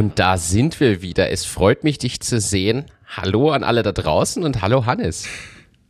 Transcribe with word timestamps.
Und 0.00 0.18
da 0.18 0.38
sind 0.38 0.80
wir 0.80 1.02
wieder. 1.02 1.28
Es 1.28 1.44
freut 1.44 1.84
mich, 1.84 1.98
dich 1.98 2.20
zu 2.20 2.40
sehen. 2.40 2.86
Hallo 3.06 3.50
an 3.50 3.62
alle 3.62 3.82
da 3.82 3.92
draußen 3.92 4.42
und 4.44 4.62
hallo 4.62 4.86
Hannes. 4.86 5.26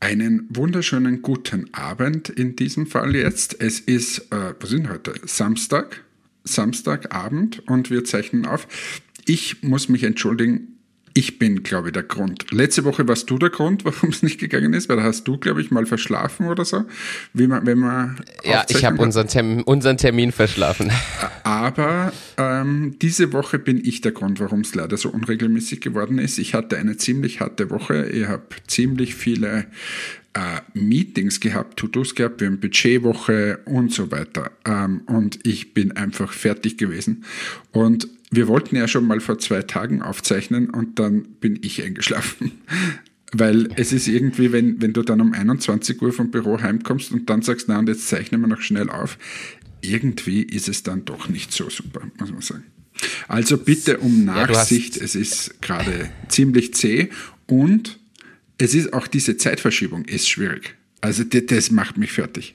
Einen 0.00 0.48
wunderschönen 0.50 1.22
guten 1.22 1.72
Abend 1.72 2.28
in 2.28 2.56
diesem 2.56 2.88
Fall 2.88 3.14
jetzt. 3.14 3.60
Es 3.60 3.78
ist, 3.78 4.32
äh, 4.32 4.54
was 4.58 4.70
sind 4.70 4.90
heute? 4.90 5.14
Samstag, 5.26 6.02
Samstagabend 6.42 7.62
und 7.68 7.90
wir 7.90 8.02
zeichnen 8.02 8.46
auf. 8.46 8.66
Ich 9.26 9.62
muss 9.62 9.88
mich 9.88 10.02
entschuldigen, 10.02 10.79
ich 11.14 11.38
bin, 11.38 11.62
glaube 11.62 11.88
ich, 11.88 11.92
der 11.92 12.02
Grund. 12.02 12.50
Letzte 12.52 12.84
Woche 12.84 13.06
warst 13.08 13.28
du 13.30 13.38
der 13.38 13.50
Grund, 13.50 13.84
warum 13.84 14.10
es 14.10 14.22
nicht 14.22 14.38
gegangen 14.38 14.72
ist, 14.72 14.88
weil 14.88 14.96
da 14.96 15.02
hast 15.02 15.24
du, 15.24 15.38
glaube 15.38 15.60
ich, 15.60 15.70
mal 15.70 15.86
verschlafen 15.86 16.46
oder 16.46 16.64
so. 16.64 16.84
Wie 17.32 17.46
man, 17.46 17.66
wenn 17.66 17.78
man 17.78 18.20
ja, 18.44 18.64
ich 18.68 18.84
habe 18.84 19.02
unseren, 19.02 19.28
Termin, 19.28 19.62
unseren 19.62 19.96
Termin 19.96 20.32
verschlafen. 20.32 20.90
Aber 21.42 22.12
ähm, 22.36 22.96
diese 23.00 23.32
Woche 23.32 23.58
bin 23.58 23.84
ich 23.84 24.00
der 24.00 24.12
Grund, 24.12 24.40
warum 24.40 24.60
es 24.60 24.74
leider 24.74 24.96
so 24.96 25.10
unregelmäßig 25.10 25.80
geworden 25.80 26.18
ist. 26.18 26.38
Ich 26.38 26.54
hatte 26.54 26.76
eine 26.78 26.96
ziemlich 26.96 27.40
harte 27.40 27.70
Woche. 27.70 28.06
Ich 28.06 28.26
habe 28.26 28.44
ziemlich 28.66 29.14
viele 29.14 29.66
äh, 30.34 30.60
Meetings 30.74 31.40
gehabt, 31.40 31.78
To-Dos 31.78 32.14
gehabt, 32.14 32.40
wir 32.40 32.48
haben 32.48 32.60
Budgetwoche 32.60 33.60
und 33.64 33.92
so 33.92 34.10
weiter. 34.10 34.52
Ähm, 34.64 35.02
und 35.06 35.44
ich 35.46 35.74
bin 35.74 35.92
einfach 35.92 36.32
fertig 36.32 36.78
gewesen. 36.78 37.24
Und 37.72 38.08
wir 38.30 38.46
wollten 38.46 38.76
ja 38.76 38.86
schon 38.86 39.06
mal 39.06 39.20
vor 39.20 39.38
zwei 39.38 39.62
Tagen 39.62 40.02
aufzeichnen 40.02 40.70
und 40.70 40.98
dann 40.98 41.22
bin 41.40 41.58
ich 41.62 41.82
eingeschlafen. 41.82 42.52
Weil 43.32 43.68
es 43.76 43.92
ist 43.92 44.08
irgendwie, 44.08 44.50
wenn, 44.50 44.82
wenn 44.82 44.92
du 44.92 45.02
dann 45.02 45.20
um 45.20 45.32
21 45.32 46.02
Uhr 46.02 46.12
vom 46.12 46.32
Büro 46.32 46.60
heimkommst 46.60 47.12
und 47.12 47.30
dann 47.30 47.42
sagst, 47.42 47.68
na 47.68 47.78
und 47.78 47.88
jetzt 47.88 48.08
zeichnen 48.08 48.40
wir 48.40 48.48
noch 48.48 48.60
schnell 48.60 48.90
auf, 48.90 49.18
irgendwie 49.82 50.42
ist 50.42 50.68
es 50.68 50.82
dann 50.82 51.04
doch 51.04 51.28
nicht 51.28 51.52
so 51.52 51.70
super, 51.70 52.02
muss 52.18 52.32
man 52.32 52.40
sagen. 52.40 52.64
Also 53.28 53.56
bitte 53.56 53.98
um 53.98 54.24
Nachsicht, 54.24 54.96
ja, 54.96 55.04
es 55.04 55.14
ist 55.14 55.62
gerade 55.62 56.10
ziemlich 56.28 56.74
zäh 56.74 57.10
und 57.46 57.99
es 58.60 58.74
ist 58.74 58.92
auch 58.92 59.06
diese 59.06 59.36
Zeitverschiebung 59.36 60.04
ist 60.04 60.28
schwierig. 60.28 60.74
Also 61.00 61.24
das, 61.24 61.46
das 61.46 61.70
macht 61.70 61.96
mich 61.96 62.12
fertig. 62.12 62.54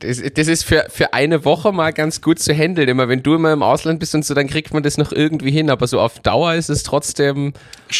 Das, 0.00 0.20
das, 0.34 0.48
ist 0.48 0.64
für, 0.64 0.86
für 0.90 1.14
eine 1.14 1.44
Woche 1.44 1.72
mal 1.72 1.92
ganz 1.92 2.20
gut 2.20 2.38
zu 2.38 2.52
handeln. 2.52 2.88
Immer 2.88 3.08
wenn 3.08 3.22
du 3.22 3.34
immer 3.34 3.52
im 3.52 3.62
Ausland 3.62 4.00
bist 4.00 4.14
und 4.14 4.24
so, 4.24 4.34
dann 4.34 4.48
kriegt 4.48 4.74
man 4.74 4.82
das 4.82 4.98
noch 4.98 5.12
irgendwie 5.12 5.50
hin. 5.50 5.70
Aber 5.70 5.86
so 5.86 6.00
auf 6.00 6.18
Dauer 6.20 6.54
ist 6.54 6.68
es 6.68 6.82
trotzdem 6.82 7.54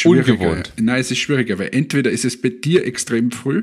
ungewohnt. 0.05 0.73
Nein, 0.78 1.01
es 1.01 1.11
ist 1.11 1.19
schwieriger, 1.19 1.59
weil 1.59 1.70
entweder 1.73 2.11
ist 2.11 2.25
es 2.25 2.41
bei 2.41 2.51
dir 2.51 2.84
extrem 2.86 3.31
früh 3.31 3.62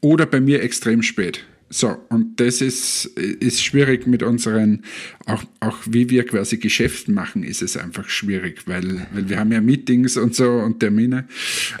oder 0.00 0.26
bei 0.26 0.40
mir 0.40 0.62
extrem 0.62 1.02
spät. 1.02 1.44
So, 1.68 1.96
und 2.10 2.38
das 2.38 2.60
ist, 2.60 3.06
ist 3.16 3.62
schwierig 3.62 4.06
mit 4.06 4.22
unseren, 4.22 4.84
auch, 5.26 5.42
auch 5.58 5.78
wie 5.84 6.08
wir 6.10 6.24
quasi 6.24 6.58
Geschäft 6.58 7.08
machen, 7.08 7.42
ist 7.42 7.60
es 7.60 7.76
einfach 7.76 8.08
schwierig, 8.08 8.62
weil, 8.66 9.06
weil 9.12 9.28
wir 9.28 9.40
haben 9.40 9.50
ja 9.50 9.60
Meetings 9.60 10.16
und 10.16 10.34
so 10.34 10.48
und 10.48 10.78
Termine. 10.78 11.26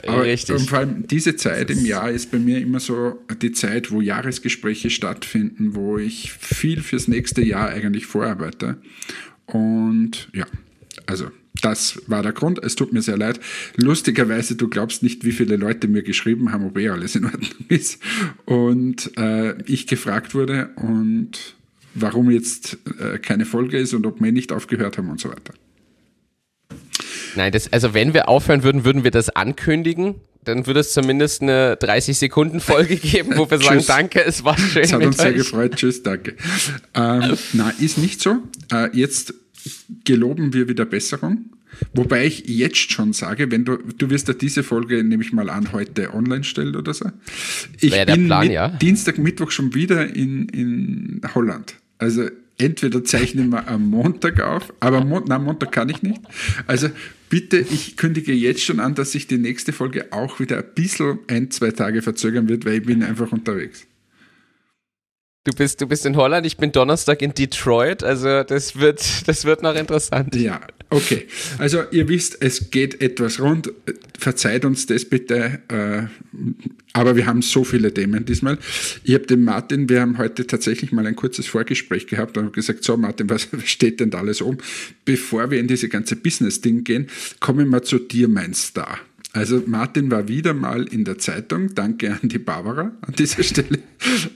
Aber 0.04 0.24
Richtig. 0.24 0.56
Und 0.56 0.68
vor 0.68 0.78
allem 0.78 1.06
diese 1.06 1.36
Zeit 1.36 1.70
im 1.70 1.86
Jahr 1.86 2.10
ist 2.10 2.32
bei 2.32 2.38
mir 2.38 2.58
immer 2.58 2.80
so 2.80 3.22
die 3.40 3.52
Zeit, 3.52 3.92
wo 3.92 4.00
Jahresgespräche 4.00 4.90
stattfinden, 4.90 5.76
wo 5.76 5.98
ich 5.98 6.32
viel 6.32 6.80
fürs 6.80 7.06
nächste 7.06 7.42
Jahr 7.42 7.68
eigentlich 7.68 8.06
vorarbeite. 8.06 8.78
Und 9.46 10.28
ja, 10.34 10.46
also 11.06 11.30
das 11.66 12.00
war 12.06 12.22
der 12.22 12.32
Grund. 12.32 12.62
Es 12.62 12.76
tut 12.76 12.92
mir 12.92 13.02
sehr 13.02 13.16
leid. 13.16 13.40
Lustigerweise, 13.74 14.54
du 14.54 14.68
glaubst 14.68 15.02
nicht, 15.02 15.24
wie 15.24 15.32
viele 15.32 15.56
Leute 15.56 15.88
mir 15.88 16.04
geschrieben 16.04 16.52
haben, 16.52 16.64
ob 16.64 16.78
eh 16.78 16.90
alles 16.90 17.16
in 17.16 17.24
Ordnung 17.24 17.50
ist. 17.68 18.00
Und 18.44 19.10
äh, 19.18 19.60
ich 19.64 19.88
gefragt 19.88 20.32
wurde 20.34 20.70
und 20.76 21.56
warum 21.94 22.30
jetzt 22.30 22.78
äh, 23.00 23.18
keine 23.18 23.46
Folge 23.46 23.78
ist 23.78 23.94
und 23.94 24.06
ob 24.06 24.20
wir 24.20 24.30
nicht 24.30 24.52
aufgehört 24.52 24.96
haben 24.96 25.10
und 25.10 25.20
so 25.20 25.28
weiter. 25.28 25.54
Nein, 27.34 27.50
das, 27.50 27.72
also 27.72 27.94
wenn 27.94 28.14
wir 28.14 28.28
aufhören 28.28 28.62
würden, 28.62 28.84
würden 28.84 29.02
wir 29.02 29.10
das 29.10 29.30
ankündigen. 29.30 30.14
Dann 30.44 30.68
würde 30.68 30.78
es 30.78 30.92
zumindest 30.92 31.42
eine 31.42 31.74
30-Sekunden-Folge 31.74 32.94
geben, 32.96 33.32
wo 33.34 33.50
wir 33.50 33.58
sagen, 33.60 33.82
danke, 33.84 34.24
es 34.24 34.44
war 34.44 34.56
schön. 34.56 34.84
Es 34.84 34.92
hat 34.92 35.04
uns 35.04 35.16
sehr 35.16 35.32
gefreut, 35.32 35.74
tschüss, 35.74 36.04
danke. 36.04 36.36
Ähm, 36.94 37.36
na, 37.54 37.70
ist 37.80 37.98
nicht 37.98 38.20
so. 38.20 38.38
Äh, 38.72 38.96
jetzt 38.96 39.34
geloben 40.04 40.52
wir 40.52 40.68
wieder 40.68 40.84
Besserung. 40.84 41.55
Wobei 41.94 42.26
ich 42.26 42.46
jetzt 42.46 42.92
schon 42.92 43.12
sage, 43.12 43.50
wenn 43.50 43.64
du, 43.64 43.76
du 43.76 44.10
wirst 44.10 44.28
ja 44.28 44.34
diese 44.34 44.62
Folge, 44.62 45.02
nehme 45.02 45.22
ich 45.22 45.32
mal 45.32 45.50
an, 45.50 45.72
heute 45.72 46.12
online 46.14 46.44
stellen 46.44 46.76
oder 46.76 46.94
so. 46.94 47.10
Ich 47.80 47.92
Wäre 47.92 48.12
bin 48.12 48.26
Plan, 48.26 48.50
ja. 48.50 48.68
Dienstag, 48.68 49.18
Mittwoch 49.18 49.50
schon 49.50 49.74
wieder 49.74 50.14
in, 50.14 50.48
in 50.48 51.20
Holland. 51.34 51.74
Also 51.98 52.28
entweder 52.58 53.04
zeichnen 53.04 53.50
wir 53.50 53.68
am 53.68 53.90
Montag 53.90 54.40
auf, 54.40 54.72
aber 54.80 55.04
Mon 55.04 55.24
na, 55.26 55.38
Montag 55.38 55.72
kann 55.72 55.88
ich 55.88 56.02
nicht. 56.02 56.20
Also 56.66 56.88
bitte, 57.28 57.58
ich 57.58 57.96
kündige 57.96 58.32
jetzt 58.32 58.62
schon 58.62 58.80
an, 58.80 58.94
dass 58.94 59.12
sich 59.12 59.26
die 59.26 59.38
nächste 59.38 59.72
Folge 59.72 60.12
auch 60.12 60.40
wieder 60.40 60.58
ein 60.58 60.74
bisschen 60.74 61.18
ein, 61.28 61.50
zwei 61.50 61.70
Tage 61.70 62.02
verzögern 62.02 62.48
wird, 62.48 62.64
weil 62.64 62.74
ich 62.74 62.82
bin 62.84 63.02
einfach 63.02 63.32
unterwegs. 63.32 63.86
Du 65.44 65.52
bist, 65.52 65.80
du 65.80 65.86
bist 65.86 66.04
in 66.04 66.16
Holland, 66.16 66.44
ich 66.44 66.56
bin 66.56 66.72
Donnerstag 66.72 67.22
in 67.22 67.32
Detroit, 67.32 68.02
also 68.02 68.42
das 68.42 68.80
wird, 68.80 69.28
das 69.28 69.44
wird 69.44 69.62
noch 69.62 69.76
interessant. 69.76 70.34
Ja, 70.34 70.60
okay. 70.90 71.26
Also 71.58 71.82
ihr 71.90 72.08
wisst, 72.08 72.38
es 72.40 72.70
geht 72.70 73.00
etwas 73.00 73.40
rund. 73.40 73.72
Verzeiht 74.18 74.64
uns 74.64 74.86
das 74.86 75.04
bitte. 75.04 75.60
Äh, 75.68 76.02
aber 76.92 77.16
wir 77.16 77.26
haben 77.26 77.42
so 77.42 77.64
viele 77.64 77.92
Themen 77.92 78.24
diesmal. 78.24 78.58
Ich 79.04 79.14
habe 79.14 79.26
den 79.26 79.44
Martin, 79.44 79.88
wir 79.88 80.00
haben 80.00 80.16
heute 80.18 80.46
tatsächlich 80.46 80.92
mal 80.92 81.06
ein 81.06 81.16
kurzes 81.16 81.46
Vorgespräch 81.46 82.06
gehabt 82.06 82.38
und 82.38 82.44
habe 82.44 82.54
gesagt, 82.54 82.84
so 82.84 82.96
Martin, 82.96 83.28
was 83.30 83.48
steht 83.64 84.00
denn 84.00 84.10
da 84.10 84.18
alles 84.18 84.40
um? 84.40 84.58
Bevor 85.04 85.50
wir 85.50 85.60
in 85.60 85.68
diese 85.68 85.88
ganze 85.88 86.16
Business-Ding 86.16 86.84
gehen, 86.84 87.08
kommen 87.40 87.68
wir 87.68 87.82
zu 87.82 87.98
dir, 87.98 88.28
mein 88.28 88.54
Star. 88.54 88.98
Also 89.36 89.62
Martin 89.66 90.10
war 90.10 90.28
wieder 90.28 90.54
mal 90.54 90.84
in 90.84 91.04
der 91.04 91.18
Zeitung. 91.18 91.74
Danke 91.74 92.10
an 92.10 92.30
die 92.30 92.38
Barbara 92.38 92.92
an 93.02 93.14
dieser 93.18 93.42
Stelle. 93.42 93.80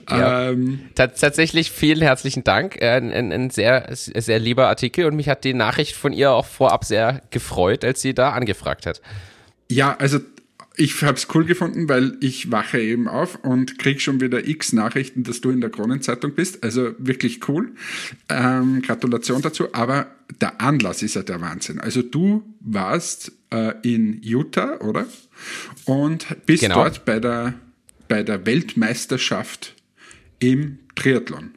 Ja, 0.07 0.51
ähm, 0.51 0.79
tatsächlich 0.93 1.71
vielen 1.71 2.03
herzlichen 2.03 2.43
Dank. 2.43 2.79
Äh, 2.79 2.97
ein, 2.97 3.11
ein, 3.11 3.31
ein, 3.31 3.49
sehr, 3.49 3.89
sehr 3.93 4.37
lieber 4.37 4.67
Artikel 4.67 5.05
und 5.05 5.15
mich 5.15 5.27
hat 5.27 5.43
die 5.43 5.55
Nachricht 5.55 5.95
von 5.95 6.13
ihr 6.13 6.29
auch 6.29 6.45
vorab 6.45 6.85
sehr 6.85 7.23
gefreut, 7.31 7.83
als 7.83 8.03
sie 8.03 8.13
da 8.13 8.33
angefragt 8.33 8.85
hat. 8.85 9.01
Ja, 9.71 9.95
also 9.97 10.19
ich 10.77 11.01
habe 11.01 11.17
es 11.17 11.27
cool 11.33 11.45
gefunden, 11.45 11.89
weil 11.89 12.17
ich 12.21 12.51
wache 12.51 12.79
eben 12.79 13.07
auf 13.07 13.39
und 13.43 13.79
krieg 13.79 14.01
schon 14.01 14.21
wieder 14.21 14.47
x 14.47 14.71
Nachrichten, 14.71 15.23
dass 15.23 15.41
du 15.41 15.49
in 15.49 15.61
der 15.61 15.71
Kronenzeitung 15.71 16.35
bist. 16.35 16.63
Also 16.63 16.91
wirklich 16.99 17.47
cool. 17.49 17.71
Ähm, 18.29 18.83
Gratulation 18.83 19.41
dazu. 19.41 19.73
Aber 19.73 20.11
der 20.39 20.61
Anlass 20.61 21.01
ist 21.01 21.15
ja 21.15 21.23
der 21.23 21.41
Wahnsinn. 21.41 21.79
Also 21.79 22.03
du 22.03 22.43
warst 22.59 23.31
äh, 23.51 23.73
in 23.83 24.21
Utah, 24.21 24.77
oder? 24.79 25.05
Und 25.85 26.27
bist 26.45 26.63
genau. 26.63 26.75
dort 26.75 27.05
bei 27.05 27.19
der, 27.19 27.53
bei 28.07 28.23
der 28.23 28.45
Weltmeisterschaft 28.45 29.75
im 30.39 30.79
Triathlon 30.95 31.51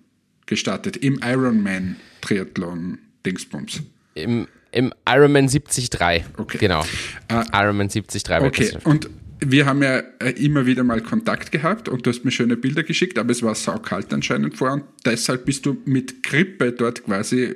gestartet, 0.46 0.96
im 0.98 1.20
Ironman 1.22 1.96
Triathlon 2.20 2.98
Dingsbums. 3.24 3.82
Im, 4.14 4.46
im 4.72 4.92
Ironman 5.08 5.46
73. 5.46 5.90
Okay. 6.36 6.58
Genau. 6.58 6.84
Äh, 7.28 7.44
Ironman 7.52 7.88
73 7.88 8.30
Okay, 8.40 8.78
und 8.84 9.08
wir 9.40 9.66
haben 9.66 9.82
ja 9.82 9.98
äh, 10.20 10.30
immer 10.30 10.66
wieder 10.66 10.84
mal 10.84 11.00
Kontakt 11.00 11.52
gehabt 11.52 11.88
und 11.88 12.06
du 12.06 12.10
hast 12.10 12.24
mir 12.24 12.30
schöne 12.30 12.56
Bilder 12.56 12.82
geschickt, 12.82 13.18
aber 13.18 13.30
es 13.30 13.42
war 13.42 13.54
saukalt 13.54 14.12
anscheinend 14.12 14.56
vor 14.56 14.72
und 14.72 14.84
deshalb 15.04 15.44
bist 15.44 15.66
du 15.66 15.76
mit 15.84 16.22
Grippe 16.22 16.72
dort 16.72 17.04
quasi 17.04 17.54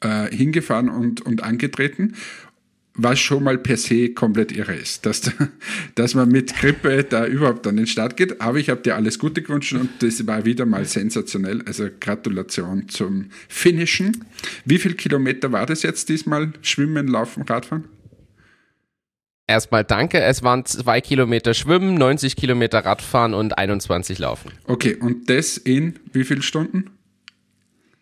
äh, 0.00 0.34
hingefahren 0.34 0.88
und, 0.88 1.20
und 1.22 1.42
angetreten 1.42 2.14
was 2.98 3.20
schon 3.20 3.44
mal 3.44 3.56
per 3.56 3.76
se 3.76 4.10
komplett 4.10 4.52
irre 4.52 4.74
ist, 4.74 5.06
dass, 5.06 5.30
dass 5.94 6.14
man 6.14 6.28
mit 6.28 6.54
Grippe 6.54 7.04
da 7.04 7.24
überhaupt 7.26 7.66
an 7.66 7.76
den 7.76 7.86
Start 7.86 8.16
geht. 8.16 8.40
Aber 8.40 8.58
ich 8.58 8.68
habe 8.68 8.82
dir 8.82 8.96
alles 8.96 9.18
Gute 9.18 9.40
gewünscht 9.40 9.72
und 9.72 9.88
das 10.00 10.26
war 10.26 10.44
wieder 10.44 10.66
mal 10.66 10.84
sensationell. 10.84 11.62
Also 11.64 11.88
Gratulation 12.00 12.88
zum 12.88 13.30
Finishen. 13.48 14.24
Wie 14.64 14.78
viel 14.78 14.94
Kilometer 14.94 15.52
war 15.52 15.64
das 15.64 15.82
jetzt 15.82 16.08
diesmal? 16.08 16.52
Schwimmen, 16.60 17.06
Laufen, 17.06 17.44
Radfahren? 17.44 17.84
Erstmal 19.46 19.84
danke. 19.84 20.20
Es 20.20 20.42
waren 20.42 20.66
zwei 20.66 21.00
Kilometer 21.00 21.54
Schwimmen, 21.54 21.94
90 21.94 22.36
Kilometer 22.36 22.84
Radfahren 22.84 23.32
und 23.32 23.56
21 23.56 24.18
Laufen. 24.18 24.52
Okay, 24.64 24.94
und 24.96 25.30
das 25.30 25.56
in 25.56 25.98
wie 26.12 26.24
vielen 26.24 26.42
Stunden? 26.42 26.97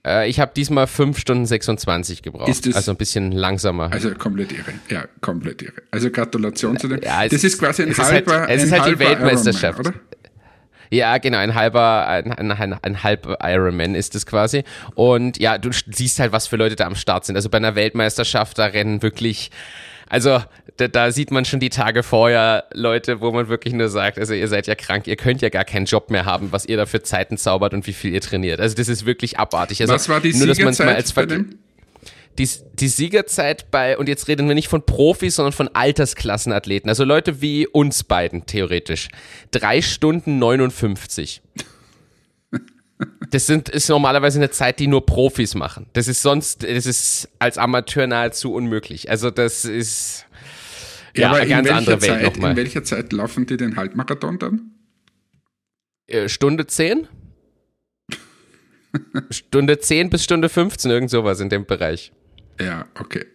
Äh, 0.07 0.29
ich 0.29 0.39
habe 0.39 0.53
diesmal 0.55 0.87
5 0.87 1.19
Stunden 1.19 1.47
26 1.47 2.23
gebraucht. 2.23 2.49
Ist 2.49 2.67
das, 2.67 2.77
also 2.77 2.93
ein 2.93 2.97
bisschen 2.97 3.33
langsamer. 3.33 3.91
Also 3.93 4.15
komplett 4.15 4.53
irre. 4.53 4.75
Ja, 4.89 5.05
komplett 5.21 5.63
irre. 5.63 5.83
Also 5.91 6.11
Gratulation 6.11 6.79
zu 6.79 6.89
dem. 6.89 7.03
Ja, 7.03 7.27
das 7.27 7.43
ist 7.43 7.59
quasi 7.59 7.83
ein 7.83 7.91
es 7.91 7.99
halber. 7.99 8.35
Ist 8.35 8.41
halt, 8.41 8.51
es 8.51 8.65
ist 8.65 8.73
halt 8.73 8.95
die 8.95 8.99
Weltmeisterschaft. 8.99 9.81
Ironman, 9.81 9.95
oder? 9.95 10.17
Ja, 10.91 11.19
genau, 11.19 11.39
ein 11.39 11.55
halber, 11.55 12.07
ein, 12.07 12.33
ein, 12.33 12.53
ein, 12.53 12.73
ein 12.81 13.03
halb 13.03 13.27
Ironman 13.43 13.97
ist 13.97 14.15
es 14.15 14.25
quasi. 14.25 14.63
Und 14.95 15.39
ja, 15.39 15.59
du 15.59 15.71
siehst 15.73 16.21
halt, 16.21 16.31
was 16.31 16.47
für 16.47 16.57
Leute 16.57 16.77
da 16.77 16.87
am 16.87 16.95
Start 16.95 17.25
sind. 17.25 17.35
Also 17.35 17.49
bei 17.49 17.59
einer 17.59 17.75
Weltmeisterschaft, 17.75 18.59
da 18.59 18.67
rennen 18.67 19.03
wirklich 19.03 19.51
also 20.09 20.43
da, 20.77 20.89
da, 20.89 21.11
sieht 21.11 21.31
man 21.31 21.45
schon 21.45 21.61
die 21.61 21.71
Tage 21.71 22.03
vorher 22.03 22.65
Leute, 22.73 23.21
wo 23.21 23.33
man 23.33 23.49
wirklich 23.49 23.75
nur 23.75 23.89
sagt, 23.89 24.19
also 24.19 24.35
ihr 24.35 24.49
seid 24.49 24.67
ja 24.67 24.75
krank, 24.75 25.07
ihr 25.07 25.17
könnt 25.17 25.43
ja 25.43 25.49
gar 25.49 25.65
keinen 25.65 25.87
Job 25.87 26.11
mehr 26.11 26.25
haben, 26.25 26.53
was 26.53 26.67
ihr 26.67 26.77
da 26.77 26.87
für 26.87 27.03
Zeiten 27.03 27.39
zaubert 27.39 27.75
und 27.75 27.87
wie 27.87 27.93
viel 27.93 28.13
ihr 28.13 28.21
trainiert. 28.21 28.61
Also 28.61 28.77
das 28.77 28.89
ist 28.89 29.07
wirklich 29.07 29.39
abartig. 29.39 29.81
Also 29.81 29.95
was 29.95 30.09
war 30.09 30.21
die 30.21 30.35
nur, 30.35 30.47
dass 30.47 30.59
man 30.59 30.75
mal 30.79 30.95
als 30.95 31.13
bei 31.13 31.27
dem? 31.27 31.59
die, 32.39 32.49
die 32.75 32.89
Siegerzeit 32.89 33.71
bei, 33.71 33.97
und 33.97 34.09
jetzt 34.09 34.29
reden 34.29 34.49
wir 34.49 34.55
nicht 34.55 34.69
von 34.69 34.85
Profis, 34.85 35.37
sondern 35.37 35.53
von 35.53 35.69
Altersklassenathleten, 35.69 36.89
also 36.89 37.05
Leute 37.05 37.41
wie 37.41 37.67
uns 37.67 38.05
beiden 38.05 38.47
theoretisch, 38.47 39.09
drei 39.51 39.83
Stunden 39.83 40.39
59. 40.39 41.43
Das 43.31 43.47
sind, 43.47 43.69
ist 43.69 43.89
normalerweise 43.89 44.39
eine 44.39 44.51
Zeit, 44.51 44.79
die 44.79 44.87
nur 44.87 45.05
Profis 45.05 45.55
machen. 45.55 45.87
Das 45.93 46.09
ist 46.09 46.23
sonst, 46.23 46.63
das 46.63 46.87
ist 46.87 47.29
als 47.39 47.59
Amateur 47.59 48.07
nahezu 48.07 48.55
unmöglich. 48.55 49.11
Also 49.11 49.31
das 49.31 49.65
ist 49.65 50.27
ja, 51.15 51.33
ja 51.33 51.35
eine 51.35 51.49
ganz 51.49 51.71
andere 51.71 52.03
Welt 52.03 52.23
nochmal. 52.23 52.53
In 52.53 52.57
welcher 52.57 52.85
Zeit 52.85 53.13
laufen 53.13 53.47
die 53.47 53.57
den 53.57 53.77
Halbmarathon 53.77 54.39
dann? 54.39 54.71
Äh, 56.07 56.29
Stunde 56.29 56.67
10? 56.67 57.09
Stunde 59.31 59.79
10 59.79 60.11
bis 60.11 60.25
Stunde 60.25 60.49
15, 60.49 60.91
irgend 60.91 61.11
sowas 61.11 61.41
in 61.41 61.51
dem 61.51 61.67
Bereich. 61.67 62.13
Ja, 62.59 62.87
okay. 62.99 63.27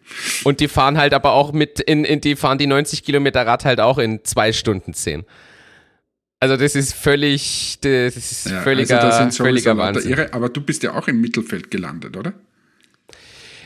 Und 0.43 0.59
die 0.59 0.67
fahren 0.67 0.97
halt 0.97 1.13
aber 1.13 1.33
auch 1.33 1.51
mit, 1.51 1.79
in, 1.79 2.05
in 2.05 2.21
die 2.21 2.35
fahren 2.35 2.57
die 2.57 2.67
90 2.67 3.03
Kilometer 3.03 3.45
Rad 3.45 3.65
halt 3.65 3.79
auch 3.79 3.99
in 3.99 4.23
zwei 4.23 4.51
Stunden 4.51 4.93
10. 4.93 5.25
Also 6.41 6.57
das 6.57 6.75
ist 6.75 6.93
völlig, 6.93 7.77
das 7.81 8.17
ist 8.17 8.49
ja, 8.49 8.61
völliger, 8.61 8.99
also 9.03 9.25
das 9.25 9.37
völliger 9.37 9.77
Wahnsinn. 9.77 10.11
Irre, 10.11 10.33
aber 10.33 10.49
du 10.49 10.59
bist 10.59 10.81
ja 10.81 10.95
auch 10.95 11.07
im 11.07 11.21
Mittelfeld 11.21 11.69
gelandet, 11.69 12.17
oder? 12.17 12.33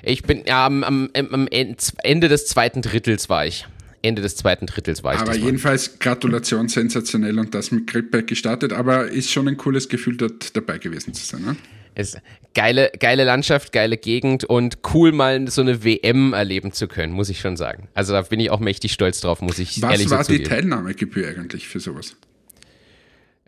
Ich 0.04 0.24
bin 0.24 0.44
ja 0.46 0.66
am, 0.66 0.84
am, 0.84 1.10
am 1.14 1.48
Ende 1.48 2.28
des 2.28 2.48
zweiten 2.48 2.82
Drittels 2.82 3.30
war 3.30 3.46
ich. 3.46 3.66
Ende 4.02 4.22
des 4.22 4.36
zweiten 4.36 4.66
Drittels 4.68 5.06
war 5.06 5.16
ich. 5.16 5.22
Aber 5.22 5.36
jedenfalls 5.36 6.00
Gratulation, 6.00 6.68
sensationell 6.68 7.40
und 7.40 7.56
das 7.56 7.72
mit 7.72 7.88
Grippe 7.88 8.24
gestartet. 8.24 8.74
Aber 8.74 9.08
ist 9.08 9.32
schon 9.32 9.48
ein 9.48 9.56
cooles 9.56 9.88
Gefühl, 9.88 10.18
dort 10.18 10.54
dabei 10.56 10.78
gewesen 10.78 11.14
zu 11.14 11.26
sein. 11.26 11.44
Ne? 11.44 11.56
Ist 11.96 12.20
geile, 12.54 12.92
geile 13.00 13.24
Landschaft, 13.24 13.72
geile 13.72 13.96
Gegend 13.96 14.44
und 14.44 14.80
cool 14.94 15.14
mal 15.14 15.50
so 15.50 15.62
eine 15.62 15.86
WM 15.86 16.34
erleben 16.34 16.74
zu 16.74 16.90
können, 16.90 17.14
muss 17.14 17.30
ich 17.30 17.40
schon 17.40 17.56
sagen. 17.56 17.88
Also 17.94 18.12
da 18.12 18.22
bin 18.22 18.42
ich 18.42 18.50
auch 18.50 18.60
mächtig 18.60 18.92
stolz 18.92 19.22
drauf, 19.22 19.42
muss 19.42 19.60
ich 19.60 19.82
Was 19.82 19.92
ehrlich 19.92 20.10
sagen. 20.10 20.20
Was 20.20 20.30
war 20.30 20.38
die 20.38 20.44
Teilnahmegebühr 20.44 21.30
eigentlich 21.30 21.70
für 21.70 21.80
sowas? 21.80 22.18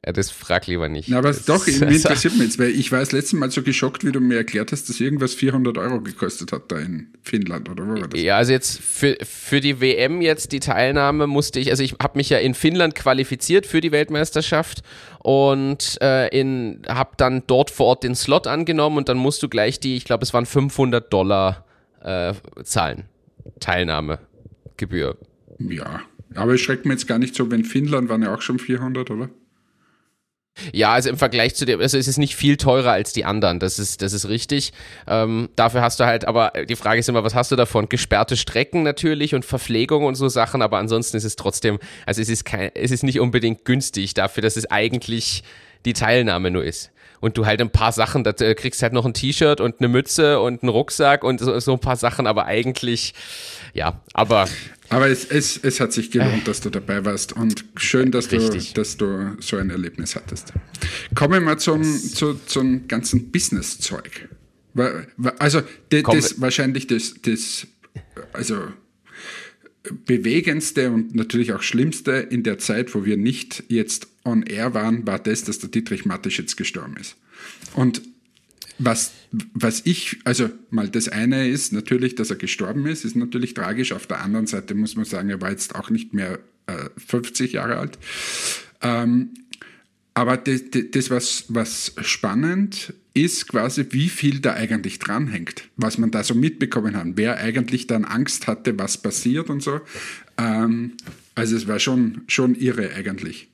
Ja, 0.08 0.14
das 0.14 0.32
frag 0.32 0.68
lieber 0.68 0.88
nicht. 0.88 1.10
Na, 1.10 1.18
aber 1.18 1.28
das 1.28 1.44
doch, 1.44 1.68
irgendwie 1.68 1.98
interessiert 1.98 2.36
mich 2.36 2.44
jetzt, 2.44 2.60
weil 2.60 2.70
ich 2.70 2.94
war 2.94 3.02
das 3.02 3.12
letzte 3.12 3.36
Mal 3.36 3.52
so 3.52 3.62
geschockt, 3.62 4.06
wie 4.06 4.14
du 4.14 4.22
mir 4.22 4.38
erklärt 4.38 4.72
hast, 4.72 4.88
dass 4.88 5.02
irgendwas 5.02 5.34
400 5.34 5.78
Euro 5.78 6.00
gekostet 6.00 6.54
hat 6.54 6.72
da 6.72 6.80
in 6.80 7.10
Finnland, 7.24 7.68
oder 7.68 7.86
wo 7.86 8.00
war 8.00 8.08
das? 8.08 8.22
Ja, 8.22 8.38
also 8.38 8.54
jetzt 8.54 8.80
für, 8.80 9.18
für 9.22 9.60
die 9.60 9.82
WM 9.82 10.22
jetzt 10.22 10.54
die 10.54 10.62
Teilnahme 10.62 11.28
musste 11.28 11.60
ich, 11.60 11.72
also 11.72 11.84
ich 11.84 11.96
habe 12.02 12.18
mich 12.18 12.30
ja 12.30 12.38
in 12.38 12.54
Finnland 12.54 12.96
qualifiziert 12.96 13.66
für 13.66 13.82
die 13.82 13.92
Weltmeisterschaft 13.92 14.82
und 15.20 15.98
äh, 16.02 16.30
in 16.30 16.84
habe 16.88 17.12
dann 17.18 17.44
dort 17.46 17.70
vor 17.70 17.88
Ort 17.88 18.06
den 18.06 18.16
Slot 18.16 18.48
angenommen 18.48 18.96
und 18.96 19.10
dann 19.10 19.18
musst 19.18 19.44
du 19.44 19.50
gleich 19.50 19.82
die, 19.82 19.98
ich 19.98 20.06
glaube 20.06 20.24
es 20.24 20.34
waren 20.34 20.46
500 20.46 21.12
Dollar 21.12 21.66
äh, 22.02 22.34
zahlen, 22.64 23.10
Teilnahmegebühr. 23.60 25.18
Ja, 25.60 26.00
aber 26.34 26.54
es 26.54 26.62
schreckt 26.62 26.86
mir 26.86 26.94
jetzt 26.94 27.08
gar 27.08 27.20
nicht 27.20 27.36
so, 27.36 27.52
wenn 27.52 27.66
Finnland 27.66 28.08
waren 28.08 28.24
ja 28.24 28.34
auch 28.34 28.42
schon 28.42 28.58
400, 28.58 29.12
oder? 29.12 29.30
Ja, 30.74 30.94
also 30.94 31.10
im 31.10 31.18
Vergleich 31.18 31.56
zu 31.56 31.66
dem, 31.66 31.80
also 31.80 31.98
es 31.98 32.08
ist 32.08 32.18
nicht 32.18 32.36
viel 32.36 32.58
teurer 32.58 32.92
als 32.92 33.14
die 33.14 33.26
anderen, 33.26 33.60
das 33.60 33.80
ist, 33.80 34.02
das 34.02 34.14
ist 34.14 34.30
richtig. 34.30 34.74
Ähm, 35.08 35.50
dafür 35.56 35.82
hast 35.82 36.00
du 36.00 36.06
halt, 36.06 36.26
aber 36.26 36.54
die 36.68 36.76
Frage 36.76 37.00
ist 37.00 37.10
immer, 37.10 37.24
was 37.24 37.36
hast 37.36 37.52
du 37.52 37.56
davon? 37.56 37.90
Gesperrte 37.90 38.38
Strecken 38.38 38.84
natürlich 38.84 39.36
und 39.36 39.46
Verpflegung 39.46 40.06
und 40.06 40.16
so 40.16 40.28
Sachen, 40.28 40.62
aber 40.62 40.78
ansonsten 40.78 41.18
ist 41.18 41.24
es 41.24 41.36
trotzdem, 41.36 41.80
also 42.06 42.22
es 42.22 42.30
ist 42.30 42.46
kein, 42.46 42.72
es 42.74 42.92
ist 42.92 43.04
nicht 43.04 43.20
unbedingt 43.20 43.66
günstig 43.66 44.14
dafür, 44.14 44.42
dass 44.42 44.58
es 44.58 44.70
eigentlich 44.70 45.44
die 45.86 45.94
Teilnahme 45.94 46.52
nur 46.52 46.64
ist 46.64 46.92
und 47.20 47.38
du 47.38 47.46
halt 47.46 47.62
ein 47.62 47.70
paar 47.70 47.92
Sachen, 47.92 48.24
da 48.24 48.32
äh, 48.32 48.56
kriegst 48.56 48.82
halt 48.82 48.94
noch 48.94 49.06
ein 49.06 49.14
T-Shirt 49.14 49.62
und 49.62 49.80
eine 49.80 49.88
Mütze 49.88 50.40
und 50.40 50.62
einen 50.62 50.70
Rucksack 50.70 51.24
und 51.24 51.40
so, 51.40 51.60
so, 51.60 51.74
ein 51.74 51.80
paar 51.80 51.96
Sachen, 51.96 52.28
aber 52.28 52.46
eigentlich, 52.46 53.14
ja, 53.74 54.02
aber. 54.14 54.48
Aber 54.90 55.10
es, 55.10 55.26
es, 55.26 55.58
es 55.58 55.80
hat 55.82 55.92
sich 55.92 56.12
gelohnt, 56.12 56.44
äh, 56.44 56.46
dass 56.46 56.62
du 56.62 56.70
dabei 56.70 57.04
warst 57.04 57.34
und 57.34 57.66
schön, 57.76 58.12
dass 58.12 58.30
du, 58.30 58.38
dass 58.74 58.96
du 58.96 59.36
so 59.40 59.58
ein 59.58 59.70
Erlebnis 59.70 60.16
hattest. 60.16 60.54
Kommen 61.14 61.34
wir 61.34 61.42
mal 61.42 61.60
zum, 61.60 61.84
zu, 61.84 62.36
zum 62.46 62.88
ganzen 62.88 63.30
Business-Zeug. 63.32 64.30
Also, 65.40 65.62
das, 65.90 66.04
das 66.04 66.42
wahrscheinlich 66.42 66.88
das, 66.88 67.16
das, 67.22 67.68
also 68.32 68.60
bewegendste 70.06 70.92
und 70.92 71.16
natürlich 71.16 71.54
auch 71.54 71.62
schlimmste 71.62 72.12
in 72.12 72.44
der 72.44 72.58
Zeit, 72.58 72.94
wo 72.94 73.06
wir 73.06 73.18
nicht 73.18 73.64
jetzt 73.70 74.08
on 74.24 74.44
air 74.44 74.74
waren, 74.74 75.08
war 75.08 75.20
das, 75.20 75.44
dass 75.44 75.60
der 75.60 75.70
Dietrich 75.70 76.06
Mateschitz 76.06 76.56
gestorben 76.56 76.98
ist. 76.98 77.16
Und 77.74 78.02
was, 78.80 79.12
was 79.54 79.82
ich, 79.86 80.20
also 80.24 80.50
mal 80.70 80.90
das 80.90 81.10
eine 81.10 81.48
ist 81.48 81.74
natürlich, 81.74 82.16
dass 82.16 82.30
er 82.30 82.36
gestorben 82.36 82.86
ist, 82.86 83.06
ist 83.06 83.16
natürlich 83.16 83.54
tragisch. 83.54 83.92
Auf 83.92 84.08
der 84.08 84.22
anderen 84.22 84.48
Seite 84.48 84.76
muss 84.76 84.96
man 84.96 85.06
sagen, 85.06 85.30
er 85.30 85.42
war 85.42 85.52
jetzt 85.52 85.76
auch 85.76 85.90
nicht 85.90 86.14
mehr 86.14 86.40
äh, 86.68 86.90
50 86.98 87.54
Jahre 87.54 87.78
alt. 87.78 87.98
Ähm, 88.82 89.30
aber 90.14 90.38
das, 90.38 90.62
das, 90.92 91.10
was, 91.10 91.46
was 91.48 91.94
spannend 92.02 92.94
ist, 93.14 93.48
quasi, 93.48 93.86
wie 93.92 94.10
viel 94.10 94.40
da 94.40 94.54
eigentlich 94.54 95.00
dranhängt, 95.00 95.70
was 95.76 95.98
man 95.98 96.12
da 96.12 96.24
so 96.24 96.34
mitbekommen 96.36 96.96
hat, 96.96 97.06
wer 97.16 97.38
eigentlich 97.38 97.88
dann 97.88 98.06
Angst 98.06 98.48
hatte, 98.48 98.78
was 98.80 99.02
passiert 99.02 99.50
und 99.50 99.62
so. 99.62 99.82
Ähm, 100.38 100.94
also 101.36 101.56
es 101.56 101.68
war 101.68 101.80
schon, 101.80 102.22
schon 102.28 102.56
irre 102.56 102.94
eigentlich. 102.96 103.50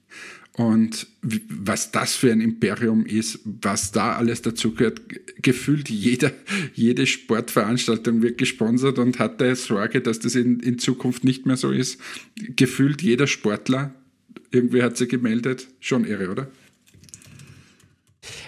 Und 0.55 1.07
was 1.21 1.89
das 1.89 2.15
für 2.15 2.31
ein 2.31 2.39
Imperium 2.39 3.07
ist, 3.07 3.39
was 3.43 3.91
da 3.91 4.15
alles 4.15 4.43
dazu 4.43 4.75
gehört, 4.75 5.01
gefühlt 5.41 5.89
jeder, 5.89 6.31
jede 6.75 7.07
Sportveranstaltung 7.07 8.21
wird 8.21 8.37
gesponsert 8.37 8.99
und 8.99 9.17
hatte 9.17 9.55
Sorge, 9.55 10.01
dass 10.01 10.19
das 10.19 10.35
in, 10.35 10.59
in 10.59 10.77
Zukunft 10.77 11.23
nicht 11.23 11.47
mehr 11.47 11.57
so 11.57 11.71
ist. 11.71 11.99
Gefühlt 12.35 13.01
jeder 13.01 13.25
Sportler, 13.25 13.95
irgendwie 14.51 14.83
hat 14.83 14.95
sie 14.95 15.07
gemeldet, 15.07 15.67
schon 15.79 16.05
irre, 16.05 16.29
oder? 16.29 16.51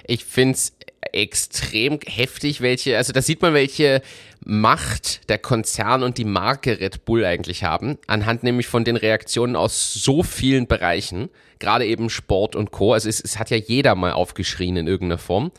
Ich 0.07 0.23
finde 0.25 0.53
es 0.53 0.73
extrem 1.15 1.99
heftig, 2.05 2.61
welche, 2.61 2.97
also 2.97 3.13
da 3.13 3.21
sieht 3.21 3.41
man, 3.41 3.53
welche 3.53 4.01
Macht 4.43 5.29
der 5.29 5.39
Konzern 5.39 6.03
und 6.03 6.17
die 6.17 6.25
Marke 6.25 6.79
Red 6.79 7.05
Bull 7.05 7.25
eigentlich 7.25 7.63
haben, 7.63 7.97
anhand 8.05 8.43
nämlich 8.43 8.67
von 8.67 8.83
den 8.83 8.95
Reaktionen 8.95 9.55
aus 9.55 9.93
so 9.93 10.21
vielen 10.21 10.67
Bereichen, 10.67 11.29
gerade 11.59 11.85
eben 11.85 12.09
Sport 12.09 12.55
und 12.55 12.71
Co. 12.71 12.93
Also 12.93 13.09
es, 13.09 13.19
es 13.21 13.39
hat 13.39 13.49
ja 13.49 13.57
jeder 13.57 13.95
mal 13.95 14.11
aufgeschrien 14.11 14.77
in 14.77 14.87
irgendeiner 14.87 15.17
Form. 15.17 15.51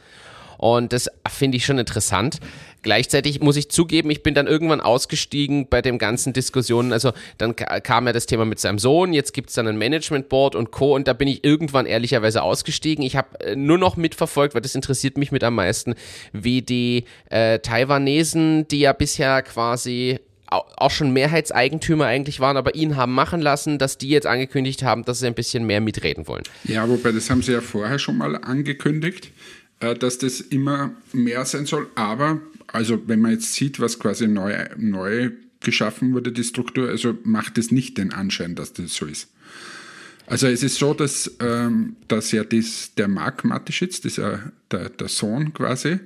Und 0.58 0.92
das 0.92 1.10
finde 1.28 1.56
ich 1.56 1.66
schon 1.66 1.78
interessant. 1.78 2.38
Gleichzeitig 2.86 3.40
muss 3.40 3.56
ich 3.56 3.68
zugeben, 3.68 4.10
ich 4.10 4.22
bin 4.22 4.34
dann 4.34 4.46
irgendwann 4.46 4.80
ausgestiegen 4.80 5.66
bei 5.68 5.82
den 5.82 5.98
ganzen 5.98 6.32
Diskussionen. 6.32 6.92
Also 6.92 7.12
dann 7.36 7.56
kam 7.56 8.06
ja 8.06 8.12
das 8.12 8.26
Thema 8.26 8.44
mit 8.44 8.60
seinem 8.60 8.78
Sohn, 8.78 9.12
jetzt 9.12 9.34
gibt 9.34 9.48
es 9.48 9.56
dann 9.56 9.66
ein 9.66 9.76
Management 9.76 10.28
Board 10.28 10.54
und 10.54 10.70
Co. 10.70 10.94
Und 10.94 11.08
da 11.08 11.12
bin 11.12 11.26
ich 11.26 11.42
irgendwann 11.42 11.84
ehrlicherweise 11.84 12.42
ausgestiegen. 12.42 13.04
Ich 13.04 13.16
habe 13.16 13.40
äh, 13.40 13.56
nur 13.56 13.76
noch 13.76 13.96
mitverfolgt, 13.96 14.54
weil 14.54 14.60
das 14.60 14.76
interessiert 14.76 15.18
mich 15.18 15.32
mit 15.32 15.42
am 15.42 15.56
meisten, 15.56 15.96
wie 16.32 16.62
die 16.62 17.06
äh, 17.28 17.58
Taiwanesen, 17.58 18.68
die 18.68 18.78
ja 18.78 18.92
bisher 18.92 19.42
quasi 19.42 20.20
auch 20.46 20.92
schon 20.92 21.12
Mehrheitseigentümer 21.12 22.06
eigentlich 22.06 22.38
waren, 22.38 22.56
aber 22.56 22.76
ihn 22.76 22.94
haben 22.94 23.12
machen 23.12 23.40
lassen, 23.40 23.78
dass 23.78 23.98
die 23.98 24.10
jetzt 24.10 24.28
angekündigt 24.28 24.84
haben, 24.84 25.04
dass 25.04 25.18
sie 25.18 25.26
ein 25.26 25.34
bisschen 25.34 25.66
mehr 25.66 25.80
mitreden 25.80 26.28
wollen. 26.28 26.44
Ja, 26.62 26.88
wobei 26.88 27.10
das 27.10 27.30
haben 27.30 27.42
sie 27.42 27.50
ja 27.50 27.60
vorher 27.60 27.98
schon 27.98 28.16
mal 28.16 28.36
angekündigt. 28.36 29.32
Äh, 29.80 29.94
dass 29.94 30.18
das 30.18 30.40
immer 30.40 30.94
mehr 31.12 31.44
sein 31.44 31.66
soll. 31.66 31.88
Aber, 31.96 32.40
also 32.76 33.02
wenn 33.08 33.20
man 33.20 33.32
jetzt 33.32 33.54
sieht, 33.54 33.80
was 33.80 33.98
quasi 33.98 34.28
neu, 34.28 34.54
neu 34.76 35.30
geschaffen 35.60 36.12
wurde, 36.12 36.30
die 36.30 36.44
Struktur, 36.44 36.90
also 36.90 37.16
macht 37.24 37.56
es 37.56 37.72
nicht 37.72 37.96
den 37.96 38.12
Anschein, 38.12 38.54
dass 38.54 38.74
das 38.74 38.94
so 38.94 39.06
ist. 39.06 39.28
Also 40.26 40.46
es 40.46 40.62
ist 40.62 40.76
so, 40.76 40.92
dass, 40.92 41.36
ähm, 41.40 41.96
dass 42.08 42.32
ja 42.32 42.44
das, 42.44 42.92
der 42.96 43.08
das 43.08 43.80
ist 44.04 44.18
ja 44.18 44.52
der, 44.70 44.90
der 44.90 45.08
Sohn 45.08 45.54
quasi, 45.54 46.00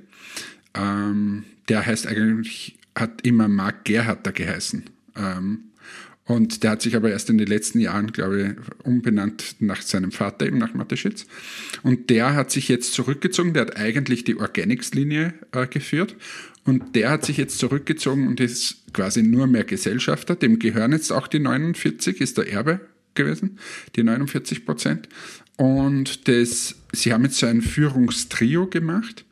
ähm, 0.73 1.43
der 1.67 1.85
heißt 1.85 2.07
eigentlich, 2.07 2.77
hat 2.95 3.25
immer 3.25 3.49
Marc 3.49 3.83
Gerhardt 3.83 4.33
geheißen. 4.33 4.83
Ähm, 5.17 5.71
und 6.25 6.63
der 6.63 6.71
hat 6.71 6.81
sich 6.81 6.95
aber 6.95 7.09
erst 7.09 7.29
in 7.29 7.37
den 7.37 7.47
letzten 7.47 7.79
Jahren, 7.79 8.11
glaube 8.13 8.41
ich, 8.41 8.85
umbenannt 8.85 9.55
nach 9.59 9.81
seinem 9.81 10.11
Vater, 10.11 10.45
eben 10.45 10.59
nach 10.59 10.73
Mateschitz. 10.73 11.25
Und 11.83 12.09
der 12.09 12.35
hat 12.35 12.51
sich 12.51 12.69
jetzt 12.69 12.93
zurückgezogen, 12.93 13.53
der 13.53 13.63
hat 13.63 13.75
eigentlich 13.75 14.23
die 14.23 14.37
Organics-Linie 14.37 15.33
äh, 15.51 15.67
geführt. 15.67 16.15
Und 16.63 16.95
der 16.95 17.09
hat 17.09 17.25
sich 17.25 17.37
jetzt 17.37 17.57
zurückgezogen 17.57 18.27
und 18.27 18.39
ist 18.39 18.93
quasi 18.93 19.23
nur 19.23 19.47
mehr 19.47 19.63
Gesellschafter. 19.63 20.35
Dem 20.35 20.59
gehören 20.59 20.91
jetzt 20.91 21.11
auch 21.11 21.27
die 21.27 21.39
49, 21.39 22.21
ist 22.21 22.37
der 22.37 22.51
Erbe 22.51 22.81
gewesen, 23.15 23.57
die 23.95 24.03
49 24.03 24.65
Prozent. 24.65 25.09
Und 25.57 26.27
das, 26.27 26.75
sie 26.91 27.13
haben 27.13 27.23
jetzt 27.23 27.37
so 27.37 27.47
ein 27.47 27.61
Führungstrio 27.61 28.67
gemacht. 28.67 29.25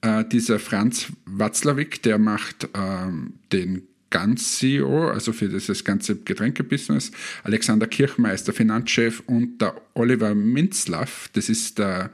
Äh, 0.00 0.24
dieser 0.24 0.58
Franz 0.58 1.12
Watzlawick, 1.26 2.02
der 2.02 2.18
macht 2.18 2.68
ähm, 2.74 3.34
den 3.52 3.82
Ganz 4.16 4.56
CEO, 4.56 5.10
also 5.10 5.34
für 5.34 5.46
dieses 5.46 5.84
ganze 5.84 6.16
Getränkebusiness. 6.16 7.10
Alexander 7.44 7.86
Kirchmeier 7.86 8.32
ist 8.32 8.46
der 8.46 8.54
Finanzchef 8.54 9.22
und 9.26 9.60
der 9.60 9.74
Oliver 9.92 10.34
Minzlaff, 10.34 11.28
das 11.34 11.50
ist 11.50 11.78
der 11.78 12.08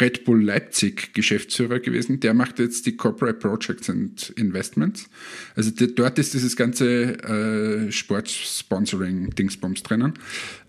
Red 0.00 0.24
Bull 0.24 0.42
Leipzig 0.42 1.14
Geschäftsführer 1.14 1.78
gewesen, 1.78 2.18
der 2.18 2.34
macht 2.34 2.58
jetzt 2.58 2.86
die 2.86 2.96
Corporate 2.96 3.38
Projects 3.38 3.88
and 3.88 4.30
Investments. 4.30 5.08
Also 5.54 5.70
dort 5.70 6.18
ist 6.18 6.34
dieses 6.34 6.56
ganze 6.56 7.22
äh, 7.22 7.92
Sportsponsoring-Dingsbums 7.92 9.84
drinnen. 9.84 10.14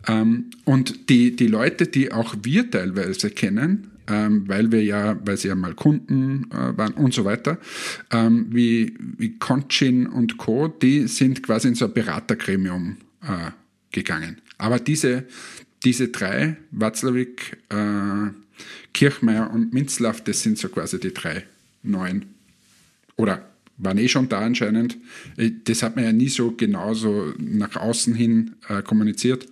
Ähm, 0.08 0.51
und 0.65 1.10
die, 1.10 1.36
die 1.36 1.48
Leute, 1.48 1.88
die 1.88 2.12
auch 2.12 2.36
wir 2.44 2.70
teilweise 2.70 3.32
kennen, 3.32 3.89
ähm, 4.07 4.47
weil 4.47 4.71
wir 4.71 4.83
ja, 4.83 5.19
weil 5.25 5.38
sie 5.38 5.47
ja 5.47 5.55
mal 5.55 5.74
Kunden 5.74 6.50
äh, 6.51 6.77
waren 6.77 6.93
und 6.93 7.13
so 7.13 7.25
weiter, 7.25 7.57
ähm, 8.12 8.47
wie, 8.50 8.95
wie 9.00 9.38
Conchin 9.38 10.07
und 10.07 10.38
Co., 10.38 10.67
die 10.67 11.07
sind 11.07 11.43
quasi 11.43 11.69
in 11.69 11.75
so 11.75 11.85
ein 11.85 11.93
Beratergremium 11.93 12.97
äh, 13.21 13.51
gegangen. 13.91 14.41
Aber 14.57 14.79
diese, 14.79 15.25
diese 15.83 16.09
drei, 16.09 16.57
Watzlawick, 16.71 17.57
äh, 17.69 18.31
Kirchmeier 18.93 19.51
und 19.51 19.74
Minzlaff, 19.74 20.21
das 20.24 20.41
sind 20.41 20.57
so 20.57 20.69
quasi 20.69 21.00
die 21.00 21.13
drei 21.13 21.43
neuen. 21.83 22.25
Oder 23.17 23.50
waren 23.77 23.97
eh 23.97 24.07
schon 24.07 24.29
da 24.29 24.39
anscheinend. 24.39 24.97
Äh, 25.38 25.51
das 25.63 25.83
hat 25.83 25.95
man 25.95 26.05
ja 26.05 26.13
nie 26.13 26.29
so 26.29 26.51
genauso 26.51 27.33
nach 27.38 27.75
außen 27.75 28.13
hin 28.13 28.55
äh, 28.69 28.81
kommuniziert 28.81 29.47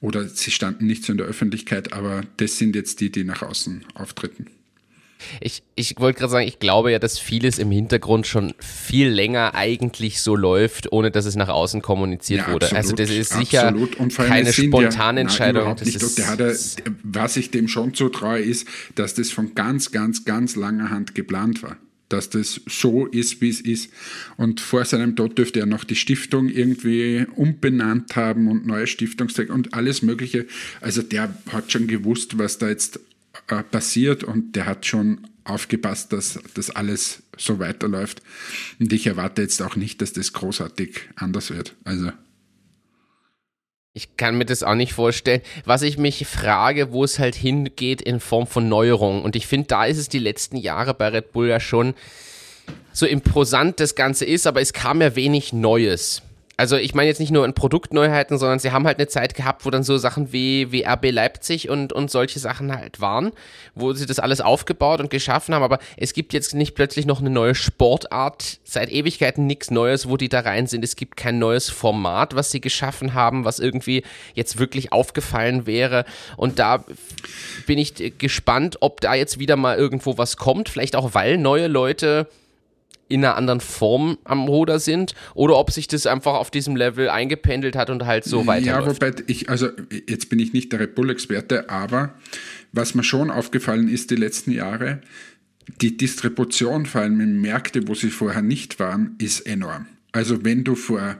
oder 0.00 0.28
sie 0.28 0.50
standen 0.50 0.86
nicht 0.86 1.04
so 1.04 1.12
in 1.12 1.18
der 1.18 1.26
Öffentlichkeit, 1.26 1.92
aber 1.92 2.22
das 2.36 2.58
sind 2.58 2.76
jetzt 2.76 3.00
die, 3.00 3.10
die 3.10 3.24
nach 3.24 3.42
außen 3.42 3.84
auftreten. 3.94 4.46
Ich, 5.40 5.64
ich 5.74 5.98
wollte 5.98 6.20
gerade 6.20 6.30
sagen, 6.30 6.46
ich 6.46 6.60
glaube 6.60 6.92
ja, 6.92 7.00
dass 7.00 7.18
vieles 7.18 7.58
im 7.58 7.72
Hintergrund 7.72 8.28
schon 8.28 8.54
viel 8.60 9.08
länger 9.08 9.54
eigentlich 9.54 10.20
so 10.20 10.36
läuft, 10.36 10.92
ohne 10.92 11.10
dass 11.10 11.24
es 11.24 11.34
nach 11.34 11.48
außen 11.48 11.82
kommuniziert 11.82 12.46
ja, 12.46 12.52
wurde. 12.52 12.70
Also 12.74 12.94
das 12.94 13.10
ist 13.10 13.32
sicher 13.32 13.74
keine 14.16 14.52
spontane 14.52 15.20
Entscheidung. 15.20 15.74
was 17.02 17.36
ich 17.36 17.50
dem 17.50 17.66
schon 17.66 17.94
zutraue, 17.94 18.38
ist, 18.38 18.68
dass 18.94 19.14
das 19.14 19.32
von 19.32 19.56
ganz, 19.56 19.90
ganz, 19.90 20.24
ganz 20.24 20.54
langer 20.54 20.90
Hand 20.90 21.16
geplant 21.16 21.64
war 21.64 21.76
dass 22.08 22.30
das 22.30 22.60
so 22.68 23.06
ist, 23.06 23.40
wie 23.40 23.48
es 23.48 23.60
ist. 23.60 23.90
Und 24.36 24.60
vor 24.60 24.84
seinem 24.84 25.16
Tod 25.16 25.36
dürfte 25.38 25.60
er 25.60 25.66
noch 25.66 25.84
die 25.84 25.96
Stiftung 25.96 26.48
irgendwie 26.48 27.26
umbenannt 27.36 28.16
haben 28.16 28.48
und 28.48 28.66
neue 28.66 28.86
Stiftungsträger 28.86 29.52
und 29.52 29.74
alles 29.74 30.02
Mögliche. 30.02 30.46
Also 30.80 31.02
der 31.02 31.34
hat 31.52 31.70
schon 31.72 31.86
gewusst, 31.86 32.38
was 32.38 32.58
da 32.58 32.68
jetzt 32.68 33.00
äh, 33.48 33.62
passiert 33.62 34.24
und 34.24 34.56
der 34.56 34.66
hat 34.66 34.86
schon 34.86 35.20
aufgepasst, 35.44 36.12
dass 36.12 36.38
das 36.54 36.70
alles 36.70 37.22
so 37.36 37.58
weiterläuft. 37.58 38.22
Und 38.78 38.92
ich 38.92 39.06
erwarte 39.06 39.42
jetzt 39.42 39.62
auch 39.62 39.76
nicht, 39.76 40.02
dass 40.02 40.12
das 40.12 40.32
großartig 40.32 41.00
anders 41.16 41.50
wird. 41.50 41.74
Also 41.84 42.12
ich 43.98 44.16
kann 44.16 44.38
mir 44.38 44.44
das 44.44 44.62
auch 44.62 44.76
nicht 44.76 44.92
vorstellen. 44.92 45.42
Was 45.64 45.82
ich 45.82 45.98
mich 45.98 46.24
frage, 46.24 46.92
wo 46.92 47.02
es 47.02 47.18
halt 47.18 47.34
hingeht 47.34 48.00
in 48.00 48.20
Form 48.20 48.46
von 48.46 48.68
Neuerung. 48.68 49.24
Und 49.24 49.34
ich 49.34 49.48
finde, 49.48 49.66
da 49.66 49.86
ist 49.86 49.98
es 49.98 50.08
die 50.08 50.20
letzten 50.20 50.56
Jahre 50.56 50.94
bei 50.94 51.08
Red 51.08 51.32
Bull 51.32 51.48
ja 51.48 51.58
schon 51.58 51.94
so 52.92 53.06
imposant 53.06 53.80
das 53.80 53.96
Ganze 53.96 54.24
ist, 54.24 54.46
aber 54.46 54.60
es 54.60 54.72
kam 54.72 55.02
ja 55.02 55.16
wenig 55.16 55.52
Neues 55.52 56.22
also 56.58 56.76
ich 56.76 56.92
meine 56.92 57.08
jetzt 57.08 57.20
nicht 57.20 57.30
nur 57.30 57.44
in 57.44 57.54
Produktneuheiten, 57.54 58.36
sondern 58.36 58.58
sie 58.58 58.72
haben 58.72 58.84
halt 58.84 58.98
eine 58.98 59.06
Zeit 59.06 59.36
gehabt, 59.36 59.64
wo 59.64 59.70
dann 59.70 59.84
so 59.84 59.96
Sachen 59.96 60.32
wie, 60.32 60.72
wie 60.72 60.84
RB 60.84 61.12
Leipzig 61.12 61.68
und, 61.68 61.92
und 61.92 62.10
solche 62.10 62.40
Sachen 62.40 62.76
halt 62.76 63.00
waren, 63.00 63.30
wo 63.76 63.92
sie 63.92 64.06
das 64.06 64.18
alles 64.18 64.40
aufgebaut 64.40 64.98
und 64.98 65.08
geschaffen 65.08 65.54
haben, 65.54 65.62
aber 65.62 65.78
es 65.96 66.12
gibt 66.14 66.32
jetzt 66.32 66.56
nicht 66.56 66.74
plötzlich 66.74 67.06
noch 67.06 67.20
eine 67.20 67.30
neue 67.30 67.54
Sportart, 67.54 68.58
seit 68.64 68.90
Ewigkeiten 68.90 69.46
nichts 69.46 69.70
Neues, 69.70 70.08
wo 70.08 70.16
die 70.16 70.28
da 70.28 70.40
rein 70.40 70.66
sind. 70.66 70.84
Es 70.84 70.96
gibt 70.96 71.16
kein 71.16 71.38
neues 71.38 71.70
Format, 71.70 72.34
was 72.34 72.50
sie 72.50 72.60
geschaffen 72.60 73.14
haben, 73.14 73.44
was 73.44 73.60
irgendwie 73.60 74.02
jetzt 74.34 74.58
wirklich 74.58 74.92
aufgefallen 74.92 75.64
wäre. 75.64 76.04
Und 76.36 76.58
da 76.58 76.84
bin 77.68 77.78
ich 77.78 78.18
gespannt, 78.18 78.78
ob 78.80 79.00
da 79.00 79.14
jetzt 79.14 79.38
wieder 79.38 79.54
mal 79.54 79.78
irgendwo 79.78 80.18
was 80.18 80.36
kommt, 80.36 80.68
vielleicht 80.68 80.96
auch 80.96 81.14
weil 81.14 81.38
neue 81.38 81.68
Leute 81.68 82.26
in 83.08 83.24
einer 83.24 83.36
anderen 83.36 83.60
Form 83.60 84.18
am 84.24 84.46
Ruder 84.48 84.78
sind 84.78 85.14
oder 85.34 85.56
ob 85.56 85.70
sich 85.70 85.88
das 85.88 86.06
einfach 86.06 86.34
auf 86.34 86.50
diesem 86.50 86.76
Level 86.76 87.08
eingependelt 87.08 87.76
hat 87.76 87.90
und 87.90 88.06
halt 88.06 88.24
so 88.24 88.46
weiter. 88.46 88.66
Ja, 88.66 88.86
wobei 88.86 89.12
ich, 89.26 89.48
also 89.48 89.68
jetzt 90.08 90.28
bin 90.28 90.38
ich 90.38 90.52
nicht 90.52 90.72
der 90.72 90.80
Red 90.80 90.94
Bull-Experte, 90.94 91.70
aber 91.70 92.14
was 92.72 92.94
mir 92.94 93.04
schon 93.04 93.30
aufgefallen 93.30 93.88
ist 93.88 94.10
die 94.10 94.16
letzten 94.16 94.52
Jahre, 94.52 95.00
die 95.80 95.96
Distribution 95.96 96.86
vor 96.86 97.02
allem 97.02 97.20
in 97.20 97.40
Märkte, 97.40 97.88
wo 97.88 97.94
sie 97.94 98.10
vorher 98.10 98.42
nicht 98.42 98.78
waren, 98.78 99.16
ist 99.18 99.40
enorm. 99.40 99.86
Also 100.12 100.44
wenn 100.44 100.64
du 100.64 100.74
vor, 100.74 101.16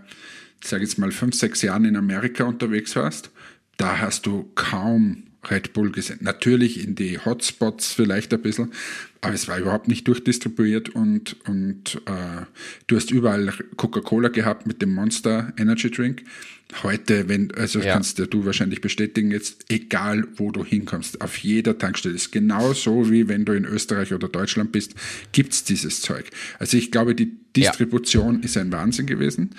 sag 0.63 0.81
jetzt 0.81 0.99
mal, 0.99 1.11
fünf, 1.13 1.35
sechs 1.35 1.63
Jahren 1.63 1.85
in 1.85 1.97
Amerika 1.97 2.45
unterwegs 2.45 2.97
warst, 2.97 3.31
da 3.77 3.99
hast 3.99 4.27
du 4.27 4.51
kaum 4.55 5.25
Red 5.49 5.73
Bull 5.73 5.93
gesehen. 5.93 6.19
Natürlich 6.21 6.85
in 6.85 6.95
die 6.95 7.19
Hotspots 7.19 7.93
vielleicht 7.93 8.33
ein 8.35 8.43
bisschen, 8.43 8.73
aber 9.21 9.35
es 9.35 9.49
war 9.49 9.59
überhaupt 9.59 9.89
nicht 9.89 10.07
durchdistribuiert 10.09 10.91
und, 10.91 11.37
und 11.47 11.97
äh, 12.07 12.45
du 12.87 12.97
hast 12.97 13.11
überall 13.11 13.53
Coca-Cola 13.77 14.29
gehabt 14.29 14.67
mit 14.67 14.83
dem 14.83 14.95
Monster 14.95 15.53
Energy 15.57 15.91
Drink. 15.91 16.25
Heute, 16.83 17.31
wenn, 17.31 17.51
also 17.55 17.81
ja. 17.81 17.95
kannst 17.95 18.19
du 18.19 18.45
wahrscheinlich 18.45 18.83
bestätigen, 18.83 19.31
jetzt 19.31 19.65
egal 19.71 20.27
wo 20.37 20.51
du 20.51 20.63
hinkommst, 20.63 21.23
auf 21.23 21.39
jeder 21.39 21.79
Tankstelle 21.79 22.15
ist 22.15 22.31
genauso 22.31 23.11
wie 23.11 23.27
wenn 23.27 23.47
du 23.47 23.53
in 23.53 23.65
Österreich 23.65 24.13
oder 24.13 24.29
Deutschland 24.29 24.71
bist, 24.71 24.95
gibt's 25.33 25.65
dieses 25.65 26.03
Zeug. 26.03 26.27
Also 26.59 26.77
ich 26.77 26.91
glaube, 26.91 27.15
die 27.15 27.39
Distribution 27.57 28.37
ja. 28.37 28.45
ist 28.45 28.59
ein 28.59 28.71
Wahnsinn 28.71 29.07
gewesen 29.07 29.51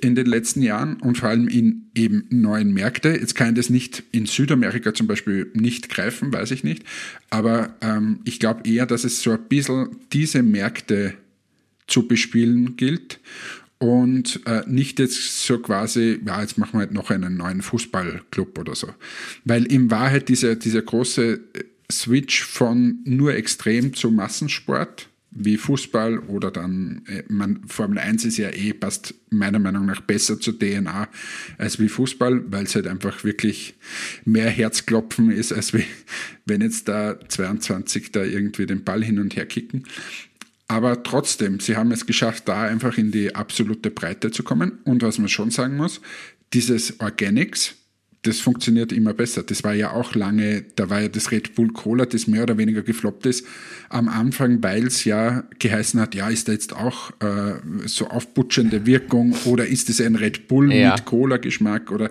in 0.00 0.16
den 0.16 0.26
letzten 0.26 0.60
Jahren 0.62 0.96
und 0.96 1.18
vor 1.18 1.28
allem 1.28 1.46
in 1.46 1.90
eben 1.94 2.26
neuen 2.30 2.72
Märkte. 2.72 3.10
Jetzt 3.10 3.36
kann 3.36 3.50
ich 3.50 3.54
das 3.54 3.70
nicht 3.70 4.02
in 4.10 4.26
Südamerika 4.26 4.92
zum 4.92 5.06
Beispiel 5.06 5.50
nicht 5.54 5.88
greifen, 5.88 6.32
weiß 6.32 6.50
ich 6.50 6.64
nicht. 6.64 6.82
Aber 7.30 7.76
ähm, 7.80 8.18
ich 8.24 8.40
glaube 8.40 8.68
eher, 8.68 8.86
dass 8.86 9.04
es 9.04 9.22
so 9.22 9.30
ein 9.30 9.48
bisschen 9.48 9.96
diese 10.12 10.42
Märkte 10.42 11.14
zu 11.86 12.06
bespielen 12.06 12.76
gilt 12.76 13.20
und 13.78 14.40
äh, 14.46 14.62
nicht 14.66 14.98
jetzt 14.98 15.46
so 15.46 15.58
quasi, 15.58 16.20
ja, 16.26 16.40
jetzt 16.40 16.58
machen 16.58 16.74
wir 16.74 16.80
halt 16.80 16.92
noch 16.92 17.10
einen 17.10 17.36
neuen 17.36 17.62
Fußballclub 17.62 18.58
oder 18.58 18.74
so. 18.74 18.88
Weil 19.44 19.64
in 19.66 19.90
Wahrheit 19.90 20.28
dieser, 20.28 20.56
dieser 20.56 20.82
große 20.82 21.34
äh, 21.34 21.64
Switch 21.90 22.44
von 22.44 22.98
nur 23.04 23.34
extrem 23.34 23.94
zu 23.94 24.10
Massensport 24.10 25.08
wie 25.30 25.56
Fußball 25.56 26.18
oder 26.20 26.50
dann, 26.50 27.02
äh, 27.06 27.22
man, 27.28 27.60
Formel 27.66 27.98
1 27.98 28.24
ist 28.24 28.38
ja 28.38 28.50
eh, 28.50 28.72
passt 28.72 29.14
meiner 29.30 29.58
Meinung 29.58 29.86
nach 29.86 30.00
besser 30.00 30.40
zur 30.40 30.58
DNA 30.58 31.08
als 31.58 31.78
wie 31.78 31.88
Fußball, 31.88 32.50
weil 32.50 32.64
es 32.64 32.74
halt 32.74 32.86
einfach 32.86 33.22
wirklich 33.24 33.74
mehr 34.24 34.50
Herzklopfen 34.50 35.30
ist, 35.30 35.52
als 35.52 35.72
wie, 35.72 35.84
wenn 36.46 36.62
jetzt 36.62 36.88
da 36.88 37.18
22 37.28 38.10
da 38.10 38.24
irgendwie 38.24 38.66
den 38.66 38.82
Ball 38.84 39.04
hin 39.04 39.18
und 39.18 39.36
her 39.36 39.46
kicken. 39.46 39.84
Aber 40.68 41.02
trotzdem, 41.02 41.60
sie 41.60 41.76
haben 41.76 41.90
es 41.92 42.04
geschafft, 42.04 42.46
da 42.46 42.62
einfach 42.62 42.98
in 42.98 43.10
die 43.10 43.34
absolute 43.34 43.90
Breite 43.90 44.30
zu 44.30 44.42
kommen. 44.42 44.78
Und 44.84 45.02
was 45.02 45.18
man 45.18 45.28
schon 45.28 45.50
sagen 45.50 45.76
muss, 45.76 46.02
dieses 46.52 47.00
Organics, 47.00 47.74
das 48.22 48.40
funktioniert 48.40 48.92
immer 48.92 49.14
besser. 49.14 49.42
Das 49.42 49.64
war 49.64 49.72
ja 49.72 49.92
auch 49.92 50.14
lange, 50.14 50.64
da 50.76 50.90
war 50.90 51.00
ja 51.00 51.08
das 51.08 51.30
Red 51.30 51.54
Bull 51.54 51.72
Cola, 51.72 52.04
das 52.04 52.26
mehr 52.26 52.42
oder 52.42 52.58
weniger 52.58 52.82
gefloppt 52.82 53.26
ist, 53.26 53.46
am 53.88 54.08
Anfang, 54.08 54.62
weil 54.62 54.86
es 54.86 55.04
ja 55.04 55.44
geheißen 55.58 56.00
hat, 56.00 56.14
ja, 56.14 56.28
ist 56.28 56.48
da 56.48 56.52
jetzt 56.52 56.74
auch 56.74 57.10
äh, 57.20 57.54
so 57.86 58.08
aufputschende 58.08 58.86
Wirkung 58.86 59.34
oder 59.44 59.66
ist 59.66 59.88
es 59.88 60.00
ein 60.00 60.16
Red 60.16 60.48
Bull 60.48 60.72
ja. 60.72 60.92
mit 60.92 61.04
Cola-Geschmack 61.06 61.90
oder 61.90 62.10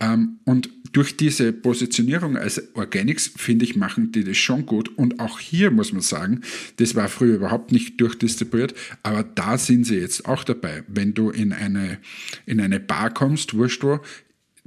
ähm, 0.00 0.38
und 0.44 0.70
durch 0.94 1.16
diese 1.16 1.52
Positionierung 1.52 2.36
als 2.36 2.74
Organics, 2.74 3.30
finde 3.36 3.64
ich, 3.64 3.74
machen 3.74 4.12
die 4.12 4.22
das 4.22 4.36
schon 4.36 4.64
gut. 4.64 4.96
Und 4.96 5.18
auch 5.18 5.40
hier 5.40 5.72
muss 5.72 5.92
man 5.92 6.02
sagen, 6.02 6.42
das 6.76 6.94
war 6.94 7.08
früher 7.08 7.34
überhaupt 7.34 7.72
nicht 7.72 8.00
durchdistribuiert, 8.00 8.74
aber 9.02 9.24
da 9.24 9.58
sind 9.58 9.84
sie 9.84 9.96
jetzt 9.96 10.26
auch 10.26 10.44
dabei. 10.44 10.84
Wenn 10.86 11.12
du 11.12 11.30
in 11.30 11.52
eine, 11.52 11.98
in 12.46 12.60
eine 12.60 12.78
Bar 12.78 13.12
kommst, 13.12 13.54
wurscht 13.54 13.82
wo, 13.82 14.00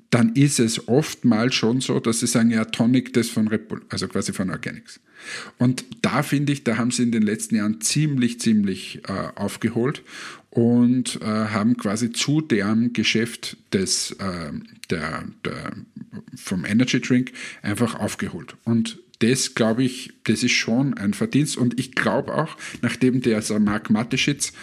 dann 0.10 0.36
ist 0.36 0.60
es 0.60 0.88
oftmals 0.88 1.56
schon 1.56 1.80
so, 1.82 2.00
dass 2.00 2.20
sie 2.20 2.28
sagen, 2.28 2.52
ja, 2.52 2.66
Tonic, 2.66 3.14
das 3.14 3.30
von 3.30 3.48
Red 3.48 3.70
Bull, 3.70 3.82
also 3.90 4.08
quasi 4.08 4.34
von 4.34 4.50
Organics. 4.50 5.00
Und 5.58 5.86
da 6.02 6.24
finde 6.24 6.54
ich, 6.54 6.64
da 6.64 6.78
haben 6.78 6.92
sie 6.92 7.04
in 7.04 7.12
den 7.12 7.24
letzten 7.24 7.56
Jahren 7.56 7.82
ziemlich, 7.82 8.40
ziemlich 8.40 9.02
äh, 9.08 9.12
aufgeholt 9.36 10.04
und 10.50 11.22
äh, 11.22 11.26
haben 11.26 11.78
quasi 11.78 12.12
zu 12.12 12.42
deren 12.42 12.94
Geschäft 12.94 13.58
des, 13.74 14.12
äh, 14.12 14.52
der, 14.90 15.26
der, 15.44 15.74
vom 16.36 16.66
Energy 16.66 17.02
Drink 17.02 17.32
einfach 17.62 17.96
aufgeholt. 17.96 18.56
Und 18.64 19.00
das, 19.20 19.56
glaube 19.56 19.84
ich, 19.84 20.14
das 20.26 20.44
ist 20.44 20.52
schon 20.52 20.94
ein 20.96 21.14
Verdienst. 21.14 21.58
Und 21.58 21.80
ich 21.80 21.94
glaube 21.94 22.36
auch, 22.36 22.56
nachdem 22.82 23.22
der 23.22 23.38
also 23.38 23.60
Mark 23.60 23.90
Mateschitz 23.90 24.54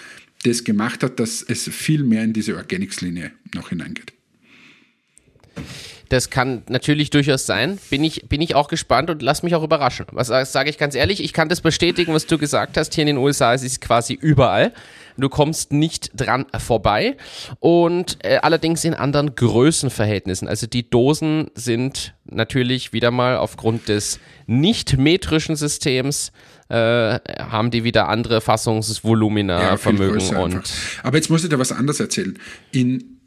das 0.44 0.64
gemacht 0.64 1.02
hat, 1.02 1.18
dass 1.18 1.42
es 1.42 1.68
viel 1.68 2.04
mehr 2.04 2.22
in 2.22 2.32
diese 2.32 2.56
Organics-Linie 2.56 3.32
noch 3.54 3.70
hineingeht. 3.70 4.12
Das 6.10 6.30
kann 6.30 6.62
natürlich 6.68 7.10
durchaus 7.10 7.46
sein. 7.46 7.78
Bin 7.90 8.04
ich, 8.04 8.28
bin 8.28 8.40
ich 8.42 8.54
auch 8.54 8.68
gespannt 8.68 9.10
und 9.10 9.22
lass 9.22 9.42
mich 9.42 9.54
auch 9.54 9.64
überraschen. 9.64 10.06
Was 10.12 10.28
sage 10.28 10.70
ich 10.70 10.78
ganz 10.78 10.94
ehrlich? 10.94 11.22
Ich 11.24 11.32
kann 11.32 11.48
das 11.48 11.60
bestätigen, 11.60 12.12
was 12.12 12.26
du 12.26 12.38
gesagt 12.38 12.76
hast. 12.76 12.94
Hier 12.94 13.02
in 13.02 13.06
den 13.06 13.16
USA 13.16 13.54
ist 13.54 13.64
es 13.64 13.80
quasi 13.80 14.14
überall. 14.14 14.72
Du 15.16 15.28
kommst 15.28 15.72
nicht 15.72 16.10
dran 16.14 16.46
vorbei. 16.58 17.16
Und 17.60 18.18
äh, 18.24 18.38
allerdings 18.38 18.84
in 18.84 18.94
anderen 18.94 19.34
Größenverhältnissen. 19.34 20.48
Also 20.48 20.66
die 20.66 20.88
Dosen 20.88 21.50
sind 21.54 22.14
natürlich 22.24 22.92
wieder 22.92 23.10
mal 23.10 23.36
aufgrund 23.36 23.88
des 23.88 24.18
nicht 24.46 24.98
metrischen 24.98 25.56
Systems 25.56 26.32
äh, 26.68 27.18
haben 27.38 27.70
die 27.70 27.84
wieder 27.84 28.08
andere 28.08 28.40
Fassungsvolumina, 28.40 29.62
ja, 29.62 29.76
Vermögen 29.76 30.34
und. 30.36 30.62
Aber 31.02 31.16
jetzt 31.16 31.30
muss 31.30 31.44
ich 31.44 31.50
dir 31.50 31.58
was 31.58 31.72
anderes 31.72 32.00
erzählen. 32.00 32.38
In, 32.72 33.20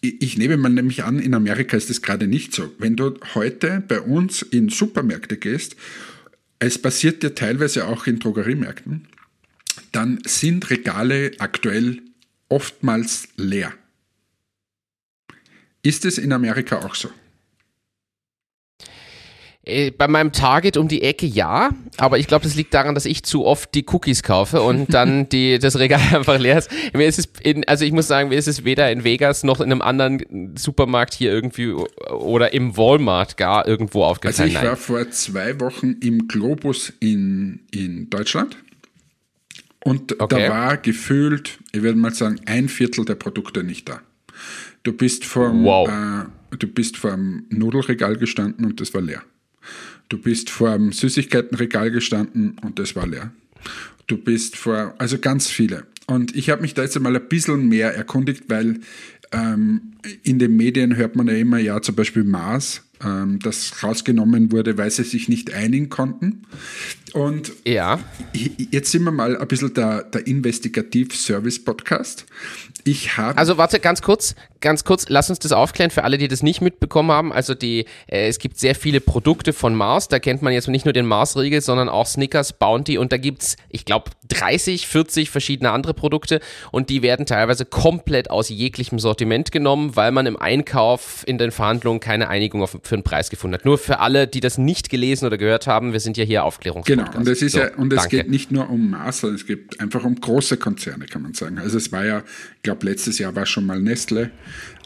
ich 0.00 0.38
nehme 0.38 0.56
mal 0.56 0.68
nämlich 0.68 1.04
an, 1.04 1.18
in 1.18 1.34
Amerika 1.34 1.76
ist 1.76 1.90
das 1.90 2.02
gerade 2.02 2.26
nicht 2.26 2.54
so. 2.54 2.70
Wenn 2.78 2.96
du 2.96 3.14
heute 3.34 3.82
bei 3.86 4.00
uns 4.00 4.42
in 4.42 4.68
Supermärkte 4.68 5.36
gehst, 5.36 5.76
es 6.58 6.80
passiert 6.80 7.22
ja 7.22 7.30
teilweise 7.30 7.86
auch 7.86 8.06
in 8.06 8.18
Drogeriemärkten, 8.18 9.08
dann 9.96 10.18
sind 10.26 10.68
Regale 10.68 11.32
aktuell 11.38 12.02
oftmals 12.50 13.28
leer. 13.36 13.72
Ist 15.82 16.04
es 16.04 16.18
in 16.18 16.32
Amerika 16.32 16.80
auch 16.84 16.94
so? 16.94 17.08
Äh, 19.64 19.90
bei 19.90 20.06
meinem 20.06 20.32
Target 20.32 20.76
um 20.76 20.86
die 20.86 21.02
Ecke 21.02 21.26
ja, 21.26 21.70
aber 21.96 22.18
ich 22.18 22.26
glaube, 22.28 22.44
das 22.44 22.54
liegt 22.54 22.74
daran, 22.74 22.94
dass 22.94 23.06
ich 23.06 23.22
zu 23.24 23.46
oft 23.46 23.74
die 23.74 23.86
Cookies 23.88 24.22
kaufe 24.22 24.60
und 24.60 24.92
dann 24.92 25.30
die, 25.30 25.58
das 25.58 25.78
Regal 25.78 26.00
einfach 26.14 26.38
leer 26.38 26.58
ist. 26.58 26.70
Mir 26.92 27.06
ist 27.06 27.18
es 27.18 27.28
in, 27.42 27.66
also 27.66 27.84
ich 27.84 27.92
muss 27.92 28.06
sagen, 28.06 28.28
mir 28.28 28.36
ist 28.38 28.48
es 28.48 28.64
weder 28.64 28.92
in 28.92 29.02
Vegas 29.02 29.44
noch 29.44 29.60
in 29.60 29.72
einem 29.72 29.80
anderen 29.80 30.54
Supermarkt 30.56 31.14
hier 31.14 31.32
irgendwie 31.32 31.72
oder 31.72 32.52
im 32.52 32.76
Walmart 32.76 33.38
gar 33.38 33.66
irgendwo 33.66 34.04
aufgefallen. 34.04 34.50
Also 34.50 34.60
ich 34.60 34.64
war 34.68 34.76
vor 34.76 35.10
zwei 35.10 35.58
Wochen 35.58 35.96
im 36.02 36.28
Globus 36.28 36.92
in, 37.00 37.60
in 37.72 38.10
Deutschland 38.10 38.58
und 39.86 40.20
okay. 40.20 40.48
da 40.48 40.50
war 40.50 40.76
gefühlt, 40.78 41.60
ich 41.70 41.82
würde 41.82 41.96
mal 41.96 42.12
sagen, 42.12 42.40
ein 42.46 42.68
Viertel 42.68 43.04
der 43.04 43.14
Produkte 43.14 43.62
nicht 43.62 43.88
da. 43.88 44.00
Du 44.82 44.92
bist 44.92 45.24
vor 45.24 45.52
wow. 45.54 45.88
äh, 45.88 46.56
du 46.56 46.66
bist 46.66 46.96
vor 46.96 47.12
dem 47.12 47.44
Nudelregal 47.50 48.16
gestanden 48.16 48.64
und 48.64 48.80
das 48.80 48.94
war 48.94 49.00
leer. 49.00 49.22
Du 50.08 50.18
bist 50.18 50.50
vor 50.50 50.70
einem 50.70 50.90
Süßigkeitenregal 50.90 51.92
gestanden 51.92 52.56
und 52.64 52.80
das 52.80 52.96
war 52.96 53.06
leer. 53.06 53.30
Du 54.08 54.16
bist 54.16 54.56
vor, 54.56 54.94
also 54.98 55.18
ganz 55.18 55.46
viele. 55.46 55.86
Und 56.08 56.34
ich 56.34 56.50
habe 56.50 56.62
mich 56.62 56.74
da 56.74 56.82
jetzt 56.82 56.96
einmal 56.96 57.14
ein 57.14 57.28
bisschen 57.28 57.68
mehr 57.68 57.94
erkundigt, 57.94 58.44
weil 58.48 58.80
ähm, 59.30 59.92
in 60.24 60.40
den 60.40 60.56
Medien 60.56 60.96
hört 60.96 61.14
man 61.14 61.28
ja 61.28 61.34
immer, 61.34 61.58
ja, 61.58 61.80
zum 61.80 61.94
Beispiel 61.94 62.24
Mars, 62.24 62.82
ähm, 63.04 63.38
das 63.40 63.82
rausgenommen 63.82 64.52
wurde, 64.52 64.78
weil 64.78 64.90
sie 64.90 65.04
sich 65.04 65.28
nicht 65.28 65.52
einigen 65.52 65.88
konnten. 65.90 66.42
Und 67.16 67.52
ja. 67.64 67.98
jetzt 68.70 68.92
sind 68.92 69.02
wir 69.04 69.10
mal 69.10 69.38
ein 69.38 69.48
bisschen 69.48 69.72
der, 69.72 70.02
der 70.02 70.26
Investigativ-Service-Podcast. 70.26 72.26
Ich 72.84 73.16
habe. 73.16 73.38
Also 73.38 73.56
warte, 73.56 73.80
ganz 73.80 74.02
kurz, 74.02 74.34
ganz 74.60 74.84
kurz, 74.84 75.06
lass 75.08 75.30
uns 75.30 75.38
das 75.38 75.52
aufklären 75.52 75.90
für 75.90 76.04
alle, 76.04 76.18
die 76.18 76.28
das 76.28 76.42
nicht 76.42 76.60
mitbekommen 76.60 77.10
haben. 77.10 77.32
Also 77.32 77.54
die, 77.54 77.86
äh, 78.06 78.28
es 78.28 78.38
gibt 78.38 78.58
sehr 78.58 78.74
viele 78.74 79.00
Produkte 79.00 79.54
von 79.54 79.74
Mars. 79.74 80.08
Da 80.08 80.18
kennt 80.18 80.42
man 80.42 80.52
jetzt 80.52 80.68
nicht 80.68 80.84
nur 80.84 80.92
den 80.92 81.06
Mars-Riegel, 81.06 81.62
sondern 81.62 81.88
auch 81.88 82.06
Snickers, 82.06 82.52
Bounty 82.52 82.98
und 82.98 83.12
da 83.12 83.16
gibt's, 83.16 83.56
ich 83.70 83.86
glaube, 83.86 84.10
30, 84.28 84.86
40 84.86 85.30
verschiedene 85.30 85.70
andere 85.70 85.94
Produkte 85.94 86.40
und 86.70 86.90
die 86.90 87.02
werden 87.02 87.26
teilweise 87.26 87.64
komplett 87.64 88.30
aus 88.30 88.50
jeglichem 88.50 88.98
Sortiment 88.98 89.52
genommen, 89.52 89.96
weil 89.96 90.12
man 90.12 90.26
im 90.26 90.36
Einkauf 90.36 91.24
in 91.26 91.38
den 91.38 91.50
Verhandlungen 91.50 92.00
keine 92.00 92.28
Einigung 92.28 92.62
auf, 92.62 92.78
für 92.82 92.94
einen 92.94 93.04
Preis 93.04 93.30
gefunden 93.30 93.54
hat. 93.54 93.64
Nur 93.64 93.78
für 93.78 94.00
alle, 94.00 94.26
die 94.26 94.40
das 94.40 94.58
nicht 94.58 94.90
gelesen 94.90 95.26
oder 95.26 95.38
gehört 95.38 95.66
haben, 95.66 95.92
wir 95.92 96.00
sind 96.00 96.16
ja 96.16 96.24
hier 96.24 96.44
Aufklärungspodcast. 96.44 97.05
Genau, 97.05 97.05
und 97.14 97.28
es 97.28 97.42
ist 97.42 97.52
so, 97.52 97.58
ja, 97.58 97.74
und 97.76 97.92
es 97.92 98.00
danke. 98.00 98.16
geht 98.16 98.30
nicht 98.30 98.50
nur 98.50 98.68
um 98.70 98.96
sondern 99.10 99.36
es 99.36 99.46
geht 99.46 99.78
einfach 99.80 100.04
um 100.04 100.20
große 100.20 100.56
Konzerne, 100.56 101.06
kann 101.06 101.22
man 101.22 101.34
sagen. 101.34 101.58
Also 101.58 101.76
es 101.76 101.92
war 101.92 102.04
ja, 102.04 102.24
ich 102.56 102.62
glaube, 102.62 102.86
letztes 102.86 103.18
Jahr 103.18 103.34
war 103.34 103.46
schon 103.46 103.66
mal 103.66 103.80
Nestle. 103.80 104.30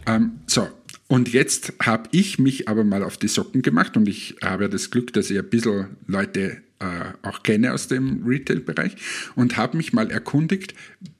Ähm, 0.06 0.32
so, 0.46 0.68
und 1.08 1.32
jetzt 1.32 1.72
habe 1.82 2.08
ich 2.12 2.38
mich 2.38 2.68
aber 2.68 2.84
mal 2.84 3.02
auf 3.02 3.16
die 3.16 3.28
Socken 3.28 3.62
gemacht 3.62 3.96
und 3.96 4.08
ich 4.08 4.36
habe 4.42 4.64
ja 4.64 4.68
das 4.68 4.90
Glück, 4.90 5.12
dass 5.12 5.30
ich 5.30 5.38
ein 5.38 5.48
bisschen 5.48 5.96
Leute 6.06 6.62
äh, 6.78 7.12
auch 7.23 7.42
kenne 7.42 7.73
aus 7.73 7.88
dem 7.88 8.23
Retail-Bereich 8.25 8.97
und 9.34 9.56
habe 9.56 9.76
mich 9.76 9.92
mal 9.92 10.10
erkundigt, 10.10 10.75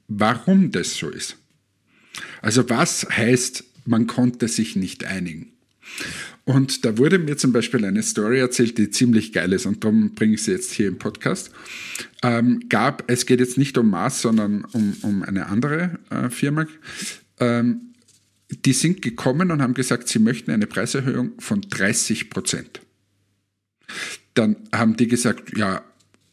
warum 0.07 0.71
das 0.71 0.95
so 0.95 1.09
ist. 1.09 1.37
Also 2.41 2.69
was 2.69 3.07
heißt, 3.09 3.63
man 3.85 4.07
konnte 4.07 4.47
sich 4.47 4.75
nicht 4.75 5.05
einigen? 5.05 5.51
Und 6.43 6.85
da 6.85 6.97
wurde 6.97 7.19
mir 7.19 7.37
zum 7.37 7.53
Beispiel 7.53 7.85
eine 7.85 8.01
Story 8.01 8.39
erzählt, 8.39 8.77
die 8.77 8.89
ziemlich 8.89 9.31
geil 9.31 9.53
ist 9.53 9.65
und 9.65 9.83
darum 9.83 10.15
bringe 10.15 10.33
ich 10.33 10.43
sie 10.43 10.51
jetzt 10.51 10.71
hier 10.71 10.87
im 10.87 10.97
Podcast. 10.97 11.51
Ähm, 12.23 12.63
gab, 12.67 13.03
es 13.09 13.25
geht 13.25 13.39
jetzt 13.39 13.57
nicht 13.57 13.77
um 13.77 13.89
Mars, 13.89 14.21
sondern 14.21 14.65
um, 14.71 14.95
um 15.03 15.23
eine 15.23 15.47
andere 15.47 15.99
äh, 16.09 16.29
Firma. 16.29 16.65
Ähm, 17.39 17.93
die 18.65 18.73
sind 18.73 19.01
gekommen 19.01 19.51
und 19.51 19.61
haben 19.61 19.75
gesagt, 19.75 20.07
sie 20.07 20.19
möchten 20.19 20.51
eine 20.51 20.67
Preiserhöhung 20.67 21.33
von 21.39 21.61
30 21.61 22.29
Prozent. 22.29 22.81
Dann 24.33 24.55
haben 24.73 24.97
die 24.97 25.07
gesagt, 25.07 25.57
ja, 25.57 25.83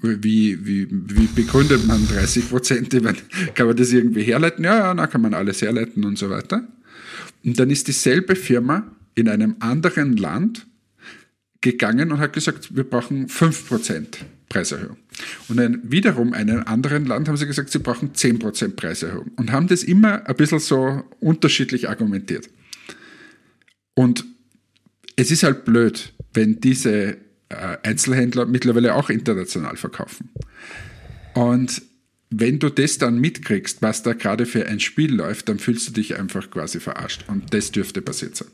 wie, 0.01 0.65
wie, 0.65 0.89
wie 0.91 1.27
begründet 1.27 1.87
man 1.87 2.07
30 2.07 2.49
Prozent? 2.49 2.91
Kann 3.55 3.67
man 3.67 3.77
das 3.77 3.93
irgendwie 3.93 4.23
herleiten? 4.23 4.65
Ja, 4.65 4.79
ja, 4.79 4.95
da 4.95 5.07
kann 5.07 5.21
man 5.21 5.35
alles 5.35 5.61
herleiten 5.61 6.05
und 6.05 6.19
so 6.19 6.31
weiter. 6.31 6.67
Und 7.45 7.59
dann 7.59 7.71
ist 7.71 7.89
dieselbe 7.89 8.37
Firma 8.37 8.87
in 9.19 9.29
einem 9.29 9.57
anderen 9.61 10.17
Land 10.17 10.67
gegangen 11.61 12.13
und 12.13 12.21
hat 12.21 12.33
gesagt, 12.33 12.77
wir 12.77 12.85
brauchen 12.85 13.27
5% 13.27 14.19
Preiserhöhung. 14.49 14.97
Und 15.49 15.59
in 15.59 15.81
wiederum 15.91 16.33
einem 16.33 16.63
anderen 16.65 17.05
Land 17.05 17.29
haben 17.29 17.37
sie 17.37 17.47
gesagt, 17.47 17.71
sie 17.71 17.81
brauchen 17.81 18.13
10% 18.13 18.77
Preiserhöhung 18.77 19.33
und 19.37 19.51
haben 19.51 19.67
das 19.67 19.83
immer 19.83 20.27
ein 20.27 20.37
bisschen 20.37 20.61
so 20.61 21.03
unterschiedlich 21.21 21.89
argumentiert. 21.89 22.49
Und 23.95 24.25
es 25.17 25.33
ist 25.33 25.43
halt 25.43 25.65
blöd, 25.65 26.13
wenn 26.33 26.61
diese 26.61 27.17
äh, 27.49 27.77
Einzelhändler 27.83 28.47
mittlerweile 28.47 28.95
auch 28.95 29.11
international 29.11 29.77
verkaufen. 29.77 30.31
Und 31.35 31.83
wenn 32.31 32.61
du 32.61 32.69
das 32.69 32.99
dann 32.99 33.19
mitkriegst, 33.19 33.83
was 33.83 34.03
da 34.03 34.13
gerade 34.13 34.47
für 34.47 34.67
ein 34.67 34.79
Spiel 34.79 35.13
läuft, 35.13 35.49
dann 35.49 35.59
fühlst 35.59 35.89
du 35.89 35.93
dich 35.93 36.19
einfach 36.19 36.51
quasi 36.51 36.79
verarscht. 36.79 37.25
Und 37.27 37.53
das 37.53 37.73
dürfte 37.73 38.01
passiert 38.01 38.37
sein. 38.37 38.49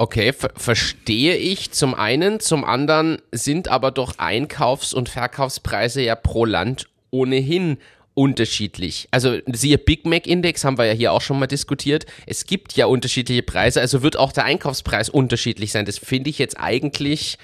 Okay, 0.00 0.32
ver 0.32 0.50
verstehe 0.56 1.36
ich 1.36 1.72
zum 1.72 1.94
einen. 1.94 2.40
Zum 2.40 2.64
anderen 2.64 3.18
sind 3.32 3.68
aber 3.68 3.90
doch 3.90 4.16
Einkaufs- 4.16 4.94
und 4.94 5.10
Verkaufspreise 5.10 6.00
ja 6.00 6.14
pro 6.14 6.46
Land 6.46 6.88
ohnehin 7.10 7.76
unterschiedlich. 8.14 9.08
Also 9.10 9.40
siehe 9.52 9.76
Big 9.76 10.06
Mac 10.06 10.26
Index 10.26 10.64
haben 10.64 10.78
wir 10.78 10.86
ja 10.86 10.94
hier 10.94 11.12
auch 11.12 11.20
schon 11.20 11.38
mal 11.38 11.48
diskutiert. 11.48 12.06
Es 12.24 12.46
gibt 12.46 12.72
ja 12.76 12.86
unterschiedliche 12.86 13.42
Preise, 13.42 13.82
also 13.82 14.02
wird 14.02 14.16
auch 14.16 14.32
der 14.32 14.44
Einkaufspreis 14.44 15.10
unterschiedlich 15.10 15.70
sein. 15.70 15.84
Das 15.84 15.98
finde 15.98 16.30
ich 16.30 16.38
jetzt 16.38 16.58
eigentlich 16.58 17.36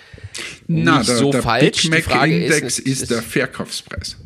Na, 0.66 1.00
nicht 1.00 1.10
der, 1.10 1.16
so 1.18 1.32
der 1.32 1.42
falsch. 1.42 1.90
Big 1.90 2.08
Mac 2.08 2.24
Index 2.26 2.78
ist, 2.78 2.78
ist, 2.78 3.02
ist 3.02 3.10
der 3.10 3.20
Verkaufspreis. 3.20 4.16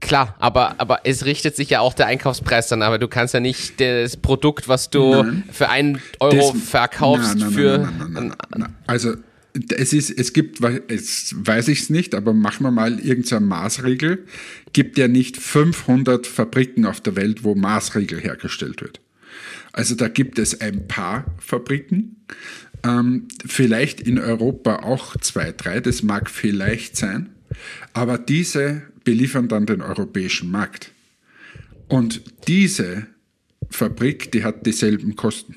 Klar, 0.00 0.34
aber, 0.38 0.80
aber 0.80 1.00
es 1.04 1.24
richtet 1.26 1.56
sich 1.56 1.70
ja 1.70 1.80
auch 1.80 1.92
der 1.92 2.06
Einkaufspreis 2.06 2.68
dann, 2.68 2.82
aber 2.82 2.98
du 2.98 3.06
kannst 3.06 3.34
ja 3.34 3.40
nicht 3.40 3.80
das 3.80 4.16
Produkt, 4.16 4.66
was 4.66 4.88
du 4.88 5.22
nein. 5.22 5.44
für 5.52 5.68
einen 5.68 6.00
Euro 6.20 6.52
das, 6.52 6.62
verkaufst, 6.62 7.36
nein, 7.36 7.38
nein, 7.38 7.52
für. 7.52 7.88
Also 8.86 9.14
es 9.76 9.92
ist, 9.92 10.10
es 10.10 10.32
gibt, 10.32 10.60
jetzt 10.88 11.46
weiß 11.46 11.68
ich 11.68 11.82
es 11.82 11.90
nicht, 11.90 12.14
aber 12.14 12.32
machen 12.32 12.64
wir 12.64 12.70
mal 12.70 12.98
irgendeine 12.98 13.44
Maßregel. 13.44 14.24
Gibt 14.72 14.96
ja 14.96 15.08
nicht 15.08 15.36
500 15.36 16.26
Fabriken 16.26 16.86
auf 16.86 17.00
der 17.00 17.16
Welt, 17.16 17.44
wo 17.44 17.54
Maßregel 17.54 18.20
hergestellt 18.20 18.80
wird. 18.80 19.00
Also 19.72 19.94
da 19.94 20.08
gibt 20.08 20.38
es 20.38 20.60
ein 20.60 20.88
paar 20.88 21.26
Fabriken, 21.38 22.16
ähm, 22.84 23.28
vielleicht 23.46 24.00
in 24.00 24.18
Europa 24.18 24.76
auch 24.82 25.16
zwei, 25.18 25.52
drei, 25.52 25.80
das 25.80 26.02
mag 26.02 26.30
vielleicht 26.30 26.96
sein, 26.96 27.30
aber 27.92 28.18
diese 28.18 28.82
beliefern 29.10 29.48
dann 29.48 29.66
den 29.66 29.82
europäischen 29.82 30.52
Markt. 30.52 30.92
Und 31.88 32.22
diese 32.46 33.08
Fabrik, 33.68 34.30
die 34.30 34.44
hat 34.44 34.64
dieselben 34.66 35.16
Kosten. 35.16 35.56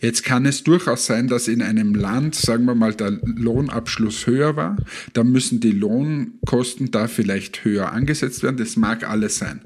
Jetzt 0.00 0.24
kann 0.24 0.46
es 0.46 0.64
durchaus 0.64 1.06
sein, 1.06 1.28
dass 1.28 1.46
in 1.46 1.62
einem 1.62 1.94
Land, 1.94 2.34
sagen 2.34 2.64
wir 2.64 2.74
mal, 2.74 2.92
der 2.92 3.20
Lohnabschluss 3.22 4.26
höher 4.26 4.56
war, 4.56 4.76
dann 5.12 5.30
müssen 5.30 5.60
die 5.60 5.70
Lohnkosten 5.70 6.90
da 6.90 7.06
vielleicht 7.06 7.64
höher 7.64 7.92
angesetzt 7.92 8.42
werden. 8.42 8.56
Das 8.56 8.76
mag 8.76 9.08
alles 9.08 9.38
sein. 9.38 9.60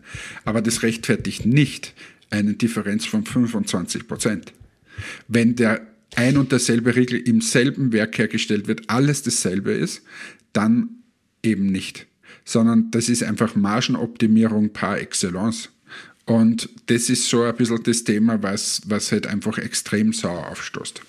Aber 0.44 0.60
das 0.60 0.82
rechtfertigt 0.82 1.46
nicht 1.46 1.94
eine 2.28 2.52
Differenz 2.52 3.06
von 3.06 3.24
25 3.24 4.06
Prozent. 4.06 4.52
Wenn 5.26 5.54
der 5.54 5.86
ein 6.16 6.36
und 6.36 6.52
derselbe 6.52 6.94
Riegel 6.94 7.18
im 7.18 7.40
selben 7.40 7.94
Werk 7.94 8.18
hergestellt 8.18 8.68
wird, 8.68 8.90
alles 8.90 9.22
dasselbe 9.22 9.72
ist, 9.72 10.02
dann 10.52 10.90
eben 11.42 11.72
nicht 11.72 12.06
sondern 12.46 12.90
das 12.92 13.10
ist 13.10 13.22
einfach 13.22 13.54
Margenoptimierung 13.54 14.70
par 14.70 14.98
excellence. 14.98 15.68
Und 16.24 16.70
das 16.86 17.10
ist 17.10 17.28
so 17.28 17.42
ein 17.42 17.54
bisschen 17.54 17.82
das 17.82 18.04
Thema, 18.04 18.42
was, 18.42 18.80
was 18.86 19.12
halt 19.12 19.26
einfach 19.26 19.58
extrem 19.58 20.14
sauer 20.14 20.48
aufstoßt 20.48 21.02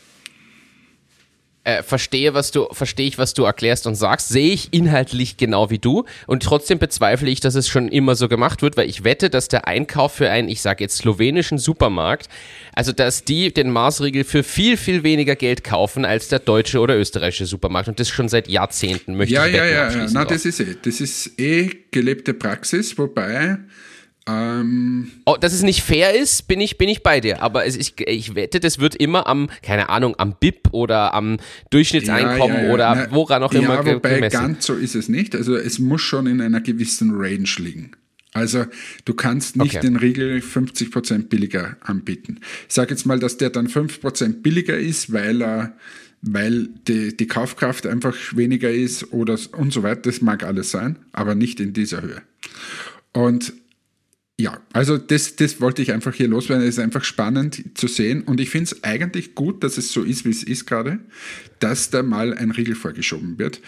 äh, 1.67 1.83
verstehe, 1.83 2.33
was 2.33 2.51
du, 2.51 2.67
verstehe 2.71 3.07
ich, 3.07 3.17
was 3.17 3.33
du 3.33 3.43
erklärst 3.43 3.87
und 3.87 3.95
sagst, 3.95 4.29
sehe 4.29 4.53
ich 4.53 4.69
inhaltlich 4.71 5.35
genau 5.35 5.69
wie 5.69 5.79
du. 5.79 6.05
Und 6.25 6.43
trotzdem 6.43 6.79
bezweifle 6.79 7.29
ich, 7.29 7.41
dass 7.41 7.55
es 7.55 7.67
schon 7.67 7.89
immer 7.89 8.15
so 8.15 8.29
gemacht 8.29 8.61
wird, 8.61 8.77
weil 8.77 8.89
ich 8.89 9.03
wette, 9.03 9.29
dass 9.29 9.49
der 9.49 9.67
Einkauf 9.67 10.13
für 10.13 10.29
einen, 10.29 10.47
ich 10.47 10.61
sage 10.61 10.85
jetzt 10.85 10.97
slowenischen 10.97 11.57
Supermarkt, 11.57 12.29
also 12.73 12.93
dass 12.93 13.25
die 13.25 13.53
den 13.53 13.69
Maßriegel 13.69 14.23
für 14.23 14.43
viel, 14.43 14.77
viel 14.77 15.03
weniger 15.03 15.35
Geld 15.35 15.65
kaufen 15.65 16.05
als 16.05 16.29
der 16.29 16.39
deutsche 16.39 16.79
oder 16.79 16.97
österreichische 16.97 17.45
Supermarkt. 17.45 17.89
Und 17.89 17.99
das 17.99 18.07
schon 18.07 18.29
seit 18.29 18.47
Jahrzehnten, 18.47 19.15
möchte 19.15 19.35
ja, 19.35 19.45
ich 19.45 19.53
Ja, 19.53 19.65
ja, 19.65 19.91
ja, 19.91 20.07
na, 20.11 20.23
das 20.23 20.45
ist 20.45 20.61
eh, 20.61 20.77
das 20.81 21.01
ist 21.01 21.37
eh 21.37 21.69
gelebte 21.91 22.33
Praxis, 22.33 22.97
wobei 22.97 23.57
ähm 24.27 25.11
oh, 25.25 25.35
dass 25.39 25.53
es 25.53 25.63
nicht 25.63 25.81
fair 25.81 26.13
ist, 26.15 26.47
bin 26.47 26.59
ich, 26.59 26.77
bin 26.77 26.89
ich 26.89 27.03
bei 27.03 27.19
dir. 27.19 27.41
Aber 27.41 27.65
es, 27.65 27.75
ich, 27.75 27.93
ich 27.99 28.35
wette, 28.35 28.59
das 28.59 28.79
wird 28.79 28.95
immer 28.95 29.27
am, 29.27 29.49
keine 29.61 29.89
Ahnung, 29.89 30.15
am 30.17 30.35
BIP 30.39 30.69
oder 30.71 31.13
am 31.13 31.37
Durchschnittseinkommen 31.69 32.57
ja, 32.57 32.61
ja, 32.63 32.67
ja. 32.67 32.73
oder 32.73 32.95
Na, 32.95 33.11
woran 33.11 33.43
auch 33.43 33.53
immer 33.53 33.85
ja, 33.85 33.85
wobei 33.85 34.15
gemessen. 34.15 34.37
ganz 34.37 34.65
so 34.65 34.73
ist 34.75 34.95
es 34.95 35.09
nicht. 35.09 35.35
Also 35.35 35.55
es 35.55 35.79
muss 35.79 36.01
schon 36.01 36.27
in 36.27 36.41
einer 36.41 36.61
gewissen 36.61 37.11
Range 37.15 37.49
liegen. 37.57 37.91
Also 38.33 38.65
du 39.05 39.13
kannst 39.13 39.55
nicht 39.55 39.77
okay. 39.77 39.87
den 39.87 39.95
Riegel 39.95 40.39
50% 40.39 41.27
billiger 41.27 41.77
anbieten. 41.81 42.39
Ich 42.67 42.75
sage 42.75 42.91
jetzt 42.91 43.05
mal, 43.05 43.19
dass 43.19 43.37
der 43.37 43.49
dann 43.49 43.67
5% 43.67 44.41
billiger 44.41 44.77
ist, 44.77 45.11
weil 45.11 45.41
er 45.41 45.73
weil 46.21 46.67
die, 46.87 47.15
die 47.15 47.27
Kaufkraft 47.27 47.85
einfach 47.85 48.15
weniger 48.35 48.71
ist 48.71 49.13
oder 49.13 49.37
und 49.53 49.71
so 49.71 49.83
weiter. 49.83 50.01
Das 50.01 50.21
mag 50.21 50.43
alles 50.43 50.71
sein, 50.71 50.97
aber 51.13 51.35
nicht 51.35 51.59
in 51.59 51.73
dieser 51.73 52.01
Höhe. 52.01 52.21
Und 53.13 53.53
ja, 54.39 54.61
also 54.71 54.99
das, 54.99 55.35
das 55.35 55.61
wollte 55.61 55.81
ich 55.81 55.91
einfach 55.91 56.13
hier 56.13 56.27
loswerden. 56.27 56.63
Es 56.63 56.75
ist 56.75 56.79
einfach 56.79 57.03
spannend 57.03 57.63
zu 57.73 57.87
sehen 57.87 58.21
und 58.21 58.39
ich 58.39 58.51
finde 58.51 58.65
es 58.65 58.83
eigentlich 58.83 59.33
gut, 59.33 59.63
dass 59.63 59.79
es 59.79 59.91
so 59.91 60.03
ist, 60.03 60.25
wie 60.25 60.29
es 60.29 60.43
ist 60.43 60.67
gerade, 60.67 60.99
dass 61.59 61.89
da 61.89 62.03
mal 62.03 62.35
ein 62.35 62.51
Riegel 62.51 62.75
vorgeschoben 62.75 63.39
wird. 63.39 63.61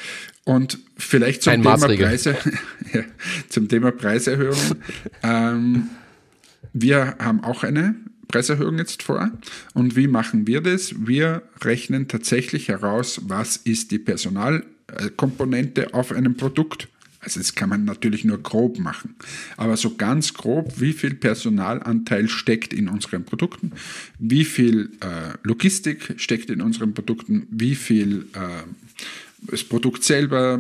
Und 0.44 0.78
vielleicht 0.96 1.42
zum, 1.42 1.54
Thema 1.54 1.76
Preise, 1.78 2.38
ja, 2.94 3.02
zum 3.50 3.68
Thema 3.68 3.92
Preiserhöhung. 3.92 4.76
ähm, 5.24 5.90
wir 6.74 7.16
haben 7.18 7.44
auch 7.44 7.64
eine 7.64 7.96
Preiserhöhung 8.28 8.78
jetzt 8.78 9.02
vor. 9.02 9.32
Und 9.74 9.96
wie 9.96 10.08
machen 10.08 10.46
wir 10.46 10.62
das? 10.62 10.94
Wir 11.00 11.42
rechnen 11.64 12.08
tatsächlich 12.08 12.68
heraus, 12.68 13.22
was 13.24 13.58
ist 13.58 13.90
die 13.90 13.98
Personalkomponente 13.98 15.96
auf 15.96 16.12
einem 16.12 16.38
Produkt 16.38 16.90
also 17.22 17.40
das 17.40 17.56
kann 17.56 17.70
man 17.70 17.84
natürlich 17.84 18.24
nur 18.24 18.42
grob 18.42 18.80
machen. 18.80 19.16
Aber 19.58 19.76
so 19.76 19.96
ganz 19.96 20.34
grob, 20.34 20.80
wie 20.80 20.94
viel 20.94 21.14
Personalanteil 21.14 22.30
steckt 22.30 22.74
in 22.74 22.88
unseren 22.88 23.26
Produkten, 23.26 23.74
wie 24.18 24.46
viel 24.46 24.92
äh, 25.02 25.38
Logistik 25.44 26.16
steckt 26.18 26.50
in 26.50 26.62
unseren 26.62 26.94
Produkten, 26.94 27.48
wie 27.52 27.76
viel 27.76 28.28
äh, 28.34 28.64
das 29.42 29.64
Produkt 29.64 30.04
selber, 30.04 30.60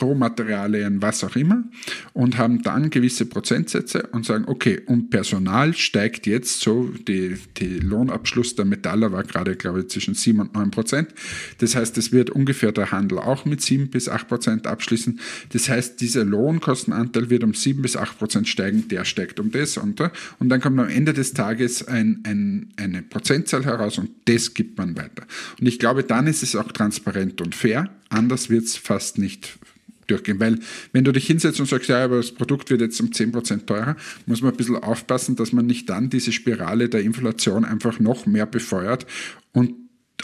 Rohmaterialien, 0.00 1.02
was 1.02 1.24
auch 1.24 1.36
immer 1.36 1.64
und 2.12 2.38
haben 2.38 2.62
dann 2.62 2.90
gewisse 2.90 3.26
Prozentsätze 3.26 4.08
und 4.12 4.24
sagen, 4.24 4.44
okay, 4.46 4.80
und 4.86 5.10
Personal 5.10 5.74
steigt 5.74 6.26
jetzt 6.26 6.60
so, 6.60 6.92
die, 7.08 7.36
die 7.56 7.78
Lohnabschluss 7.78 8.54
der 8.54 8.64
Metaller 8.64 9.12
war 9.12 9.24
gerade, 9.24 9.56
glaube 9.56 9.80
ich, 9.80 9.88
zwischen 9.88 10.14
7 10.14 10.40
und 10.40 10.54
9 10.54 10.70
Prozent. 10.70 11.08
Das 11.58 11.74
heißt, 11.74 11.98
es 11.98 12.12
wird 12.12 12.30
ungefähr 12.30 12.72
der 12.72 12.90
Handel 12.90 13.18
auch 13.18 13.44
mit 13.44 13.60
7 13.60 13.90
bis 13.90 14.08
8 14.08 14.28
Prozent 14.28 14.66
abschließen. 14.66 15.20
Das 15.52 15.68
heißt, 15.68 16.00
dieser 16.00 16.24
Lohnkostenanteil 16.24 17.30
wird 17.30 17.44
um 17.44 17.54
7 17.54 17.82
bis 17.82 17.96
8 17.96 18.18
Prozent 18.18 18.48
steigen, 18.48 18.88
der 18.88 19.04
steigt 19.04 19.40
um 19.40 19.50
das 19.50 19.76
und 19.76 20.00
da. 20.00 20.12
Und 20.38 20.48
dann 20.48 20.60
kommt 20.60 20.78
am 20.78 20.88
Ende 20.88 21.12
des 21.12 21.32
Tages 21.32 21.86
ein, 21.86 22.20
ein, 22.24 22.68
eine 22.76 23.02
Prozentzahl 23.02 23.64
heraus 23.64 23.98
und 23.98 24.10
das 24.26 24.54
gibt 24.54 24.78
man 24.78 24.96
weiter. 24.96 25.24
Und 25.60 25.66
ich 25.66 25.78
glaube, 25.78 26.04
dann 26.04 26.26
ist 26.26 26.42
es 26.42 26.56
auch 26.56 26.70
transparent 26.72 27.40
und 27.40 27.54
fair 27.54 27.90
anders 28.10 28.50
wird 28.50 28.64
es 28.64 28.76
fast 28.76 29.18
nicht 29.18 29.58
durchgehen. 30.10 30.40
Weil 30.40 30.58
wenn 30.92 31.04
du 31.04 31.12
dich 31.12 31.26
hinsetzt 31.26 31.60
und 31.60 31.66
sagst, 31.66 31.88
ja, 31.88 32.04
aber 32.04 32.16
das 32.16 32.32
Produkt 32.32 32.70
wird 32.70 32.80
jetzt 32.80 33.00
um 33.00 33.08
10% 33.08 33.66
teurer, 33.66 33.96
muss 34.26 34.42
man 34.42 34.52
ein 34.52 34.56
bisschen 34.56 34.76
aufpassen, 34.76 35.36
dass 35.36 35.52
man 35.52 35.66
nicht 35.66 35.88
dann 35.88 36.10
diese 36.10 36.32
Spirale 36.32 36.88
der 36.88 37.02
Inflation 37.02 37.64
einfach 37.64 37.98
noch 38.00 38.26
mehr 38.26 38.46
befeuert 38.46 39.06
und 39.52 39.74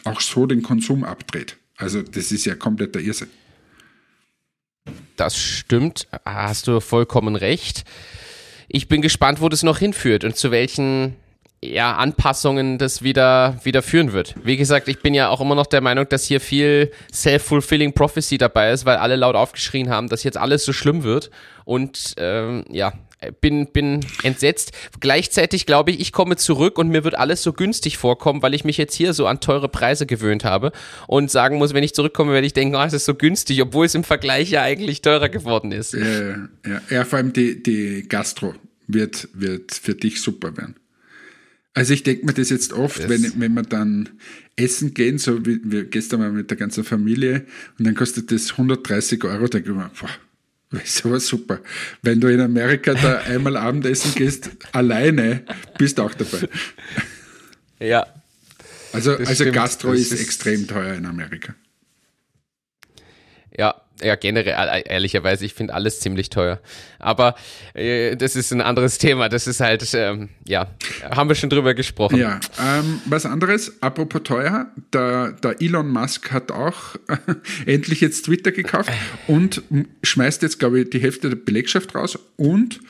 auch 0.04 0.20
so 0.20 0.46
den 0.46 0.62
Konsum 0.62 1.04
abdreht. 1.04 1.56
Also 1.76 2.02
das 2.02 2.32
ist 2.32 2.44
ja 2.44 2.54
kompletter 2.54 3.00
Irrsinn. 3.00 3.28
Das 5.16 5.36
stimmt, 5.36 6.06
hast 6.24 6.68
du 6.68 6.80
vollkommen 6.80 7.36
recht. 7.36 7.84
Ich 8.68 8.88
bin 8.88 9.02
gespannt, 9.02 9.40
wo 9.40 9.48
das 9.48 9.62
noch 9.62 9.78
hinführt 9.78 10.24
und 10.24 10.36
zu 10.36 10.50
welchen 10.50 11.16
ja, 11.72 11.96
Anpassungen 11.96 12.78
das 12.78 13.02
wieder, 13.02 13.58
wieder 13.62 13.82
führen 13.82 14.12
wird. 14.12 14.34
Wie 14.42 14.56
gesagt, 14.56 14.88
ich 14.88 15.00
bin 15.00 15.14
ja 15.14 15.28
auch 15.28 15.40
immer 15.40 15.54
noch 15.54 15.66
der 15.66 15.80
Meinung, 15.80 16.08
dass 16.08 16.24
hier 16.24 16.40
viel 16.40 16.90
self-fulfilling 17.12 17.92
prophecy 17.92 18.38
dabei 18.38 18.70
ist, 18.70 18.84
weil 18.86 18.96
alle 18.96 19.16
laut 19.16 19.34
aufgeschrien 19.34 19.90
haben, 19.90 20.08
dass 20.08 20.24
jetzt 20.24 20.38
alles 20.38 20.64
so 20.64 20.72
schlimm 20.72 21.02
wird. 21.02 21.30
Und 21.64 22.14
ähm, 22.18 22.64
ja, 22.70 22.92
bin, 23.40 23.72
bin 23.72 24.00
entsetzt. 24.22 24.72
Gleichzeitig 25.00 25.66
glaube 25.66 25.90
ich, 25.90 26.00
ich 26.00 26.12
komme 26.12 26.36
zurück 26.36 26.78
und 26.78 26.88
mir 26.88 27.04
wird 27.04 27.16
alles 27.16 27.42
so 27.42 27.52
günstig 27.52 27.98
vorkommen, 27.98 28.42
weil 28.42 28.54
ich 28.54 28.64
mich 28.64 28.76
jetzt 28.76 28.94
hier 28.94 29.14
so 29.14 29.26
an 29.26 29.40
teure 29.40 29.68
Preise 29.68 30.06
gewöhnt 30.06 30.44
habe 30.44 30.72
und 31.06 31.30
sagen 31.30 31.58
muss, 31.58 31.74
wenn 31.74 31.82
ich 31.82 31.94
zurückkomme, 31.94 32.32
werde 32.32 32.46
ich 32.46 32.52
denken, 32.52 32.76
oh, 32.76 32.82
es 32.82 32.92
ist 32.92 33.04
so 33.04 33.14
günstig, 33.14 33.62
obwohl 33.62 33.86
es 33.86 33.94
im 33.94 34.04
Vergleich 34.04 34.50
ja 34.50 34.62
eigentlich 34.62 35.02
teurer 35.02 35.28
geworden 35.28 35.72
ist. 35.72 35.94
Ja, 35.94 36.48
ja, 36.66 36.80
ja 36.90 37.04
vor 37.04 37.18
allem 37.18 37.32
die, 37.32 37.62
die 37.62 38.06
Gastro 38.08 38.54
wird, 38.86 39.28
wird 39.32 39.72
für 39.72 39.94
dich 39.94 40.20
super 40.20 40.56
werden. 40.56 40.76
Also 41.76 41.92
ich 41.92 42.02
denke 42.02 42.24
mir 42.24 42.32
das 42.32 42.48
jetzt 42.48 42.72
oft, 42.72 43.06
wenn, 43.06 43.38
wenn 43.38 43.52
wir 43.52 43.62
dann 43.62 44.08
essen 44.56 44.94
gehen, 44.94 45.18
so 45.18 45.44
wie 45.44 45.60
wir 45.62 45.84
gestern 45.84 46.20
mal 46.20 46.32
mit 46.32 46.48
der 46.48 46.56
ganzen 46.56 46.84
Familie, 46.84 47.44
und 47.78 47.86
dann 47.86 47.94
kostet 47.94 48.32
das 48.32 48.52
130 48.52 49.22
Euro, 49.24 49.46
denke 49.46 49.72
ich 49.72 49.76
mir, 49.76 49.90
boah, 50.00 50.80
ist 50.82 51.04
aber 51.04 51.20
super. 51.20 51.60
Wenn 52.00 52.18
du 52.18 52.28
in 52.28 52.40
Amerika 52.40 52.94
da 52.94 53.18
einmal 53.26 53.58
Abendessen 53.58 54.14
gehst, 54.14 54.52
alleine, 54.72 55.44
bist 55.76 55.98
du 55.98 56.04
auch 56.04 56.14
dabei. 56.14 56.48
Ja. 57.78 58.06
Also, 58.94 59.14
also 59.14 59.44
Gastro 59.52 59.92
ist, 59.92 60.12
ist 60.12 60.20
extrem 60.22 60.66
teuer 60.66 60.94
in 60.94 61.04
Amerika. 61.04 61.54
Ja, 63.54 63.82
ja, 64.02 64.16
generell, 64.16 64.54
äh, 64.54 64.82
ehrlicherweise, 64.88 65.44
ich 65.44 65.54
finde 65.54 65.74
alles 65.74 66.00
ziemlich 66.00 66.30
teuer. 66.30 66.60
Aber 66.98 67.34
äh, 67.74 68.16
das 68.16 68.36
ist 68.36 68.52
ein 68.52 68.60
anderes 68.60 68.98
Thema. 68.98 69.28
Das 69.28 69.46
ist 69.46 69.60
halt, 69.60 69.86
ähm, 69.94 70.28
ja, 70.46 70.68
haben 71.10 71.28
wir 71.28 71.34
schon 71.34 71.50
drüber 71.50 71.74
gesprochen. 71.74 72.18
Ja, 72.18 72.40
ähm, 72.60 73.00
was 73.06 73.26
anderes, 73.26 73.82
apropos 73.82 74.22
teuer, 74.24 74.66
der, 74.92 75.32
der 75.32 75.60
Elon 75.60 75.88
Musk 75.88 76.32
hat 76.32 76.52
auch 76.52 76.96
äh, 77.08 77.16
endlich 77.70 78.00
jetzt 78.00 78.26
Twitter 78.26 78.52
gekauft 78.52 78.90
und 79.26 79.62
schmeißt 80.02 80.42
jetzt, 80.42 80.58
glaube 80.58 80.80
ich, 80.80 80.90
die 80.90 81.00
Hälfte 81.00 81.28
der 81.28 81.36
Belegschaft 81.36 81.94
raus 81.94 82.18
und 82.36 82.80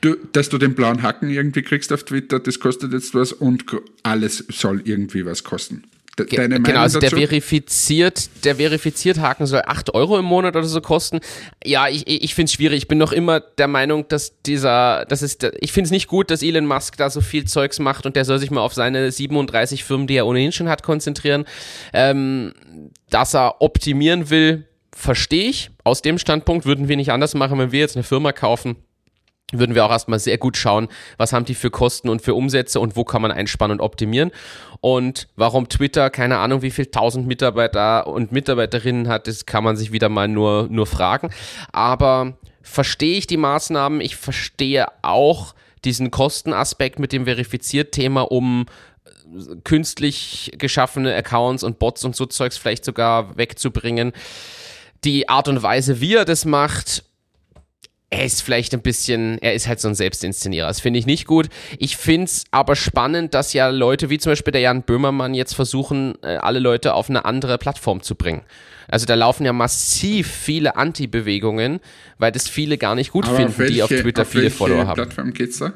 Du, 0.00 0.16
dass 0.32 0.50
du 0.50 0.58
den 0.58 0.74
blauen 0.74 1.02
Haken 1.02 1.30
irgendwie 1.30 1.62
kriegst 1.62 1.90
auf 1.92 2.04
Twitter, 2.04 2.38
das 2.38 2.60
kostet 2.60 2.92
jetzt 2.92 3.14
was 3.14 3.32
und 3.32 3.64
alles 4.02 4.44
soll 4.48 4.82
irgendwie 4.84 5.24
was 5.24 5.44
kosten. 5.44 5.84
Deine 6.16 6.60
genau, 6.60 6.80
also 6.80 7.00
der 7.00 7.10
verifiziert, 7.10 8.28
der 8.44 8.56
verifiziert 8.56 9.18
Haken 9.18 9.46
soll 9.46 9.62
8 9.66 9.94
Euro 9.94 10.18
im 10.18 10.24
Monat 10.24 10.54
oder 10.54 10.66
so 10.66 10.80
kosten. 10.80 11.20
Ja, 11.64 11.88
ich, 11.88 12.06
ich 12.06 12.34
finde 12.34 12.46
es 12.46 12.52
schwierig. 12.52 12.78
Ich 12.78 12.88
bin 12.88 12.98
noch 12.98 13.12
immer 13.12 13.40
der 13.40 13.66
Meinung, 13.66 14.06
dass 14.06 14.40
dieser, 14.42 15.06
das 15.06 15.22
ist, 15.22 15.44
ich 15.58 15.72
finde 15.72 15.86
es 15.86 15.90
nicht 15.90 16.06
gut, 16.06 16.30
dass 16.30 16.42
Elon 16.42 16.66
Musk 16.66 16.96
da 16.96 17.10
so 17.10 17.20
viel 17.20 17.46
Zeugs 17.46 17.80
macht 17.80 18.06
und 18.06 18.14
der 18.14 18.24
soll 18.24 18.38
sich 18.38 18.52
mal 18.52 18.60
auf 18.60 18.74
seine 18.74 19.10
37 19.10 19.82
Firmen, 19.82 20.06
die 20.06 20.16
er 20.16 20.26
ohnehin 20.26 20.52
schon 20.52 20.68
hat, 20.68 20.84
konzentrieren. 20.84 21.46
Ähm, 21.92 22.54
dass 23.10 23.34
er 23.34 23.60
optimieren 23.60 24.30
will, 24.30 24.68
verstehe 24.94 25.48
ich. 25.48 25.70
Aus 25.82 26.00
dem 26.00 26.18
Standpunkt 26.18 26.64
würden 26.64 26.88
wir 26.88 26.96
nicht 26.96 27.10
anders 27.10 27.34
machen, 27.34 27.58
wenn 27.58 27.72
wir 27.72 27.80
jetzt 27.80 27.96
eine 27.96 28.04
Firma 28.04 28.32
kaufen 28.32 28.76
würden 29.52 29.74
wir 29.74 29.84
auch 29.84 29.90
erstmal 29.90 30.18
sehr 30.18 30.38
gut 30.38 30.56
schauen, 30.56 30.88
was 31.16 31.32
haben 31.32 31.44
die 31.44 31.54
für 31.54 31.70
Kosten 31.70 32.08
und 32.08 32.22
für 32.22 32.34
Umsätze 32.34 32.80
und 32.80 32.96
wo 32.96 33.04
kann 33.04 33.22
man 33.22 33.30
einspannen 33.30 33.78
und 33.78 33.84
optimieren. 33.84 34.30
Und 34.80 35.28
warum 35.36 35.68
Twitter, 35.68 36.10
keine 36.10 36.38
Ahnung, 36.38 36.62
wie 36.62 36.70
viel 36.70 36.86
tausend 36.86 37.26
Mitarbeiter 37.26 38.06
und 38.06 38.32
Mitarbeiterinnen 38.32 39.08
hat, 39.08 39.26
das 39.26 39.46
kann 39.46 39.64
man 39.64 39.76
sich 39.76 39.92
wieder 39.92 40.08
mal 40.08 40.28
nur, 40.28 40.68
nur 40.70 40.86
fragen. 40.86 41.30
Aber 41.72 42.38
verstehe 42.62 43.18
ich 43.18 43.26
die 43.26 43.36
Maßnahmen, 43.36 44.00
ich 44.00 44.16
verstehe 44.16 44.86
auch 45.02 45.54
diesen 45.84 46.10
Kostenaspekt 46.10 46.98
mit 46.98 47.12
dem 47.12 47.26
Verifiziert-Thema, 47.26 48.22
um 48.22 48.66
künstlich 49.64 50.52
geschaffene 50.58 51.14
Accounts 51.14 51.62
und 51.62 51.78
Bots 51.78 52.04
und 52.04 52.16
so 52.16 52.26
Zeugs 52.26 52.56
vielleicht 52.56 52.84
sogar 52.84 53.36
wegzubringen. 53.36 54.12
Die 55.04 55.28
Art 55.28 55.48
und 55.48 55.62
Weise, 55.62 56.00
wie 56.00 56.14
er 56.14 56.24
das 56.24 56.44
macht, 56.44 57.04
er 58.10 58.24
ist 58.24 58.42
vielleicht 58.42 58.72
ein 58.74 58.82
bisschen, 58.82 59.38
er 59.38 59.54
ist 59.54 59.66
halt 59.66 59.80
so 59.80 59.88
ein 59.88 59.94
Selbstinszenierer. 59.94 60.68
Das 60.68 60.80
finde 60.80 60.98
ich 60.98 61.06
nicht 61.06 61.26
gut. 61.26 61.48
Ich 61.78 61.96
finde 61.96 62.26
es 62.26 62.44
aber 62.50 62.76
spannend, 62.76 63.34
dass 63.34 63.52
ja 63.52 63.68
Leute 63.68 64.08
wie 64.10 64.18
zum 64.18 64.32
Beispiel 64.32 64.52
der 64.52 64.60
Jan 64.60 64.82
Böhmermann 64.82 65.34
jetzt 65.34 65.54
versuchen, 65.54 66.14
äh, 66.22 66.36
alle 66.36 66.60
Leute 66.60 66.94
auf 66.94 67.10
eine 67.10 67.24
andere 67.24 67.58
Plattform 67.58 68.02
zu 68.02 68.14
bringen. 68.14 68.42
Also 68.88 69.06
da 69.06 69.14
laufen 69.14 69.44
ja 69.44 69.52
massiv 69.52 70.30
viele 70.30 70.76
Anti-Bewegungen, 70.76 71.80
weil 72.18 72.32
das 72.32 72.48
viele 72.48 72.78
gar 72.78 72.94
nicht 72.94 73.10
gut 73.10 73.26
aber 73.26 73.36
finden, 73.36 73.58
welche, 73.58 73.72
die 73.72 73.82
auf 73.82 73.88
Twitter 73.88 74.22
auf 74.22 74.28
viele 74.28 74.50
Follower 74.50 74.86
haben. 74.86 74.94
Plattform 74.94 75.32
geht's 75.32 75.58
da? 75.58 75.72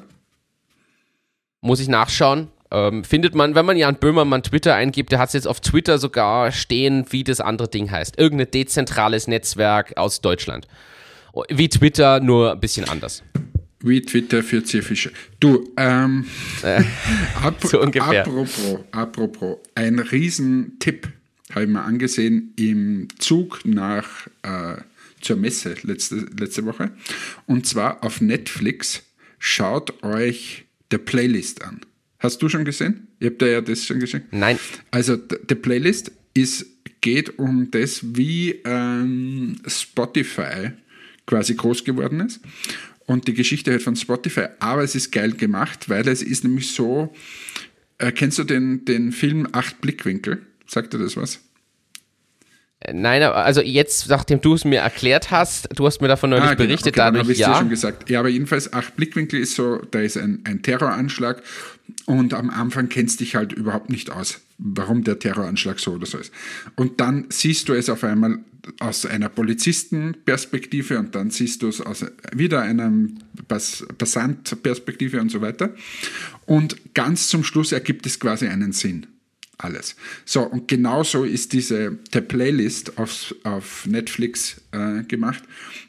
Muss 1.61 1.81
ich 1.81 1.89
nachschauen. 1.89 2.49
Ähm, 2.71 3.03
findet 3.03 3.35
man, 3.35 3.55
wenn 3.55 3.65
man 3.65 3.79
Jan 3.79 3.97
Böhmermann 3.97 4.43
Twitter 4.43 4.75
eingibt, 4.75 5.11
der 5.11 5.19
hat 5.19 5.29
es 5.29 5.33
jetzt 5.33 5.49
auf 5.49 5.61
Twitter 5.61 5.99
sogar 5.99 6.53
stehen, 6.53 7.07
wie 7.11 7.25
das 7.25 7.41
andere 7.41 7.69
Ding 7.69 7.91
heißt. 7.91 8.19
Irgendein 8.19 8.51
dezentrales 8.51 9.27
Netzwerk 9.27 9.97
aus 9.97 10.21
Deutschland. 10.21 10.69
Wie 11.49 11.69
Twitter, 11.69 12.21
nur 12.21 12.53
ein 12.53 12.61
bisschen 12.61 12.89
anders. 12.89 13.23
Wie 13.81 14.03
Twitter 14.03 14.43
für 14.43 14.65
Zierfische. 14.65 15.13
Du, 15.39 15.73
ähm, 15.77 16.27
äh, 16.63 16.83
ap 17.43 17.63
so 17.65 17.81
ungefähr. 17.81 18.27
apropos, 18.27 18.81
apropos, 18.91 19.59
ein 19.75 19.99
Riesentipp 20.01 21.09
habe 21.53 21.65
ich 21.65 21.71
mir 21.71 21.83
angesehen 21.83 22.53
im 22.57 23.09
Zug 23.19 23.61
nach 23.65 24.27
äh, 24.43 24.77
zur 25.21 25.37
Messe 25.37 25.77
letzte, 25.83 26.27
letzte 26.39 26.65
Woche. 26.65 26.91
Und 27.47 27.67
zwar 27.67 28.03
auf 28.05 28.21
Netflix. 28.21 29.03
Schaut 29.39 30.03
euch 30.03 30.65
der 30.91 30.99
Playlist 30.99 31.63
an. 31.63 31.81
Hast 32.19 32.43
du 32.43 32.49
schon 32.49 32.65
gesehen? 32.65 33.07
Ihr 33.21 33.31
habt 33.31 33.43
ja 33.43 33.61
das 33.61 33.85
schon 33.85 34.01
gesehen? 34.01 34.25
Nein. 34.33 34.59
Also, 34.91 35.17
der 35.17 35.55
Playlist 35.55 36.11
ist, 36.35 36.67
geht 37.01 37.39
um 37.39 37.71
das, 37.71 38.01
wie 38.03 38.61
ähm, 38.65 39.57
Spotify 39.67 40.73
quasi 41.29 41.55
groß 41.55 41.85
geworden 41.85 42.21
ist. 42.21 42.41
Und 43.07 43.29
die 43.29 43.35
Geschichte 43.35 43.71
halt 43.71 43.83
von 43.83 43.97
Spotify, 43.97 44.47
aber 44.59 44.83
es 44.83 44.95
ist 44.95 45.13
geil 45.13 45.33
gemacht, 45.33 45.89
weil 45.89 46.07
es 46.09 46.23
ist 46.23 46.45
nämlich 46.45 46.73
so, 46.73 47.15
äh, 47.99 48.13
kennst 48.13 48.39
du 48.39 48.45
den, 48.45 48.85
den 48.85 49.13
Film 49.13 49.49
Acht 49.53 49.81
Blickwinkel? 49.81 50.43
Sagt 50.67 50.93
dir 50.93 50.99
das 50.99 51.17
was? 51.17 51.41
Nein, 52.93 53.23
also 53.23 53.61
jetzt, 53.61 54.09
nachdem 54.09 54.41
du 54.41 54.55
es 54.55 54.65
mir 54.65 54.81
erklärt 54.81 55.33
hast, 55.33 55.69
du 55.75 55.85
hast 55.85 56.01
mir 56.01 56.07
davon 56.07 56.31
neulich 56.31 56.45
ah, 56.45 56.55
genau, 56.55 56.69
berichtet, 56.69 56.97
okay, 56.97 57.13
dadurch, 57.13 57.37
ja. 57.37 57.51
Ich 57.51 57.59
schon 57.59 57.71
gesagt. 57.71 58.09
Ja, 58.09 58.21
aber 58.21 58.29
jedenfalls, 58.29 58.73
acht 58.73 58.95
Blickwinkel 58.95 59.41
ist 59.41 59.57
so, 59.57 59.79
da 59.91 60.01
ist 60.01 60.17
ein, 60.17 60.43
ein 60.45 60.63
Terroranschlag 60.63 61.43
und 62.07 62.35
am 62.35 62.51
Anfang 62.51 62.89
kennst 62.89 63.19
dich 63.19 63.35
halt 63.35 63.53
überhaupt 63.53 63.91
nicht 63.91 64.11
aus, 64.11 64.41
warum 64.59 65.03
der 65.03 65.19
Terroranschlag 65.19 65.81
so 65.81 65.95
oder 65.95 66.07
so 66.07 66.19
ist. 66.19 66.33
Und 66.77 67.01
dann 67.01 67.27
siehst 67.31 67.69
du 67.69 67.73
es 67.73 67.89
auf 67.89 68.05
einmal 68.05 68.39
aus 68.81 69.07
einer 69.07 69.29
Polizistenperspektive 69.29 70.99
und 70.99 71.15
dann 71.15 71.31
siehst 71.31 71.63
du 71.63 71.69
es 71.69 71.81
aus 71.81 72.05
wieder 72.33 72.63
einer 72.63 72.93
Passantperspektive 73.47 75.21
und 75.21 75.31
so 75.31 75.41
weiter. 75.41 75.75
Und 76.47 76.95
ganz 76.95 77.29
zum 77.29 77.45
Schluss 77.45 77.73
ergibt 77.73 78.07
es 78.07 78.21
quasi 78.21 78.47
einen 78.47 78.73
Sinn 78.73 79.07
alles. 79.59 79.97
So, 80.25 80.43
und 80.43 80.69
genauso 80.69 81.25
ist 81.25 81.53
diese 81.53 81.99
der 82.15 82.21
Playlist 82.21 82.97
auf, 82.97 83.35
auf 83.43 83.87
Netflix 83.87 84.61
äh, 84.71 85.03
gemacht, 85.03 85.43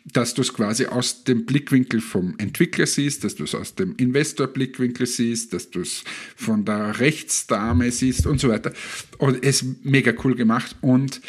dass 0.06 0.34
du 0.34 0.42
es 0.42 0.54
quasi 0.54 0.88
aus 0.88 1.24
dem 1.24 1.46
Blickwinkel 1.46 2.02
vom 2.02 2.34
Entwickler 2.40 2.88
siehst, 2.88 3.24
dass 3.24 3.36
du 3.36 3.44
es 3.44 3.54
aus 3.54 3.76
dem 3.76 3.96
Investor-Blickwinkel 3.96 5.06
siehst, 5.06 5.54
dass 5.54 5.70
du 5.70 5.82
es 5.82 6.04
von 6.36 6.66
der 6.66 7.00
Rechtsdame 7.00 7.92
siehst 7.92 8.26
und 8.26 8.42
so 8.42 8.50
weiter. 8.50 8.74
Und 9.20 9.44
es 9.44 9.62
ist 9.62 9.86
mega 9.86 10.14
cool 10.24 10.36
gemacht 10.36 10.76
und 10.82 11.22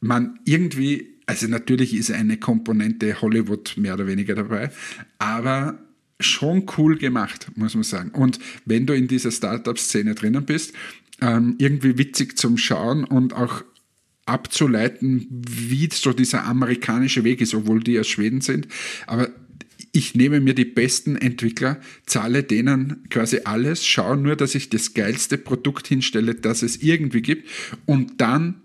man 0.00 0.38
irgendwie, 0.44 1.16
also 1.26 1.46
natürlich 1.48 1.94
ist 1.94 2.10
eine 2.10 2.36
Komponente 2.36 3.20
Hollywood 3.20 3.74
mehr 3.76 3.94
oder 3.94 4.06
weniger 4.06 4.34
dabei, 4.34 4.70
aber 5.18 5.78
schon 6.20 6.66
cool 6.78 6.96
gemacht, 6.96 7.48
muss 7.56 7.74
man 7.74 7.84
sagen. 7.84 8.10
Und 8.10 8.38
wenn 8.64 8.86
du 8.86 8.94
in 8.94 9.08
dieser 9.08 9.30
Startup-Szene 9.30 10.14
drinnen 10.14 10.44
bist, 10.46 10.72
ähm, 11.20 11.56
irgendwie 11.58 11.98
witzig 11.98 12.38
zum 12.38 12.58
Schauen 12.58 13.04
und 13.04 13.32
auch 13.34 13.64
abzuleiten, 14.26 15.26
wie 15.30 15.88
so 15.92 16.12
dieser 16.12 16.44
amerikanische 16.44 17.24
Weg 17.24 17.40
ist, 17.40 17.54
obwohl 17.54 17.80
die 17.80 17.98
aus 17.98 18.08
Schweden 18.08 18.40
sind. 18.40 18.66
Aber 19.06 19.30
ich 19.92 20.14
nehme 20.14 20.40
mir 20.40 20.54
die 20.54 20.64
besten 20.64 21.16
Entwickler, 21.16 21.80
zahle 22.04 22.42
denen 22.42 23.04
quasi 23.08 23.40
alles, 23.44 23.86
schaue 23.86 24.16
nur, 24.16 24.36
dass 24.36 24.54
ich 24.54 24.68
das 24.68 24.94
geilste 24.94 25.38
Produkt 25.38 25.86
hinstelle, 25.86 26.34
das 26.34 26.62
es 26.62 26.82
irgendwie 26.82 27.22
gibt 27.22 27.48
und 27.86 28.20
dann 28.20 28.62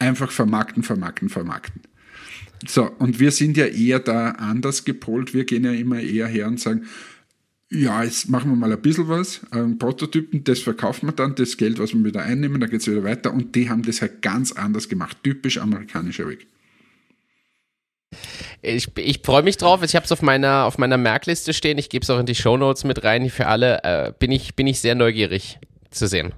einfach 0.00 0.30
vermarkten, 0.30 0.82
vermarkten, 0.82 1.28
vermarkten. 1.28 1.82
So, 2.66 2.90
und 2.98 3.18
wir 3.20 3.30
sind 3.30 3.56
ja 3.56 3.66
eher 3.66 4.00
da 4.00 4.32
anders 4.32 4.84
gepolt. 4.84 5.32
Wir 5.32 5.44
gehen 5.44 5.64
ja 5.64 5.72
immer 5.72 6.00
eher 6.00 6.26
her 6.26 6.46
und 6.46 6.60
sagen, 6.60 6.86
ja, 7.70 8.02
jetzt 8.02 8.28
machen 8.28 8.50
wir 8.50 8.56
mal 8.56 8.72
ein 8.72 8.82
bisschen 8.82 9.08
was, 9.08 9.40
einen 9.52 9.78
Prototypen, 9.78 10.42
das 10.42 10.58
verkaufen 10.58 11.06
wir 11.06 11.12
dann, 11.12 11.36
das 11.36 11.56
Geld, 11.56 11.78
was 11.78 11.94
wir 11.94 12.04
wieder 12.04 12.22
einnehmen, 12.22 12.60
dann 12.60 12.68
geht 12.68 12.80
es 12.80 12.88
wieder 12.88 13.04
weiter 13.04 13.32
und 13.32 13.54
die 13.54 13.70
haben 13.70 13.82
das 13.82 14.02
halt 14.02 14.22
ganz 14.22 14.50
anders 14.50 14.88
gemacht, 14.88 15.18
typisch 15.22 15.58
amerikanischer 15.58 16.28
Weg. 16.28 16.48
Ich, 18.62 18.88
ich 18.98 19.20
freue 19.24 19.42
mich 19.42 19.56
drauf. 19.56 19.82
Ich 19.82 19.94
habe 19.94 20.04
es 20.04 20.12
auf 20.12 20.20
meiner, 20.20 20.64
auf 20.64 20.78
meiner 20.78 20.98
Merkliste 20.98 21.54
stehen. 21.54 21.78
Ich 21.78 21.88
gebe 21.88 22.02
es 22.02 22.10
auch 22.10 22.18
in 22.18 22.26
die 22.26 22.34
Show 22.34 22.56
Notes 22.56 22.84
mit 22.84 23.04
rein. 23.04 23.30
Für 23.30 23.46
alle 23.46 23.82
äh, 23.84 24.12
bin, 24.18 24.32
ich, 24.32 24.54
bin 24.54 24.66
ich 24.66 24.80
sehr 24.80 24.94
neugierig 24.94 25.58
zu 25.90 26.06
sehen. 26.06 26.32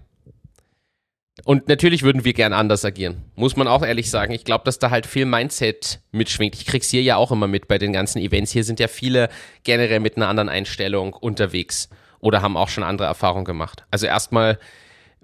Und 1.45 1.67
natürlich 1.67 2.03
würden 2.03 2.25
wir 2.25 2.35
gern 2.35 2.53
anders 2.53 2.85
agieren. 2.85 3.25
Muss 3.37 3.57
man 3.57 3.67
auch 3.67 3.83
ehrlich 3.83 4.11
sagen. 4.11 4.33
Ich 4.35 4.45
glaube, 4.45 4.65
dass 4.65 4.79
da 4.79 4.91
halt 4.91 5.07
viel 5.07 5.25
Mindset 5.25 6.01
mitschwingt. 6.13 6.55
Ich 6.55 6.67
krieg's 6.67 6.91
hier 6.91 7.03
ja 7.03 7.17
auch 7.17 7.33
immer 7.33 7.49
mit 7.49 7.69
bei 7.69 7.79
den 7.79 7.93
ganzen 7.93 8.19
Events. 8.19 8.53
Hier 8.53 8.65
sind 8.65 8.79
ja 8.79 8.89
viele 8.89 9.29
generell 9.65 10.01
mit 10.01 10.17
einer 10.17 10.29
anderen 10.29 10.51
Einstellung 10.51 11.15
unterwegs 11.15 11.89
oder 12.21 12.43
haben 12.43 12.57
auch 12.57 12.69
schon 12.69 12.85
andere 12.85 13.09
Erfahrungen 13.09 13.47
gemacht. 13.47 13.85
Also 13.91 14.07
erstmal 14.07 14.59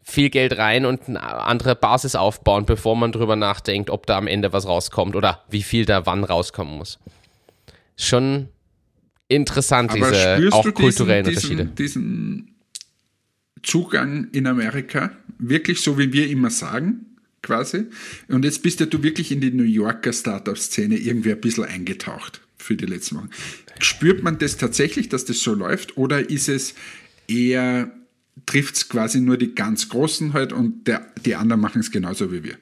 viel 0.03 0.31
Geld 0.31 0.57
rein 0.57 0.87
und 0.87 1.09
eine 1.09 1.23
andere 1.23 1.77
Basis 1.77 2.14
aufbauen, 2.14 2.64
bevor 2.64 2.97
man 2.97 3.12
drüber 3.12 3.37
nachdenkt, 3.37 3.90
ob 3.90 4.07
da 4.07 4.16
am 4.16 4.27
Ende 4.27 4.53
was 4.55 4.66
rauskommt 4.66 5.14
oder 5.14 5.44
wie 5.51 5.62
viel 5.62 5.85
da 5.85 6.07
wann 6.07 6.25
rauskommen 6.25 6.79
muss. 6.79 6.99
Schon 7.97 8.49
interessant, 9.29 9.90
Aber 9.90 10.11
diese 10.11 10.49
auch 10.53 10.73
kulturellen 10.73 11.27
diesen, 11.27 11.51
Unterschiede. 11.51 11.66
Diesen 11.77 12.58
Zugang 13.62 14.29
in 14.33 14.47
Amerika, 14.47 15.12
wirklich 15.38 15.81
so 15.81 15.99
wie 15.99 16.12
wir 16.12 16.29
immer 16.29 16.51
sagen, 16.51 17.07
quasi. 17.42 17.87
Und 18.29 18.44
jetzt 18.44 18.62
bist 18.62 18.81
ja 18.81 18.87
du 18.87 19.03
wirklich 19.03 19.33
in 19.33 19.40
die 19.40 19.51
New 19.51 19.64
Yorker 19.64 20.12
Startup-Szene 20.12 20.97
irgendwie 20.97 21.33
ein 21.33 21.40
bisschen 21.40 21.64
eingetaucht 21.64 22.40
für 22.57 22.77
die 22.77 22.87
letzten 22.87 23.16
Wochen. 23.16 23.31
Spürt 23.79 24.23
man 24.23 24.38
das 24.38 24.57
tatsächlich, 24.57 25.09
dass 25.09 25.25
das 25.25 25.40
so 25.40 25.55
läuft, 25.55 25.97
oder 25.97 26.29
ist 26.29 26.49
es 26.49 26.75
eher, 27.29 27.92
trifft 28.47 28.77
es 28.77 28.88
quasi 28.88 29.21
nur 29.21 29.37
die 29.37 29.55
ganz 29.55 29.88
Großen 29.88 30.33
halt 30.33 30.53
und 30.53 30.87
der, 30.87 31.07
die 31.25 31.35
anderen 31.35 31.61
machen 31.61 31.81
es 31.81 31.90
genauso 31.90 32.33
wie 32.33 32.44
wir? 32.44 32.59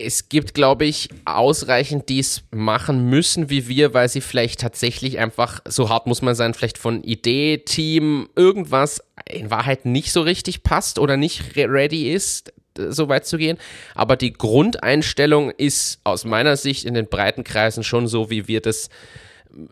Es 0.00 0.28
gibt, 0.28 0.54
glaube 0.54 0.84
ich, 0.84 1.08
ausreichend, 1.24 2.08
die 2.08 2.20
es 2.20 2.42
machen 2.50 3.08
müssen 3.08 3.50
wie 3.50 3.68
wir, 3.68 3.94
weil 3.94 4.08
sie 4.08 4.20
vielleicht 4.20 4.60
tatsächlich 4.60 5.18
einfach, 5.18 5.60
so 5.66 5.88
hart 5.88 6.06
muss 6.06 6.22
man 6.22 6.34
sein, 6.34 6.54
vielleicht 6.54 6.78
von 6.78 7.02
Idee, 7.02 7.58
Team, 7.58 8.28
irgendwas 8.36 9.02
in 9.28 9.50
Wahrheit 9.50 9.84
nicht 9.84 10.12
so 10.12 10.22
richtig 10.22 10.62
passt 10.62 10.98
oder 10.98 11.16
nicht 11.16 11.56
ready 11.56 12.12
ist, 12.12 12.52
so 12.76 13.08
weit 13.08 13.26
zu 13.26 13.36
gehen. 13.38 13.58
Aber 13.94 14.16
die 14.16 14.32
Grundeinstellung 14.32 15.50
ist 15.50 16.00
aus 16.04 16.24
meiner 16.24 16.56
Sicht 16.56 16.84
in 16.84 16.94
den 16.94 17.08
breiten 17.08 17.44
Kreisen 17.44 17.84
schon 17.84 18.06
so, 18.06 18.30
wie 18.30 18.48
wir 18.48 18.60
das 18.60 18.88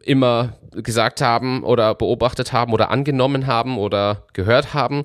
immer 0.02 0.58
gesagt 0.72 1.20
haben 1.20 1.62
oder 1.62 1.94
beobachtet 1.94 2.52
haben 2.52 2.72
oder 2.72 2.90
angenommen 2.90 3.46
haben 3.46 3.78
oder 3.78 4.24
gehört 4.32 4.74
haben. 4.74 5.04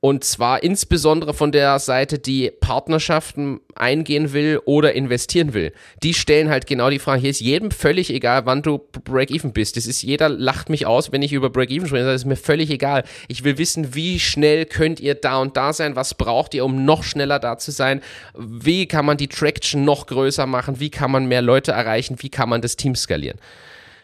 Und 0.00 0.24
zwar 0.24 0.62
insbesondere 0.62 1.34
von 1.34 1.52
der 1.52 1.78
Seite, 1.78 2.18
die 2.18 2.50
Partnerschaften 2.50 3.60
eingehen 3.74 4.32
will 4.32 4.60
oder 4.64 4.94
investieren 4.94 5.52
will. 5.52 5.72
Die 6.02 6.14
stellen 6.14 6.48
halt 6.48 6.66
genau 6.66 6.90
die 6.90 6.98
Frage, 6.98 7.22
hier 7.22 7.30
ist 7.30 7.40
jedem 7.40 7.70
völlig 7.70 8.10
egal, 8.10 8.46
wann 8.46 8.62
du 8.62 8.78
Break-Even 8.78 9.52
bist. 9.52 9.76
Das 9.76 9.86
ist, 9.86 10.02
jeder 10.02 10.28
lacht 10.28 10.68
mich 10.70 10.86
aus, 10.86 11.12
wenn 11.12 11.22
ich 11.22 11.32
über 11.32 11.50
Break-Even 11.50 11.88
spreche. 11.88 12.04
Das 12.04 12.22
ist 12.22 12.26
mir 12.26 12.36
völlig 12.36 12.70
egal. 12.70 13.04
Ich 13.28 13.44
will 13.44 13.58
wissen, 13.58 13.94
wie 13.94 14.20
schnell 14.20 14.64
könnt 14.64 15.00
ihr 15.00 15.14
da 15.14 15.38
und 15.38 15.56
da 15.56 15.72
sein? 15.72 15.96
Was 15.96 16.14
braucht 16.14 16.54
ihr, 16.54 16.64
um 16.64 16.84
noch 16.84 17.02
schneller 17.02 17.38
da 17.38 17.58
zu 17.58 17.70
sein? 17.70 18.00
Wie 18.36 18.86
kann 18.86 19.04
man 19.06 19.16
die 19.16 19.28
Traction 19.28 19.84
noch 19.84 20.06
größer 20.06 20.46
machen? 20.46 20.80
Wie 20.80 20.90
kann 20.90 21.10
man 21.10 21.26
mehr 21.26 21.42
Leute 21.42 21.72
erreichen? 21.72 22.16
Wie 22.20 22.30
kann 22.30 22.48
man 22.48 22.62
das 22.62 22.76
Team 22.76 22.94
skalieren? 22.94 23.38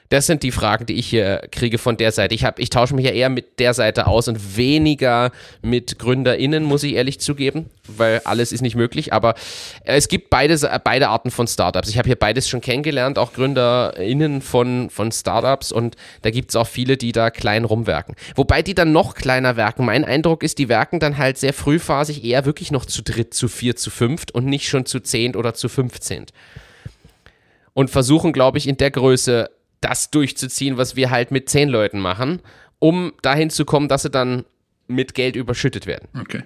Das 0.09 0.27
sind 0.27 0.43
die 0.43 0.53
Fragen, 0.53 0.87
die 0.87 0.95
ich 0.95 1.07
hier 1.07 1.43
kriege 1.51 1.79
von 1.79 1.97
der 1.97 2.13
Seite. 2.13 2.35
Ich, 2.35 2.45
hab, 2.45 2.59
ich 2.59 2.71
tausche 2.71 2.95
mich 2.95 3.05
ja 3.05 3.13
eher 3.13 3.29
mit 3.29 3.59
der 3.59 3.75
Seite 3.75 4.07
aus 4.07 4.29
und 4.29 4.57
weniger 4.57 5.33
mit 5.63 5.99
GründerInnen, 5.99 6.65
muss 6.65 6.83
ich 6.83 6.95
ehrlich 6.95 7.19
zugeben, 7.21 7.67
weil 7.89 8.21
alles 8.25 8.53
ist 8.53 8.61
nicht 8.61 8.77
möglich. 8.77 9.13
Aber 9.13 9.35
es 9.85 10.09
gibt 10.09 10.31
beide, 10.31 10.57
beide 10.85 11.09
Arten 11.09 11.31
von 11.31 11.47
Startups. 11.47 11.89
Ich 11.89 11.99
habe 11.99 12.09
hier 12.09 12.17
beides 12.17 12.49
schon 12.49 12.61
kennengelernt, 12.61 13.19
auch 13.19 13.33
GründerInnen 13.33 14.43
von, 14.43 14.91
von 14.91 15.11
Startups 15.11 15.73
und 15.73 15.97
da 16.23 16.31
gibt 16.31 16.51
es 16.51 16.57
auch 16.57 16.67
viele, 16.67 16.97
die 16.97 17.13
da 17.13 17.31
klein 17.31 17.65
rumwerken. 17.65 18.15
Wobei 18.35 18.63
die 18.63 18.75
dann 18.75 18.93
noch 18.93 19.15
kleiner 19.15 19.57
werken. 19.57 19.85
Mein 19.85 20.05
Eindruck 20.05 20.43
ist, 20.43 20.59
die 20.59 20.69
werken 20.69 21.01
dann 21.01 21.19
halt 21.19 21.39
sehr 21.39 21.53
frühphasig 21.53 22.25
eher 22.25 22.45
wirklich 22.45 22.71
noch 22.71 22.85
zu 22.85 23.03
dritt, 23.03 23.35
zu 23.35 23.49
vier, 23.49 23.77
zu 23.77 23.91
fünft 23.91 24.33
und 24.33 24.47
nicht 24.47 24.69
schon 24.69 24.87
zu 24.87 25.01
zehnt 25.01 25.37
oder 25.37 25.55
zu 25.55 25.69
fünfzehnt 25.69 26.33
und 27.77 27.91
versuchen, 27.91 28.33
glaube 28.33 28.57
ich, 28.57 28.67
in 28.67 28.79
der 28.79 28.91
Größe 28.91 29.51
das 29.81 30.11
durchzuziehen, 30.11 30.77
was 30.77 30.97
wir 30.97 31.11
halt 31.11 31.31
mit 31.31 31.49
zehn 31.49 31.69
Leuten 31.69 32.01
machen, 32.01 32.41
um 32.79 33.13
dahin 33.23 33.51
zu 33.51 33.65
kommen, 33.65 33.89
dass 33.89 34.03
sie 34.03 34.11
dann 34.11 34.45
mit 34.87 35.15
Geld 35.15 35.37
überschüttet 35.37 35.87
werden. 35.87 36.09
Okay. 36.19 36.43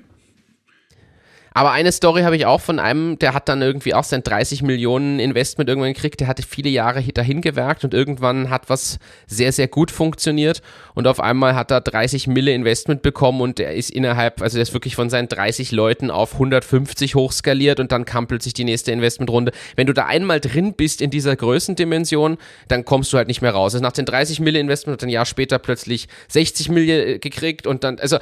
Aber 1.52 1.72
eine 1.72 1.90
Story 1.90 2.22
habe 2.22 2.36
ich 2.36 2.46
auch 2.46 2.60
von 2.60 2.78
einem, 2.78 3.18
der 3.18 3.34
hat 3.34 3.48
dann 3.48 3.60
irgendwie 3.60 3.94
auch 3.94 4.04
sein 4.04 4.22
30 4.22 4.62
Millionen 4.62 5.18
Investment 5.18 5.68
irgendwann 5.68 5.92
gekriegt. 5.92 6.20
Der 6.20 6.28
hatte 6.28 6.42
viele 6.42 6.70
Jahre 6.70 7.02
dahin 7.02 7.40
gewerkt 7.40 7.84
und 7.84 7.92
irgendwann 7.92 8.50
hat 8.50 8.70
was 8.70 8.98
sehr, 9.26 9.52
sehr 9.52 9.66
gut 9.66 9.90
funktioniert. 9.90 10.62
Und 10.94 11.06
auf 11.06 11.18
einmal 11.18 11.56
hat 11.56 11.70
er 11.70 11.80
30 11.80 12.28
Mille 12.28 12.52
Investment 12.52 13.02
bekommen 13.02 13.40
und 13.40 13.58
er 13.58 13.74
ist 13.74 13.90
innerhalb, 13.90 14.42
also 14.42 14.56
der 14.56 14.62
ist 14.62 14.74
wirklich 14.74 14.94
von 14.94 15.10
seinen 15.10 15.28
30 15.28 15.72
Leuten 15.72 16.10
auf 16.10 16.34
150 16.34 17.14
hochskaliert 17.16 17.80
und 17.80 17.90
dann 17.90 18.04
kam 18.04 18.26
plötzlich 18.26 18.54
die 18.54 18.64
nächste 18.64 18.92
Investmentrunde. 18.92 19.52
Wenn 19.74 19.86
du 19.86 19.92
da 19.92 20.06
einmal 20.06 20.40
drin 20.40 20.74
bist 20.74 21.02
in 21.02 21.10
dieser 21.10 21.34
Größendimension, 21.34 22.38
dann 22.68 22.84
kommst 22.84 23.12
du 23.12 23.16
halt 23.16 23.28
nicht 23.28 23.42
mehr 23.42 23.52
raus. 23.52 23.74
Also 23.74 23.82
nach 23.82 23.92
den 23.92 24.06
30 24.06 24.40
Mille 24.40 24.60
Investment 24.60 25.00
hat 25.00 25.06
ein 25.06 25.10
Jahr 25.10 25.26
später 25.26 25.58
plötzlich 25.58 26.06
60 26.28 26.68
Mille 26.68 27.18
gekriegt 27.18 27.66
und 27.66 27.82
dann, 27.82 27.98
also 27.98 28.18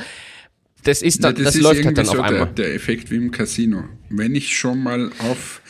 das 0.85 1.03
ist 1.03 1.25
dann, 1.25 1.37
ja, 1.37 1.45
das, 1.45 1.55
das 1.55 1.63
läuft 1.63 1.85
halt 1.85 1.99
dann 1.99 2.07
so 2.07 2.13
auf 2.13 2.21
einmal. 2.21 2.47
Der, 2.47 2.67
der 2.67 2.75
Effekt 2.75 3.11
wie 3.11 3.17
im 3.17 3.31
Casino. 3.31 3.85
Wenn 4.09 4.35
ich 4.35 4.57
schon 4.57 4.83
mal 4.83 5.11
auf 5.19 5.61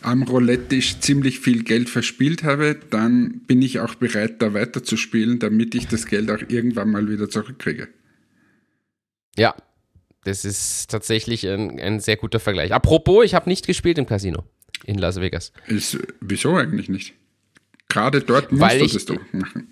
am 0.00 0.22
Roulette-Tisch 0.22 1.00
ziemlich 1.00 1.40
viel 1.40 1.64
Geld 1.64 1.88
verspielt 1.88 2.44
habe, 2.44 2.76
dann 2.90 3.40
bin 3.46 3.62
ich 3.62 3.80
auch 3.80 3.94
bereit, 3.96 4.40
da 4.40 4.54
weiterzuspielen, 4.54 5.38
damit 5.38 5.74
ich 5.74 5.88
das 5.88 6.06
Geld 6.06 6.30
auch 6.30 6.42
irgendwann 6.48 6.90
mal 6.90 7.10
wieder 7.10 7.28
zurückkriege. 7.28 7.88
Ja, 9.36 9.54
das 10.24 10.44
ist 10.44 10.90
tatsächlich 10.90 11.46
ein, 11.48 11.80
ein 11.80 12.00
sehr 12.00 12.16
guter 12.16 12.40
Vergleich. 12.40 12.72
Apropos, 12.72 13.24
ich 13.24 13.34
habe 13.34 13.48
nicht 13.48 13.66
gespielt 13.66 13.98
im 13.98 14.06
Casino 14.06 14.44
in 14.84 14.98
Las 14.98 15.20
Vegas. 15.20 15.52
Ist, 15.66 15.98
wieso 16.20 16.54
eigentlich 16.54 16.88
nicht? 16.88 17.14
Gerade 17.88 18.20
dort 18.20 18.52
musst 18.52 18.62
Weil 18.62 18.78
du 18.80 18.86
das 18.86 19.04
doch 19.04 19.32
machen. 19.32 19.68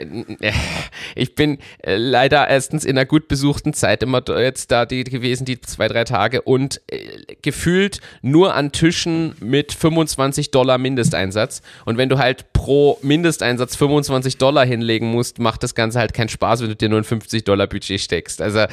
ich 1.14 1.34
bin 1.34 1.58
äh, 1.82 1.96
leider 1.96 2.48
erstens 2.48 2.84
in 2.84 2.96
einer 2.96 3.06
gut 3.06 3.28
besuchten 3.28 3.72
Zeit 3.72 4.02
immer 4.02 4.22
jetzt 4.38 4.70
da 4.70 4.86
die 4.86 5.04
gewesen, 5.04 5.44
die 5.44 5.60
zwei, 5.60 5.88
drei 5.88 6.04
Tage 6.04 6.42
und 6.42 6.80
äh, 6.88 6.98
gefühlt 7.42 8.00
nur 8.22 8.54
an 8.54 8.72
Tischen 8.72 9.34
mit 9.40 9.72
25 9.72 10.50
Dollar 10.50 10.78
Mindesteinsatz. 10.78 11.62
Und 11.84 11.96
wenn 11.96 12.08
du 12.08 12.18
halt 12.18 12.52
pro 12.52 12.98
Mindesteinsatz 13.02 13.76
25 13.76 14.38
Dollar 14.38 14.64
hinlegen 14.64 15.10
musst, 15.10 15.38
macht 15.38 15.62
das 15.62 15.74
Ganze 15.74 15.98
halt 15.98 16.14
keinen 16.14 16.28
Spaß, 16.28 16.62
wenn 16.62 16.68
du 16.68 16.76
dir 16.76 16.88
nur 16.88 16.98
ein 16.98 17.04
50 17.04 17.44
Dollar 17.44 17.66
Budget 17.66 18.00
steckst. 18.00 18.42
Also 18.42 18.66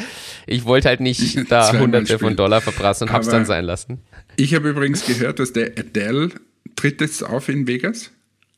ich 0.45 0.65
wollte 0.65 0.89
halt 0.89 0.99
nicht 0.99 1.37
da 1.51 1.77
hunderte 1.77 2.19
von 2.19 2.35
Dollar 2.35 2.61
verprassen 2.61 3.07
und 3.07 3.13
hab's 3.13 3.29
dann 3.29 3.45
sein 3.45 3.65
lassen. 3.65 3.99
Ich 4.35 4.53
habe 4.53 4.69
übrigens 4.69 5.05
gehört, 5.05 5.39
dass 5.39 5.53
der 5.53 5.71
Adele 5.77 6.29
tritt 6.75 7.01
jetzt 7.01 7.23
auf 7.23 7.49
in 7.49 7.67
Vegas. 7.67 8.11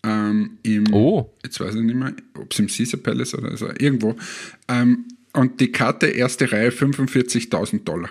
Ähm, 0.03 0.57
im, 0.63 0.93
oh. 0.93 1.33
Jetzt 1.43 1.59
weiß 1.59 1.75
ich 1.75 1.81
nicht 1.81 1.95
mehr, 1.95 2.13
ob 2.35 2.51
es 2.51 2.59
im 2.59 2.67
Caesar 2.67 2.99
Palace 2.99 3.35
oder 3.35 3.55
so, 3.57 3.67
irgendwo. 3.67 4.15
Ähm, 4.67 5.05
und 5.33 5.59
die 5.59 5.71
Karte, 5.71 6.07
erste 6.07 6.51
Reihe, 6.51 6.69
45.000 6.69 7.83
Dollar. 7.83 8.09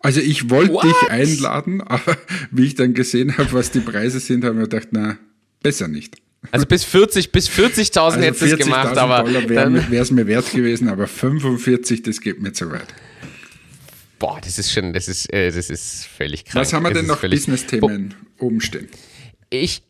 Also 0.00 0.20
ich 0.20 0.50
wollte 0.50 0.86
dich 0.86 1.10
einladen, 1.10 1.80
aber 1.82 2.16
wie 2.50 2.66
ich 2.66 2.74
dann 2.74 2.94
gesehen 2.94 3.36
habe, 3.38 3.52
was 3.52 3.70
die 3.70 3.80
Preise 3.80 4.20
sind, 4.20 4.44
habe 4.44 4.54
ich 4.54 4.60
mir 4.60 4.68
gedacht, 4.68 4.88
na, 4.92 5.18
besser 5.62 5.88
nicht. 5.88 6.16
Also 6.52 6.66
bis 6.66 6.84
40, 6.84 7.32
bis 7.32 7.48
40.000 7.48 7.98
also 7.98 8.20
hättest 8.20 8.42
du 8.42 8.46
es 8.46 8.58
gemacht, 8.58 8.96
aber 8.96 9.26
wäre 9.48 9.96
es 9.96 10.10
mir 10.12 10.26
wert 10.26 10.50
gewesen, 10.52 10.88
aber 10.88 11.08
45, 11.08 12.02
das 12.02 12.20
geht 12.20 12.40
mir 12.40 12.52
zu 12.52 12.70
weit. 12.70 12.94
Boah, 14.18 14.40
das 14.42 14.58
ist 14.58 14.72
schon, 14.72 14.92
das 14.92 15.08
ist, 15.08 15.32
äh, 15.32 15.50
das 15.50 15.70
ist 15.70 16.06
völlig 16.06 16.44
krass. 16.44 16.54
Was 16.54 16.72
haben 16.72 16.84
wir 16.84 16.92
denn 16.92 17.06
noch 17.06 17.20
Business-Themen 17.20 18.14
oben 18.38 18.60
stehen? 18.60 18.88
Ich, 19.50 19.82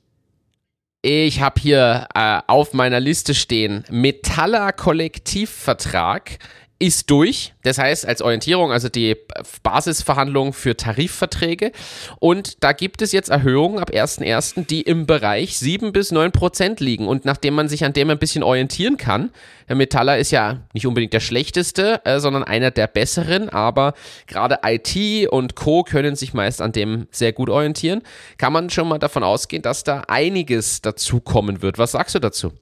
ich 1.02 1.40
habe 1.40 1.60
hier 1.60 2.08
äh, 2.14 2.40
auf 2.46 2.72
meiner 2.72 2.98
Liste 3.00 3.34
stehen 3.34 3.84
Metaller 3.90 4.72
Kollektivvertrag 4.72 6.38
ist 6.78 7.10
durch. 7.10 7.54
Das 7.62 7.78
heißt, 7.78 8.06
als 8.06 8.20
Orientierung, 8.20 8.70
also 8.70 8.88
die 8.88 9.16
Basisverhandlungen 9.62 10.52
für 10.52 10.76
Tarifverträge. 10.76 11.72
Und 12.20 12.62
da 12.62 12.72
gibt 12.72 13.00
es 13.00 13.12
jetzt 13.12 13.30
Erhöhungen 13.30 13.78
ab 13.78 13.90
1.1., 13.90 14.66
die 14.66 14.82
im 14.82 15.06
Bereich 15.06 15.58
7 15.58 15.92
bis 15.92 16.12
9 16.12 16.32
Prozent 16.32 16.80
liegen. 16.80 17.08
Und 17.08 17.24
nachdem 17.24 17.54
man 17.54 17.68
sich 17.68 17.84
an 17.84 17.94
dem 17.94 18.10
ein 18.10 18.18
bisschen 18.18 18.42
orientieren 18.42 18.98
kann, 18.98 19.30
der 19.68 19.76
Metaller 19.76 20.18
ist 20.18 20.30
ja 20.30 20.60
nicht 20.74 20.86
unbedingt 20.86 21.12
der 21.12 21.20
schlechteste, 21.20 22.04
äh, 22.04 22.20
sondern 22.20 22.44
einer 22.44 22.70
der 22.70 22.86
besseren, 22.86 23.48
aber 23.48 23.94
gerade 24.26 24.58
IT 24.62 25.28
und 25.30 25.56
Co. 25.56 25.82
können 25.82 26.14
sich 26.14 26.34
meist 26.34 26.60
an 26.60 26.72
dem 26.72 27.08
sehr 27.10 27.32
gut 27.32 27.48
orientieren, 27.48 28.02
kann 28.38 28.52
man 28.52 28.70
schon 28.70 28.88
mal 28.88 28.98
davon 28.98 29.24
ausgehen, 29.24 29.62
dass 29.62 29.82
da 29.82 30.02
einiges 30.08 30.82
dazukommen 30.82 31.62
wird. 31.62 31.78
Was 31.78 31.92
sagst 31.92 32.14
du 32.14 32.18
dazu? 32.18 32.52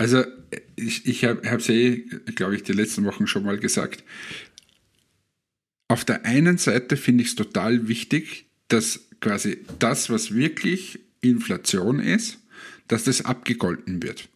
Also 0.00 0.24
ich, 0.76 1.04
ich 1.04 1.26
habe 1.26 1.46
es 1.46 1.68
eh, 1.68 2.06
glaube 2.34 2.56
ich, 2.56 2.62
die 2.62 2.72
letzten 2.72 3.04
Wochen 3.04 3.26
schon 3.26 3.44
mal 3.44 3.58
gesagt. 3.58 4.02
Auf 5.88 6.06
der 6.06 6.24
einen 6.24 6.56
Seite 6.56 6.96
finde 6.96 7.22
ich 7.22 7.28
es 7.28 7.34
total 7.34 7.86
wichtig, 7.86 8.46
dass 8.68 9.10
quasi 9.20 9.58
das, 9.78 10.08
was 10.08 10.34
wirklich 10.34 11.00
Inflation 11.20 12.00
ist, 12.00 12.38
dass 12.88 13.04
das 13.04 13.26
abgegolten 13.26 14.02
wird. 14.02 14.30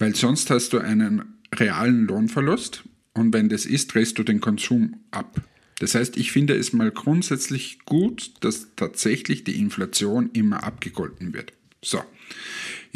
Weil 0.00 0.16
sonst 0.16 0.50
hast 0.50 0.72
du 0.72 0.78
einen 0.78 1.36
realen 1.54 2.08
Lohnverlust 2.08 2.82
und 3.12 3.32
wenn 3.32 3.48
das 3.48 3.64
ist, 3.64 3.94
drehst 3.94 4.18
du 4.18 4.24
den 4.24 4.40
Konsum 4.40 5.04
ab. 5.12 5.40
Das 5.78 5.94
heißt, 5.94 6.16
ich 6.16 6.32
finde 6.32 6.56
es 6.56 6.72
mal 6.72 6.90
grundsätzlich 6.90 7.78
gut, 7.84 8.32
dass 8.40 8.74
tatsächlich 8.74 9.44
die 9.44 9.60
Inflation 9.60 10.30
immer 10.32 10.64
abgegolten 10.64 11.32
wird. 11.32 11.52
So. 11.80 12.02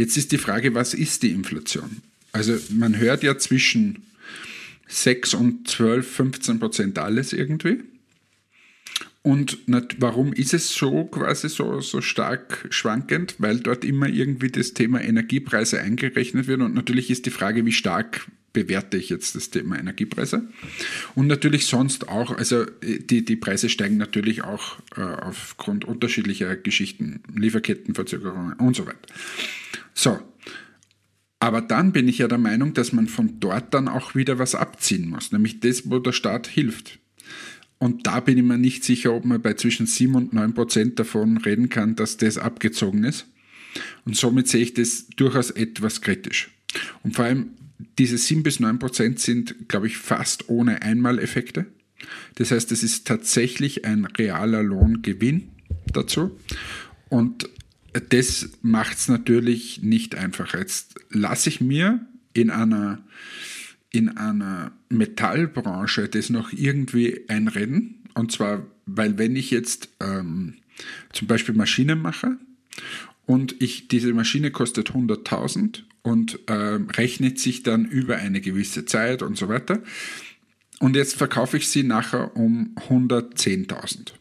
Jetzt 0.01 0.17
ist 0.17 0.33
die 0.33 0.39
Frage, 0.39 0.73
was 0.73 0.95
ist 0.95 1.23
die 1.25 1.31
Inflation? 1.31 2.01
Also 2.33 2.57
man 2.71 2.97
hört 2.97 3.23
ja 3.23 3.37
zwischen 3.37 4.07
6 4.89 5.35
und 5.35 5.69
12, 5.69 6.11
15 6.11 6.59
Prozent 6.59 6.99
alles 6.99 7.35
irgendwie. 7.35 7.83
Und 9.21 9.59
warum 9.99 10.33
ist 10.33 10.55
es 10.55 10.73
so 10.73 11.05
quasi 11.05 11.51
so, 11.51 11.83
so 11.83 12.01
stark 12.01 12.67
schwankend? 12.71 13.35
Weil 13.37 13.61
dort 13.61 13.85
immer 13.85 14.09
irgendwie 14.09 14.49
das 14.51 14.73
Thema 14.73 15.03
Energiepreise 15.03 15.79
eingerechnet 15.79 16.47
wird. 16.47 16.63
Und 16.63 16.75
natürlich 16.75 17.11
ist 17.11 17.27
die 17.27 17.31
Frage, 17.31 17.67
wie 17.67 17.73
stark 17.73 18.27
bewerte 18.55 18.97
ich 18.97 19.11
jetzt 19.11 19.35
das 19.35 19.51
Thema 19.51 19.79
Energiepreise. 19.79 20.49
Und 21.15 21.27
natürlich 21.27 21.67
sonst 21.67 22.09
auch, 22.09 22.31
also 22.31 22.65
die, 22.83 23.23
die 23.23 23.37
Preise 23.37 23.69
steigen 23.69 23.99
natürlich 23.99 24.45
auch 24.45 24.79
äh, 24.97 25.03
aufgrund 25.03 25.85
unterschiedlicher 25.85 26.57
Geschichten, 26.57 27.23
Lieferkettenverzögerungen 27.35 28.55
und 28.55 28.75
so 28.75 28.87
weiter. 28.87 28.99
So, 29.95 30.19
aber 31.41 31.63
dann 31.63 31.93
bin 31.93 32.07
ich 32.07 32.19
ja 32.19 32.29
der 32.29 32.39
Meinung, 32.39 32.75
dass 32.75 32.93
man 32.93 33.09
von 33.09 33.41
dort 33.41 33.73
dann 33.73 33.89
auch 33.89 34.15
wieder 34.15 34.39
was 34.39 34.55
abziehen 34.55 35.09
muss, 35.09 35.33
nämlich 35.33 35.61
das, 35.61 35.91
wo 35.91 35.99
der 35.99 36.13
Staat 36.13 36.47
hilft. 36.47 36.99
Und 37.79 38.07
da 38.07 38.21
bin 38.21 38.37
ich 38.37 38.45
mir 38.45 38.59
nicht 38.59 38.85
sicher, 38.85 39.15
ob 39.15 39.25
man 39.25 39.41
bei 39.41 39.55
zwischen 39.55 39.87
7 39.87 40.15
und 40.15 40.35
9 40.35 40.53
Prozent 40.53 40.99
davon 40.99 41.39
reden 41.39 41.71
kann, 41.71 41.97
dass 41.97 42.19
das 42.19 42.37
abgezogen 42.37 43.05
ist. 43.05 43.27
Und 44.05 44.17
somit 44.17 44.49
sehe 44.49 44.61
ich 44.61 44.75
das 44.75 45.07
durchaus 45.17 45.51
etwas 45.51 46.03
kritisch. 46.03 46.51
Und 47.03 47.17
vor 47.17 47.25
allem 47.25 47.53
diese 47.99 48.19
7 48.19 48.43
bis 48.43 48.61
9 48.61 48.79
Prozent 48.79 49.19
sind, 49.19 49.69
glaube 49.69 49.87
ich, 49.87 49.97
fast 49.97 50.51
ohne 50.51 50.83
Einmaleffekte. 50.83 51.65
Das 52.35 52.51
heißt, 52.51 52.71
es 52.71 52.83
ist 52.83 53.07
tatsächlich 53.07 53.87
ein 53.87 54.05
realer 54.05 54.63
Lohngewinn 54.63 55.49
dazu. 55.91 56.39
Und 57.09 57.49
das 57.93 58.51
macht 58.63 58.97
es 58.97 59.09
natürlich 59.09 59.83
nicht 59.83 60.15
einfacher. 60.15 60.59
Jetzt 60.59 60.95
lasse 61.11 61.49
ich 61.49 61.61
mir 61.61 62.07
in 62.33 62.51
einer, 62.51 63.03
in 63.91 64.17
einer 64.17 64.73
Metallbranche 64.89 66.09
das 66.09 66.31
noch 66.31 66.53
irgendwie 66.53 67.25
einreden. 67.29 68.05
Und 68.15 68.33
zwar, 68.33 68.67
weil 68.87 69.19
wenn 69.19 69.37
ich 69.37 69.51
jetzt 69.51 69.89
ähm, 70.01 70.55
zum 71.13 71.27
Beispiel 71.27 71.55
Maschinen 71.55 72.01
mache 72.01 72.39
und 73.27 73.61
ich, 73.61 73.89
diese 73.89 74.13
Maschine 74.13 74.51
kostet 74.51 74.91
100.000 74.91 75.83
und 76.03 76.39
äh, 76.49 76.53
rechnet 76.53 77.39
sich 77.39 77.63
dann 77.63 77.85
über 77.85 78.17
eine 78.17 78.41
gewisse 78.41 78.85
Zeit 78.85 79.23
und 79.23 79.37
so 79.37 79.49
weiter. 79.49 79.83
Und 80.79 80.97
jetzt 80.97 81.17
verkaufe 81.17 81.59
ich 81.59 81.69
sie 81.69 81.83
nachher 81.83 82.37
um 82.37 82.75
110.000. 82.89 84.13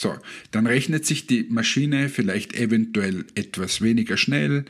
So, 0.00 0.16
dann 0.50 0.66
rechnet 0.66 1.04
sich 1.04 1.26
die 1.26 1.44
Maschine 1.50 2.08
vielleicht 2.08 2.54
eventuell 2.54 3.26
etwas 3.34 3.82
weniger 3.82 4.16
schnell 4.16 4.64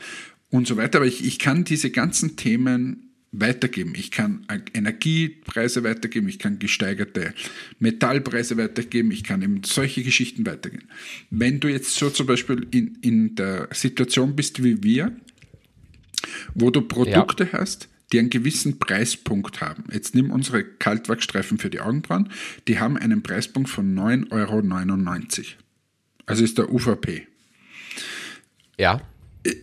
und 0.51 0.66
so 0.66 0.77
weiter. 0.77 0.99
Aber 0.99 1.07
ich, 1.07 1.25
ich 1.25 1.38
kann 1.38 1.62
diese 1.62 1.90
ganzen 1.93 2.35
Themen 2.35 3.12
weitergeben. 3.31 3.93
Ich 3.95 4.11
kann 4.11 4.45
Energiepreise 4.75 5.85
weitergeben, 5.85 6.29
ich 6.29 6.40
kann 6.40 6.59
gesteigerte 6.59 7.33
Metallpreise 7.79 8.57
weitergeben, 8.57 9.13
ich 9.13 9.23
kann 9.23 9.40
eben 9.40 9.63
solche 9.63 10.02
Geschichten 10.02 10.44
weitergeben. 10.46 10.88
Wenn 11.31 11.61
du 11.61 11.69
jetzt 11.69 11.94
so 11.94 12.11
zum 12.11 12.27
Beispiel 12.27 12.67
in, 12.73 12.98
in 13.00 13.37
der 13.37 13.69
Situation 13.73 14.35
bist 14.35 14.65
wie 14.65 14.83
wir, 14.83 15.17
wo 16.57 16.71
du 16.71 16.81
Produkte 16.81 17.44
ja. 17.44 17.52
hast, 17.52 17.88
die 18.13 18.19
einen 18.19 18.31
gewissen 18.31 18.79
Preispunkt 18.79 19.61
haben. 19.61 19.85
Jetzt 19.92 20.15
nimm 20.15 20.31
unsere 20.31 20.65
Kaltwachsstreifen 20.65 21.58
für 21.58 21.71
die 21.71 21.81
Augenbrauen. 21.81 22.31
Die 22.69 22.79
haben 22.79 22.96
einen 22.96 23.23
Preispunkt 23.23 23.71
von 23.71 23.94
9,99 23.94 24.31
Euro. 24.33 25.44
Also 26.27 26.44
ist 26.44 26.58
der 26.58 26.73
UVP. 26.73 27.27
Ja. 28.79 29.00
Äh, 29.44 29.54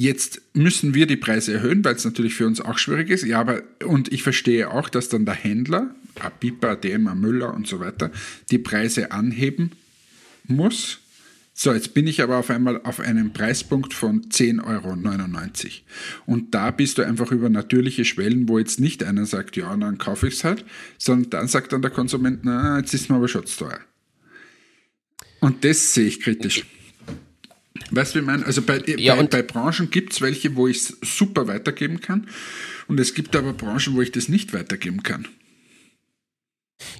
Jetzt 0.00 0.40
müssen 0.54 0.94
wir 0.94 1.06
die 1.06 1.18
Preise 1.18 1.52
erhöhen, 1.52 1.84
weil 1.84 1.94
es 1.94 2.06
natürlich 2.06 2.32
für 2.32 2.46
uns 2.46 2.58
auch 2.62 2.78
schwierig 2.78 3.10
ist. 3.10 3.22
Ja, 3.22 3.38
aber 3.38 3.60
und 3.84 4.10
ich 4.10 4.22
verstehe 4.22 4.70
auch, 4.70 4.88
dass 4.88 5.10
dann 5.10 5.26
der 5.26 5.34
Händler, 5.34 5.94
Apipa, 6.18 6.74
DM, 6.74 7.20
Müller 7.20 7.52
und 7.52 7.66
so 7.66 7.80
weiter, 7.80 8.10
die 8.50 8.56
Preise 8.56 9.12
anheben 9.12 9.72
muss. 10.44 10.99
So, 11.62 11.74
jetzt 11.74 11.92
bin 11.92 12.06
ich 12.06 12.22
aber 12.22 12.38
auf 12.38 12.48
einmal 12.48 12.80
auf 12.84 13.00
einem 13.00 13.34
Preispunkt 13.34 13.92
von 13.92 14.22
10,99 14.30 14.64
Euro. 14.64 14.94
Und 16.24 16.54
da 16.54 16.70
bist 16.70 16.96
du 16.96 17.02
einfach 17.02 17.32
über 17.32 17.50
natürliche 17.50 18.06
Schwellen, 18.06 18.48
wo 18.48 18.58
jetzt 18.58 18.80
nicht 18.80 19.04
einer 19.04 19.26
sagt, 19.26 19.58
ja, 19.58 19.76
dann 19.76 19.98
kaufe 19.98 20.26
ich 20.26 20.36
es 20.36 20.44
halt, 20.44 20.64
sondern 20.96 21.28
dann 21.28 21.48
sagt 21.48 21.74
dann 21.74 21.82
der 21.82 21.90
Konsument, 21.90 22.40
na, 22.44 22.78
jetzt 22.78 22.94
ist 22.94 23.10
mir 23.10 23.16
aber 23.16 23.28
schon 23.28 23.44
zu 23.44 23.66
teuer. 23.66 23.80
Und 25.40 25.62
das 25.62 25.92
sehe 25.92 26.06
ich 26.06 26.20
kritisch. 26.20 26.64
Weißt 27.90 28.14
du, 28.14 28.20
wie 28.20 28.22
ich 28.22 28.26
meine? 28.26 28.46
Also 28.46 28.62
bei, 28.62 28.82
ja, 28.96 29.16
bei, 29.16 29.24
bei 29.24 29.42
Branchen 29.42 29.90
gibt 29.90 30.14
es 30.14 30.22
welche, 30.22 30.56
wo 30.56 30.66
ich 30.66 30.78
es 30.78 30.96
super 31.02 31.46
weitergeben 31.46 32.00
kann. 32.00 32.26
Und 32.88 32.98
es 32.98 33.12
gibt 33.12 33.36
aber 33.36 33.52
Branchen, 33.52 33.96
wo 33.96 34.00
ich 34.00 34.12
das 34.12 34.30
nicht 34.30 34.54
weitergeben 34.54 35.02
kann. 35.02 35.28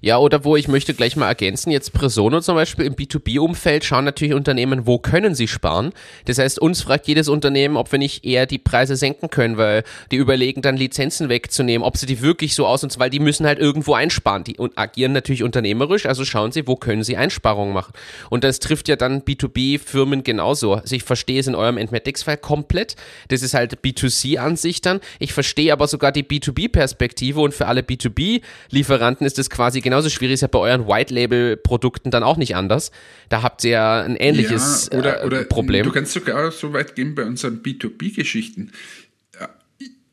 Ja, 0.00 0.18
oder 0.18 0.44
wo 0.44 0.56
ich 0.56 0.68
möchte 0.68 0.94
gleich 0.94 1.16
mal 1.16 1.28
ergänzen, 1.28 1.70
jetzt 1.70 1.92
Presono 1.92 2.40
zum 2.40 2.54
Beispiel 2.54 2.86
im 2.86 2.94
B2B-Umfeld 2.94 3.84
schauen 3.84 4.04
natürlich 4.04 4.34
Unternehmen, 4.34 4.86
wo 4.86 4.98
können 4.98 5.34
sie 5.34 5.48
sparen. 5.48 5.92
Das 6.24 6.38
heißt, 6.38 6.58
uns 6.58 6.82
fragt 6.82 7.06
jedes 7.06 7.28
Unternehmen, 7.28 7.76
ob 7.76 7.90
wir 7.92 7.98
nicht 7.98 8.24
eher 8.24 8.46
die 8.46 8.58
Preise 8.58 8.96
senken 8.96 9.30
können, 9.30 9.56
weil 9.56 9.84
die 10.10 10.16
überlegen 10.16 10.62
dann 10.62 10.76
Lizenzen 10.76 11.28
wegzunehmen, 11.28 11.86
ob 11.86 11.96
sie 11.96 12.06
die 12.06 12.20
wirklich 12.20 12.54
so 12.54 12.66
aus 12.66 12.80
weil 12.98 13.10
die 13.10 13.20
müssen 13.20 13.46
halt 13.46 13.58
irgendwo 13.58 13.94
einsparen. 13.94 14.44
Die 14.44 14.56
agieren 14.76 15.12
natürlich 15.12 15.42
unternehmerisch, 15.42 16.06
also 16.06 16.24
schauen 16.24 16.50
sie, 16.50 16.66
wo 16.66 16.76
können 16.76 17.04
sie 17.04 17.16
Einsparungen 17.16 17.74
machen. 17.74 17.92
Und 18.30 18.42
das 18.42 18.58
trifft 18.58 18.88
ja 18.88 18.96
dann 18.96 19.22
B2B-Firmen 19.22 20.24
genauso. 20.24 20.74
Also 20.74 20.96
ich 20.96 21.02
verstehe 21.02 21.40
es 21.40 21.46
in 21.46 21.54
eurem 21.54 21.76
Entmatics-Fall 21.76 22.38
komplett. 22.38 22.96
Das 23.28 23.42
ist 23.42 23.54
halt 23.54 23.80
B2C-Ansicht 23.82 24.86
dann. 24.86 25.00
Ich 25.18 25.32
verstehe 25.32 25.72
aber 25.72 25.86
sogar 25.86 26.10
die 26.10 26.24
B2B-Perspektive 26.24 27.40
und 27.40 27.54
für 27.54 27.66
alle 27.66 27.82
B2B-Lieferanten 27.82 29.26
ist 29.26 29.38
das 29.38 29.50
quasi 29.50 29.69
quasi 29.70 29.80
genauso 29.80 30.10
schwierig, 30.10 30.34
ist 30.34 30.40
ja 30.40 30.48
bei 30.48 30.58
euren 30.58 30.88
White-Label-Produkten 30.88 32.10
dann 32.10 32.24
auch 32.24 32.36
nicht 32.36 32.56
anders. 32.56 32.90
Da 33.28 33.42
habt 33.42 33.62
ihr 33.62 33.70
ja 33.70 34.02
ein 34.02 34.16
ähnliches 34.16 34.90
ja, 34.92 34.98
oder, 34.98 35.22
äh, 35.22 35.26
oder 35.26 35.44
Problem. 35.44 35.84
Du 35.84 35.92
kannst 35.92 36.12
sogar 36.12 36.50
so 36.50 36.72
weit 36.72 36.96
gehen 36.96 37.14
bei 37.14 37.24
unseren 37.24 37.62
B2B-Geschichten. 37.62 38.72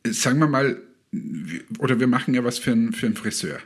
Sagen 0.06 0.40
wir 0.40 0.48
mal, 0.48 0.78
oder 1.80 2.00
wir 2.00 2.08
machen 2.08 2.36
ja 2.36 2.44
was 2.44 2.60
für 2.60 2.72
einen, 2.72 2.94
für 2.94 3.08
einen 3.08 3.16
Friseur. 3.16 3.58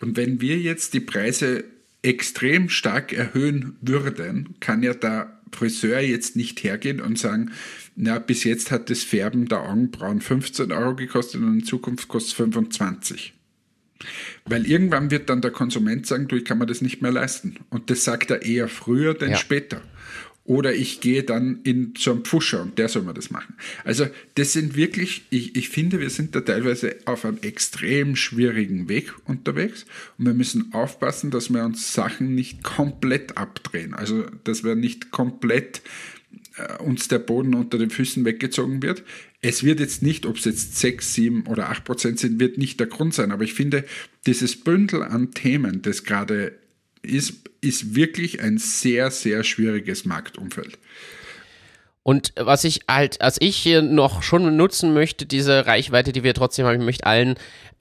Und 0.00 0.16
wenn 0.16 0.40
wir 0.40 0.56
jetzt 0.58 0.94
die 0.94 1.00
Preise 1.00 1.64
extrem 2.00 2.70
stark 2.70 3.12
erhöhen 3.12 3.76
würden, 3.82 4.54
kann 4.60 4.82
ja 4.82 4.94
der 4.94 5.38
Friseur 5.52 6.00
jetzt 6.00 6.36
nicht 6.36 6.62
hergehen 6.62 7.00
und 7.00 7.18
sagen, 7.18 7.50
na, 7.96 8.18
bis 8.18 8.44
jetzt 8.44 8.70
hat 8.70 8.90
das 8.90 9.02
Färben 9.02 9.46
der 9.46 9.62
Augenbrauen 9.62 10.20
15 10.20 10.72
Euro 10.72 10.94
gekostet 10.94 11.42
und 11.42 11.58
in 11.60 11.64
Zukunft 11.64 12.08
kostet 12.08 12.32
es 12.32 12.36
25. 12.36 13.34
Weil 14.48 14.66
irgendwann 14.66 15.10
wird 15.10 15.28
dann 15.30 15.40
der 15.40 15.50
Konsument 15.50 16.06
sagen, 16.06 16.28
du, 16.28 16.36
ich 16.36 16.44
kann 16.44 16.58
mir 16.58 16.66
das 16.66 16.80
nicht 16.80 17.02
mehr 17.02 17.12
leisten. 17.12 17.56
Und 17.70 17.90
das 17.90 18.04
sagt 18.04 18.30
er 18.30 18.42
eher 18.42 18.68
früher 18.68 19.14
denn 19.14 19.30
ja. 19.30 19.36
später. 19.36 19.82
Oder 20.48 20.74
ich 20.74 21.02
gehe 21.02 21.24
dann 21.24 21.60
in 21.64 21.92
so 21.98 22.10
einen 22.10 22.24
Pfuscher 22.24 22.62
und 22.62 22.78
der 22.78 22.88
soll 22.88 23.02
mir 23.02 23.12
das 23.12 23.30
machen. 23.30 23.54
Also 23.84 24.06
das 24.36 24.54
sind 24.54 24.76
wirklich, 24.76 25.26
ich, 25.28 25.56
ich 25.56 25.68
finde, 25.68 26.00
wir 26.00 26.08
sind 26.08 26.34
da 26.34 26.40
teilweise 26.40 26.96
auf 27.04 27.26
einem 27.26 27.36
extrem 27.42 28.16
schwierigen 28.16 28.88
Weg 28.88 29.12
unterwegs 29.26 29.84
und 30.16 30.24
wir 30.24 30.32
müssen 30.32 30.72
aufpassen, 30.72 31.30
dass 31.30 31.50
wir 31.50 31.64
uns 31.64 31.92
Sachen 31.92 32.34
nicht 32.34 32.62
komplett 32.62 33.36
abdrehen. 33.36 33.92
Also 33.92 34.24
dass 34.44 34.64
wir 34.64 34.74
nicht 34.74 35.10
komplett 35.10 35.82
äh, 36.56 36.82
uns 36.82 37.08
der 37.08 37.18
Boden 37.18 37.54
unter 37.54 37.76
den 37.76 37.90
Füßen 37.90 38.24
weggezogen 38.24 38.82
wird 38.82 39.04
es 39.40 39.62
wird 39.62 39.80
jetzt 39.80 40.02
nicht, 40.02 40.26
ob 40.26 40.36
es 40.36 40.44
jetzt 40.44 40.76
6, 40.78 41.14
7 41.14 41.46
oder 41.46 41.70
8 41.70 41.84
Prozent 41.84 42.18
sind, 42.18 42.40
wird 42.40 42.58
nicht 42.58 42.80
der 42.80 42.88
Grund 42.88 43.14
sein. 43.14 43.30
Aber 43.30 43.44
ich 43.44 43.54
finde, 43.54 43.84
dieses 44.26 44.58
Bündel 44.58 45.02
an 45.02 45.30
Themen, 45.32 45.82
das 45.82 46.04
gerade 46.04 46.58
ist, 47.02 47.48
ist 47.60 47.94
wirklich 47.94 48.40
ein 48.40 48.58
sehr, 48.58 49.10
sehr 49.10 49.44
schwieriges 49.44 50.04
Marktumfeld. 50.04 50.78
Und 52.02 52.32
was 52.36 52.64
ich 52.64 52.80
halt, 52.88 53.20
als 53.20 53.38
ich 53.40 53.56
hier 53.56 53.82
noch 53.82 54.22
schon 54.22 54.56
nutzen 54.56 54.94
möchte, 54.94 55.26
diese 55.26 55.66
Reichweite, 55.66 56.12
die 56.12 56.22
wir 56.22 56.32
trotzdem 56.32 56.64
haben, 56.64 56.80
ich 56.80 56.86
möchte 56.86 57.04
allen 57.04 57.34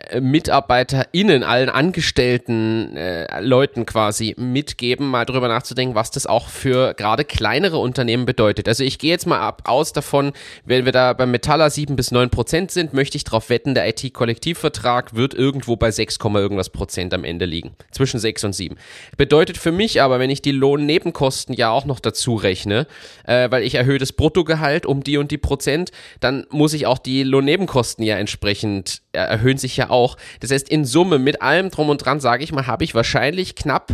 äh, 0.09 0.19
MitarbeiterInnen, 0.19 1.43
allen 1.43 1.69
angestellten 1.69 2.97
äh, 2.97 3.39
Leuten 3.39 3.85
quasi 3.85 4.35
mitgeben, 4.37 5.07
mal 5.07 5.23
drüber 5.23 5.47
nachzudenken, 5.47 5.95
was 5.95 6.11
das 6.11 6.27
auch 6.27 6.49
für 6.49 6.93
gerade 6.93 7.23
kleinere 7.23 7.77
Unternehmen 7.77 8.25
bedeutet. 8.25 8.67
Also 8.67 8.83
ich 8.83 8.99
gehe 8.99 9.11
jetzt 9.11 9.27
mal 9.27 9.39
ab 9.39 9.61
aus 9.65 9.93
davon, 9.93 10.33
wenn 10.65 10.83
wir 10.83 10.91
da 10.91 11.13
beim 11.13 11.31
Metaller 11.31 11.69
7 11.69 11.95
bis 11.95 12.11
9 12.11 12.29
Prozent 12.29 12.71
sind, 12.71 12.93
möchte 12.93 13.15
ich 13.15 13.23
darauf 13.23 13.49
wetten, 13.49 13.75
der 13.75 13.87
IT-Kollektivvertrag 13.87 15.15
wird 15.15 15.35
irgendwo 15.35 15.77
bei 15.77 15.89
6, 15.89 16.17
irgendwas 16.35 16.69
Prozent 16.69 17.13
am 17.13 17.23
Ende 17.23 17.45
liegen. 17.45 17.71
Zwischen 17.91 18.19
6 18.19 18.43
und 18.43 18.53
7. 18.53 18.75
Bedeutet 19.15 19.57
für 19.57 19.71
mich 19.71 20.01
aber, 20.01 20.19
wenn 20.19 20.29
ich 20.29 20.41
die 20.41 20.51
Lohnnebenkosten 20.51 21.55
ja 21.55 21.69
auch 21.69 21.85
noch 21.85 22.01
dazu 22.01 22.35
rechne, 22.35 22.87
äh, 23.25 23.49
weil 23.49 23.63
ich 23.63 23.75
erhöhe 23.75 23.99
das 23.99 24.06
Bruttogehalt 24.13 24.85
um 24.85 25.03
die 25.03 25.17
und 25.17 25.31
die 25.31 25.37
Prozent, 25.37 25.91
dann 26.19 26.45
muss 26.49 26.73
ich 26.73 26.85
auch 26.85 26.97
die 26.97 27.23
Lohnnebenkosten 27.23 28.03
ja 28.03 28.17
entsprechend 28.17 29.01
äh, 29.11 29.19
erhöhen 29.19 29.57
sich 29.57 29.77
ja 29.77 29.89
auch. 29.89 30.17
Das 30.39 30.51
heißt, 30.51 30.69
in 30.69 30.85
Summe 30.85 31.19
mit 31.19 31.41
allem 31.41 31.69
drum 31.69 31.89
und 31.89 31.97
dran, 31.97 32.19
sage 32.19 32.43
ich 32.43 32.51
mal, 32.51 32.67
habe 32.67 32.83
ich 32.83 32.95
wahrscheinlich 32.95 33.55
knapp 33.55 33.93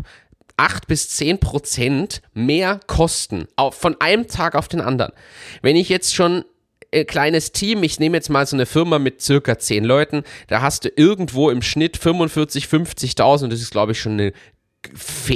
8 0.57 0.87
bis 0.87 1.09
10 1.09 1.39
Prozent 1.39 2.21
mehr 2.33 2.79
Kosten 2.87 3.47
von 3.71 3.99
einem 3.99 4.27
Tag 4.27 4.55
auf 4.55 4.67
den 4.67 4.81
anderen. 4.81 5.11
Wenn 5.61 5.75
ich 5.75 5.89
jetzt 5.89 6.13
schon 6.13 6.45
äh, 6.91 7.05
kleines 7.05 7.51
Team, 7.51 7.81
ich 7.83 7.99
nehme 7.99 8.17
jetzt 8.17 8.29
mal 8.29 8.45
so 8.45 8.55
eine 8.55 8.67
Firma 8.67 8.99
mit 8.99 9.21
circa 9.21 9.57
10 9.57 9.83
Leuten, 9.83 10.23
da 10.47 10.61
hast 10.61 10.85
du 10.85 10.89
irgendwo 10.95 11.49
im 11.49 11.63
Schnitt 11.63 11.97
45, 11.97 12.65
50.000, 12.65 13.47
das 13.47 13.61
ist 13.61 13.71
glaube 13.71 13.93
ich 13.93 13.99
schon 13.99 14.13
eine 14.13 14.33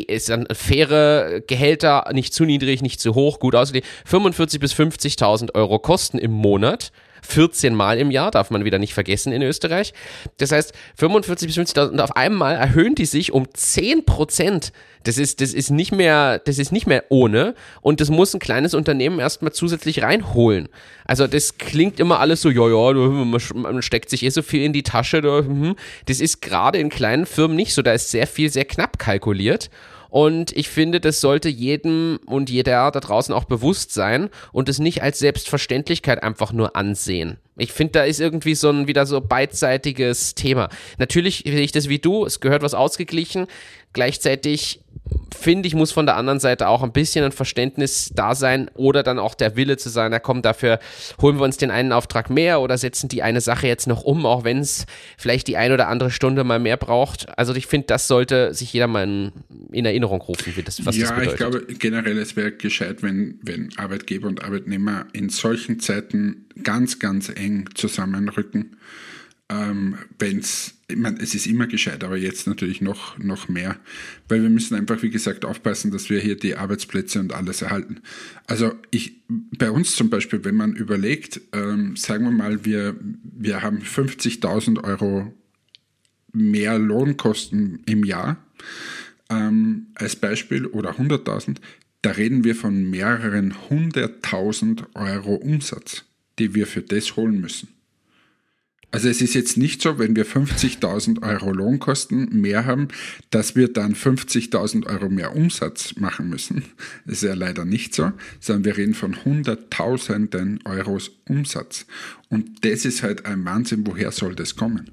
ist 0.08 0.30
dann 0.30 0.48
faire 0.52 1.42
Gehälter, 1.42 2.10
nicht 2.14 2.34
zu 2.34 2.46
niedrig, 2.46 2.82
nicht 2.82 3.00
zu 3.00 3.16
hoch, 3.16 3.40
gut 3.40 3.56
ausgelegt, 3.56 3.88
45 4.06 4.60
bis 4.60 4.74
50.000 4.74 5.56
Euro 5.56 5.80
Kosten 5.80 6.18
im 6.18 6.32
Monat 6.32 6.92
14 7.28 7.76
Mal 7.76 8.00
im 8.00 8.12
Jahr, 8.12 8.32
darf 8.32 8.50
man 8.50 8.66
wieder 8.66 8.80
nicht 8.80 8.94
vergessen 8.94 9.32
in 9.32 9.42
Österreich. 9.42 9.94
Das 10.38 10.52
heißt, 10.52 10.74
45 10.98 11.48
bis 11.48 11.58
50.000 11.58 11.90
und 11.90 12.02
auf 12.02 12.16
einmal 12.16 12.56
erhöhen 12.56 12.96
die 12.96 13.06
sich 13.06 13.32
um 13.32 13.48
10 13.54 14.06
Prozent. 14.06 14.72
Das 15.04 15.18
ist, 15.18 15.40
das 15.40 15.54
ist 15.54 15.70
nicht 15.70 15.92
mehr, 15.92 16.40
das 16.40 16.60
ist 16.60 16.72
nicht 16.72 16.88
mehr 16.88 17.06
ohne 17.10 17.56
und 17.82 18.02
das 18.02 18.10
muss 18.10 18.34
ein 18.34 18.40
kleines 18.40 18.74
Unternehmen 18.74 19.20
erstmal 19.20 19.54
zusätzlich 19.54 20.04
reinholen. 20.04 20.68
Also 21.06 21.28
das 21.28 21.58
klingt 21.58 22.00
immer 22.00 22.20
alles 22.20 22.42
so, 22.42 22.50
ja, 22.50 22.68
ja, 22.68 22.94
man 22.94 23.82
steckt 23.82 24.10
sich 24.10 24.24
eh 24.24 24.30
so 24.30 24.42
viel 24.42 24.64
in 24.64 24.74
die 24.74 24.84
Tasche. 24.84 25.22
Hm. 25.22 25.76
Das 26.08 26.20
ist 26.20 26.42
gerade 26.42 26.80
in 26.80 26.90
kleinen 26.90 27.26
Firmen 27.26 27.56
nicht 27.56 27.74
so. 27.74 27.82
Da 27.82 27.94
ist 27.94 28.12
sehr 28.12 28.28
viel, 28.28 28.50
sehr 28.50 28.66
knapp 28.66 29.00
kalkuliert. 29.00 29.70
Und 30.10 30.56
ich 30.56 30.70
finde, 30.70 31.00
das 31.00 31.22
sollte 31.22 31.50
jedem 31.50 32.20
und 32.26 32.50
jeder 32.50 32.92
da 32.92 33.00
draußen 33.00 33.34
auch 33.34 33.46
bewusst 33.46 33.94
sein 33.94 34.30
und 34.52 34.70
es 34.70 34.80
nicht 34.80 35.02
als 35.02 35.20
Selbstverständlichkeit 35.20 36.24
einfach 36.24 36.54
nur 36.54 36.76
ansehen. 36.76 37.38
Ich 37.58 37.74
finde, 37.74 37.94
da 37.94 38.04
ist 38.04 38.20
irgendwie 38.20 38.56
so 38.56 38.70
ein 38.70 38.88
wieder 38.88 39.06
so 39.06 39.20
beidseitiges 39.20 40.36
Thema. 40.36 40.70
Natürlich 41.00 41.44
sehe 41.46 41.60
ich 41.60 41.72
das 41.72 41.90
wie 41.90 42.00
du, 42.00 42.26
es 42.26 42.40
gehört 42.40 42.62
was 42.62 42.76
ausgeglichen. 42.76 43.48
Gleichzeitig 43.94 44.82
finde 45.38 45.68
ich, 45.68 45.76
muss 45.76 45.92
von 45.92 46.06
der 46.06 46.16
anderen 46.16 46.40
Seite 46.40 46.68
auch 46.68 46.84
ein 46.84 46.92
bisschen 46.92 47.24
ein 47.24 47.32
Verständnis 47.32 48.12
da 48.14 48.36
sein 48.36 48.70
oder 48.76 49.04
dann 49.04 49.20
auch 49.20 49.36
der 49.36 49.56
Wille 49.56 49.78
zu 49.78 49.90
sein, 49.90 50.12
na 50.12 50.20
komm, 50.20 50.42
dafür 50.42 50.80
holen 51.22 51.38
wir 51.38 51.44
uns 51.44 51.58
den 51.58 51.72
einen 51.72 51.92
Auftrag 51.92 52.30
mehr 52.30 52.62
oder 52.62 52.78
setzen 52.78 53.08
die 53.08 53.24
eine 53.24 53.42
Sache 53.42 53.68
jetzt 53.68 53.88
noch 53.88 54.04
um, 54.04 54.26
auch 54.26 54.44
wenn 54.44 54.60
es 54.60 54.86
vielleicht 55.18 55.48
die 55.48 55.58
ein 55.58 55.72
oder 55.72 55.88
andere 55.88 56.12
Stunde 56.12 56.44
mal 56.44 56.60
mehr 56.60 56.78
braucht. 56.78 57.38
Also 57.38 57.54
ich 57.56 57.68
finde, 57.68 57.88
das 57.88 58.08
sollte 58.08 58.54
sich 58.54 58.74
jeder 58.74 58.88
mal 58.88 59.04
in, 59.04 59.32
in 59.72 59.86
Erinnerung 59.86 60.22
rufen, 60.22 60.54
wie 60.56 60.64
das, 60.64 60.86
was 60.86 60.98
ja, 60.98 61.08
das 61.08 61.16
bedeutet. 61.16 61.40
Ja, 61.40 61.48
ich 61.48 61.54
glaube 61.54 61.74
generell, 61.76 62.18
es 62.18 62.36
wäre 62.36 62.52
gescheit, 62.52 63.04
wenn, 63.04 63.40
wenn 63.42 63.70
Arbeitgeber 63.78 64.28
und 64.28 64.44
Arbeitnehmer 64.44 65.06
in 65.14 65.30
solchen 65.30 65.80
Zeiten 65.80 66.48
ganz, 66.64 67.00
ganz 67.00 67.30
eng 67.30 67.70
zusammenrücken 67.76 68.78
ähm, 69.50 69.98
wenn 70.20 70.40
es, 70.40 70.76
ich 70.88 70.98
meine, 70.98 71.20
es 71.22 71.34
ist 71.34 71.48
immer 71.48 71.68
gescheit, 71.68 72.04
aber 72.04 72.18
jetzt 72.18 72.48
natürlich 72.48 72.82
noch, 72.82 73.18
noch 73.18 73.48
mehr, 73.48 73.78
weil 74.28 74.42
wir 74.42 74.50
müssen 74.50 74.76
einfach, 74.76 75.02
wie 75.04 75.10
gesagt, 75.10 75.46
aufpassen, 75.46 75.92
dass 75.92 76.10
wir 76.10 76.20
hier 76.20 76.38
die 76.38 76.56
Arbeitsplätze 76.56 77.20
und 77.20 77.34
alles 77.34 77.62
erhalten. 77.62 78.02
Also 78.46 78.74
ich, 78.92 79.22
bei 79.28 79.72
uns 79.72 79.96
zum 79.96 80.10
Beispiel, 80.10 80.44
wenn 80.44 80.56
man 80.56 80.76
überlegt, 80.76 81.42
ähm, 81.54 81.96
sagen 81.96 82.26
wir 82.26 82.32
mal, 82.32 82.66
wir, 82.66 82.96
wir 83.24 83.62
haben 83.62 83.80
50.000 83.80 84.84
Euro 84.84 85.34
mehr 86.34 86.78
Lohnkosten 86.78 87.84
im 87.86 88.04
Jahr 88.04 88.46
ähm, 89.30 89.88
als 89.96 90.18
Beispiel 90.18 90.66
oder 90.66 90.98
100.000, 90.98 91.58
da 92.02 92.12
reden 92.12 92.44
wir 92.44 92.56
von 92.56 92.90
mehreren 92.90 93.70
hunderttausend 93.70 94.86
Euro 94.94 95.36
Umsatz, 95.36 96.06
die 96.38 96.54
wir 96.54 96.68
für 96.68 96.82
das 96.82 97.16
holen 97.16 97.40
müssen. 97.40 97.70
Also 98.90 99.10
es 99.10 99.22
ist 99.22 99.34
jetzt 99.34 99.58
nicht 99.58 99.82
so, 99.82 100.00
wenn 100.00 100.16
wir 100.16 100.26
50.000 100.26 101.22
Euro 101.22 101.52
Lohnkosten 101.52 102.30
mehr 102.40 102.66
haben, 102.66 102.88
dass 103.30 103.56
wir 103.56 103.68
dann 103.68 103.96
50.000 103.96 104.86
Euro 104.88 105.10
mehr 105.10 105.36
Umsatz 105.36 105.96
machen 105.98 106.30
müssen. 106.30 106.64
Das 107.06 107.18
ist 107.18 107.24
ja 107.24 107.34
leider 107.34 107.66
nicht 107.66 107.94
so, 107.94 108.14
sondern 108.40 108.66
wir 108.66 108.78
reden 108.78 108.94
von 108.94 109.26
Hunderttausenden 109.26 110.62
Euros 110.64 111.12
Umsatz. 111.28 111.86
Und 112.30 112.64
das 112.64 112.86
ist 112.86 113.04
halt 113.04 113.26
ein 113.26 113.44
Wahnsinn, 113.44 113.86
woher 113.86 114.12
soll 114.12 114.36
das 114.36 114.56
kommen? 114.56 114.90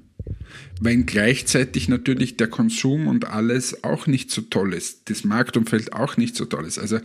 Wenn 0.81 1.05
gleichzeitig 1.05 1.87
natürlich 1.87 2.35
der 2.35 2.47
Konsum 2.47 3.07
und 3.07 3.25
alles 3.25 3.83
auch 3.83 4.07
nicht 4.07 4.29
so 4.31 4.41
toll 4.41 4.73
ist, 4.73 5.09
das 5.09 5.23
Marktumfeld 5.23 5.93
auch 5.93 6.17
nicht 6.17 6.35
so 6.35 6.45
toll 6.45 6.65
ist. 6.65 6.79
Also 6.79 6.99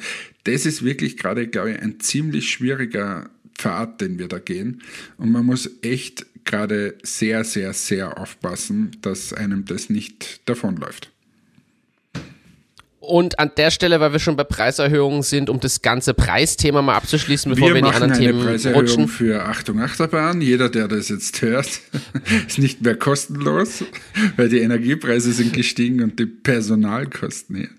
das 0.45 0.67
ist 0.67 0.85
wirklich 0.85 1.17
gerade, 1.17 1.47
glaube 1.47 1.73
ich, 1.73 1.81
ein 1.81 2.01
ziemlich 2.01 2.51
schwieriger 2.51 3.31
Pfad, 3.55 4.01
den 4.01 4.19
wir 4.19 4.29
da 4.29 4.39
gehen. 4.39 4.83
Und 5.19 5.31
man 5.31 5.45
muss 5.45 5.71
echt 5.83 6.27
gerade 6.45 6.97
sehr, 7.03 7.45
sehr, 7.45 7.73
sehr 7.73 8.19
aufpassen, 8.19 8.97
dass 9.03 9.33
einem 9.33 9.65
das 9.65 9.91
nicht 9.91 10.49
davonläuft. 10.49 11.11
Und 13.01 13.39
an 13.39 13.51
der 13.57 13.71
Stelle, 13.71 13.99
weil 13.99 14.13
wir 14.13 14.19
schon 14.19 14.37
bei 14.37 14.45
Preiserhöhungen 14.45 15.23
sind, 15.23 15.49
um 15.49 15.59
das 15.59 15.81
ganze 15.81 16.13
Preisthema 16.13 16.83
mal 16.83 16.97
abzuschließen, 16.97 17.51
bevor 17.51 17.69
wir, 17.69 17.75
wir 17.75 17.79
in 17.81 17.87
die 17.87 17.91
anderen 17.93 18.13
eine 18.13 18.21
Themen 18.21 18.45
Preiserhöhung 18.45 18.81
rutschen. 18.83 19.09
für 19.09 19.43
Achtung 19.43 19.81
Achterbahn. 19.81 20.43
Jeder, 20.43 20.69
der 20.69 20.87
das 20.87 21.09
jetzt 21.09 21.41
hört, 21.41 21.81
ist 22.47 22.59
nicht 22.59 22.83
mehr 22.83 22.97
kostenlos, 22.97 23.85
weil 24.37 24.51
die 24.51 24.61
Energiepreise 24.61 25.33
sind 25.33 25.55
gestiegen 25.55 26.03
und 26.03 26.19
die 26.19 26.27
Personalkosten 26.27 27.57
hier. 27.57 27.71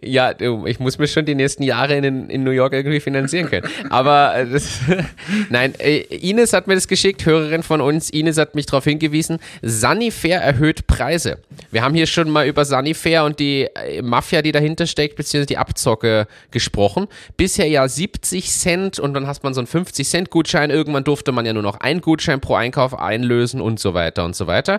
Ja, 0.00 0.32
ich 0.66 0.78
muss 0.78 0.98
mir 0.98 1.08
schon 1.08 1.24
die 1.24 1.34
nächsten 1.34 1.62
Jahre 1.62 1.96
in, 1.96 2.30
in 2.30 2.44
New 2.44 2.52
York 2.52 2.72
irgendwie 2.72 3.00
finanzieren 3.00 3.48
können. 3.48 3.68
Aber 3.90 4.34
äh, 4.34 4.46
das, 4.48 4.78
nein, 5.50 5.74
äh, 5.78 5.98
Ines 5.98 6.52
hat 6.52 6.66
mir 6.66 6.74
das 6.74 6.86
geschickt, 6.86 7.26
Hörerin 7.26 7.62
von 7.62 7.80
uns. 7.80 8.10
Ines 8.10 8.38
hat 8.38 8.54
mich 8.54 8.66
darauf 8.66 8.84
hingewiesen, 8.84 9.38
Sunnyfair 9.62 10.40
erhöht 10.40 10.86
Preise. 10.86 11.38
Wir 11.70 11.82
haben 11.82 11.94
hier 11.94 12.06
schon 12.06 12.30
mal 12.30 12.46
über 12.46 12.64
Sunnyfair 12.64 13.24
und 13.24 13.40
die 13.40 13.68
äh, 13.74 14.02
Mafia, 14.02 14.40
die 14.42 14.52
dahinter 14.52 14.86
steckt, 14.86 15.16
beziehungsweise 15.16 15.46
die 15.46 15.58
Abzocke 15.58 16.26
gesprochen. 16.50 17.08
Bisher 17.36 17.66
ja 17.66 17.88
70 17.88 18.50
Cent 18.50 18.98
und 19.00 19.14
dann 19.14 19.26
hast 19.26 19.42
man 19.42 19.54
so 19.54 19.60
einen 19.60 19.66
50 19.66 20.08
Cent 20.08 20.30
Gutschein. 20.30 20.70
Irgendwann 20.70 21.04
durfte 21.04 21.32
man 21.32 21.44
ja 21.44 21.52
nur 21.52 21.62
noch 21.62 21.80
einen 21.80 22.00
Gutschein 22.00 22.40
pro 22.40 22.54
Einkauf 22.54 22.96
einlösen 22.98 23.60
und 23.60 23.80
so 23.80 23.94
weiter 23.94 24.24
und 24.24 24.36
so 24.36 24.46
weiter. 24.46 24.78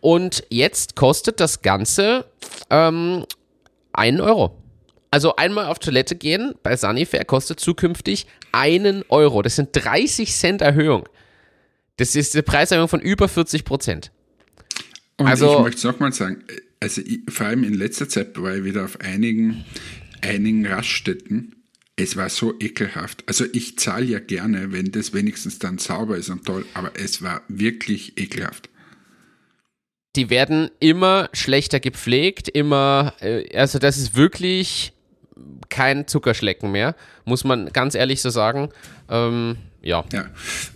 Und 0.00 0.44
jetzt 0.50 0.96
kostet 0.96 1.40
das 1.40 1.62
Ganze 1.62 2.26
ähm, 2.70 3.05
einen 3.92 4.20
Euro. 4.20 4.62
Also 5.10 5.36
einmal 5.36 5.66
auf 5.66 5.78
Toilette 5.78 6.16
gehen 6.16 6.54
bei 6.62 6.76
Sunnyfair 6.76 7.24
kostet 7.24 7.60
zukünftig 7.60 8.26
einen 8.52 9.04
Euro. 9.08 9.42
Das 9.42 9.56
sind 9.56 9.70
30 9.72 10.32
Cent 10.32 10.60
Erhöhung. 10.62 11.08
Das 11.96 12.14
ist 12.14 12.34
eine 12.34 12.42
Preiserhöhung 12.42 12.88
von 12.88 13.00
über 13.00 13.28
40 13.28 13.64
Prozent. 13.64 14.10
Und 15.16 15.26
Also- 15.26 15.54
ich 15.54 15.62
möchte 15.62 15.78
es 15.78 15.84
nochmal 15.84 16.12
sagen, 16.12 16.44
also 16.80 17.00
ich, 17.00 17.20
vor 17.28 17.46
allem 17.46 17.64
in 17.64 17.74
letzter 17.74 18.08
Zeit 18.08 18.40
war 18.40 18.54
ich 18.56 18.64
wieder 18.64 18.84
auf 18.84 19.00
einigen, 19.00 19.64
einigen 20.20 20.66
Raststätten. 20.66 21.54
Es 21.98 22.16
war 22.16 22.28
so 22.28 22.52
ekelhaft. 22.60 23.24
Also 23.26 23.46
ich 23.54 23.78
zahle 23.78 24.04
ja 24.04 24.18
gerne, 24.18 24.72
wenn 24.72 24.92
das 24.92 25.14
wenigstens 25.14 25.58
dann 25.58 25.78
sauber 25.78 26.18
ist 26.18 26.28
und 26.28 26.44
toll, 26.44 26.66
aber 26.74 26.92
es 27.00 27.22
war 27.22 27.40
wirklich 27.48 28.18
ekelhaft. 28.20 28.68
Die 30.16 30.30
werden 30.30 30.70
immer 30.80 31.28
schlechter 31.32 31.78
gepflegt, 31.80 32.48
immer, 32.48 33.12
äh, 33.20 33.56
also 33.56 33.78
das 33.78 33.98
ist 33.98 34.16
wirklich 34.16 34.92
kein 35.68 36.06
Zuckerschlecken 36.06 36.70
mehr, 36.72 36.94
muss 37.24 37.44
man 37.44 37.68
ganz 37.72 37.94
ehrlich 37.94 38.22
so 38.22 38.30
sagen. 38.30 38.70
Ähm, 39.10 39.56
ja. 39.82 40.04
Ja. 40.12 40.26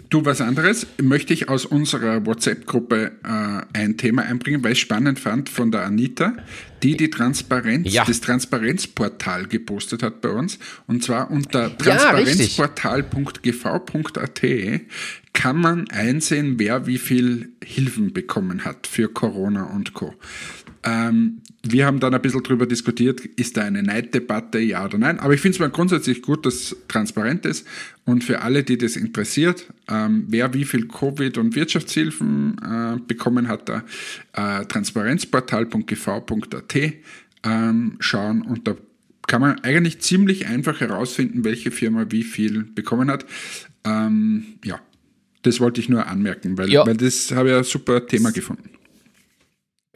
Du, 0.08 0.24
was 0.24 0.40
anderes 0.40 0.86
möchte 1.00 1.32
ich 1.34 1.48
aus 1.48 1.66
unserer 1.66 2.24
WhatsApp-Gruppe 2.26 3.12
äh, 3.24 3.62
ein 3.78 3.96
Thema 3.96 4.22
einbringen, 4.22 4.62
weil 4.62 4.72
ich 4.72 4.80
spannend 4.80 5.18
fand 5.18 5.48
von 5.48 5.70
der 5.72 5.82
Anita, 5.84 6.34
die 6.82 6.96
die 6.96 7.10
Transparenz, 7.10 7.92
Ja. 7.92 8.04
das 8.04 8.20
Transparenzportal 8.20 9.46
gepostet 9.46 10.02
hat 10.04 10.20
bei 10.20 10.28
uns. 10.30 10.58
Und 10.86 11.02
zwar 11.02 11.30
unter 11.30 11.76
transparenzportal.gv.at 11.78 14.42
kann 15.32 15.56
man 15.56 15.88
einsehen, 15.90 16.58
wer 16.58 16.86
wie 16.86 16.98
viel 16.98 17.50
Hilfen 17.64 18.12
bekommen 18.12 18.64
hat 18.64 18.86
für 18.86 19.08
Corona 19.08 19.64
und 19.64 19.94
Co. 19.94 20.14
Ähm, 20.82 21.42
wir 21.62 21.84
haben 21.84 22.00
dann 22.00 22.14
ein 22.14 22.22
bisschen 22.22 22.42
drüber 22.42 22.64
diskutiert, 22.66 23.20
ist 23.20 23.58
da 23.58 23.62
eine 23.62 23.82
Neiddebatte, 23.82 24.58
ja 24.58 24.82
oder 24.84 24.96
nein. 24.96 25.20
Aber 25.20 25.34
ich 25.34 25.42
finde 25.42 25.56
es 25.56 25.60
mal 25.60 25.68
grundsätzlich 25.68 26.22
gut, 26.22 26.46
dass 26.46 26.54
es 26.54 26.74
transparent 26.88 27.44
ist. 27.44 27.66
Und 28.06 28.24
für 28.24 28.40
alle, 28.40 28.64
die 28.64 28.78
das 28.78 28.96
interessiert, 28.96 29.70
ähm, 29.88 30.24
wer 30.28 30.54
wie 30.54 30.64
viel 30.64 30.86
Covid- 30.86 31.36
und 31.38 31.54
Wirtschaftshilfen 31.54 32.56
äh, 32.64 32.96
bekommen 33.06 33.48
hat, 33.48 33.68
da 33.68 33.84
äh, 34.32 34.64
transparenzportal.gv.at 34.64 36.74
ähm, 37.42 37.96
schauen. 38.00 38.42
Und 38.42 38.66
da 38.66 38.74
kann 39.26 39.42
man 39.42 39.60
eigentlich 39.60 40.00
ziemlich 40.00 40.46
einfach 40.46 40.80
herausfinden, 40.80 41.44
welche 41.44 41.70
Firma 41.70 42.06
wie 42.08 42.24
viel 42.24 42.64
bekommen 42.64 43.10
hat. 43.10 43.26
Ähm, 43.84 44.54
ja, 44.64 44.80
das 45.42 45.60
wollte 45.60 45.80
ich 45.80 45.88
nur 45.88 46.06
anmerken, 46.06 46.56
weil, 46.58 46.70
Ja. 46.70 46.86
weil 46.86 46.96
das 46.96 47.30
habe 47.32 47.50
ich 47.50 47.56
ein 47.56 47.64
super 47.64 48.06
Thema 48.06 48.30
gefunden. 48.32 48.70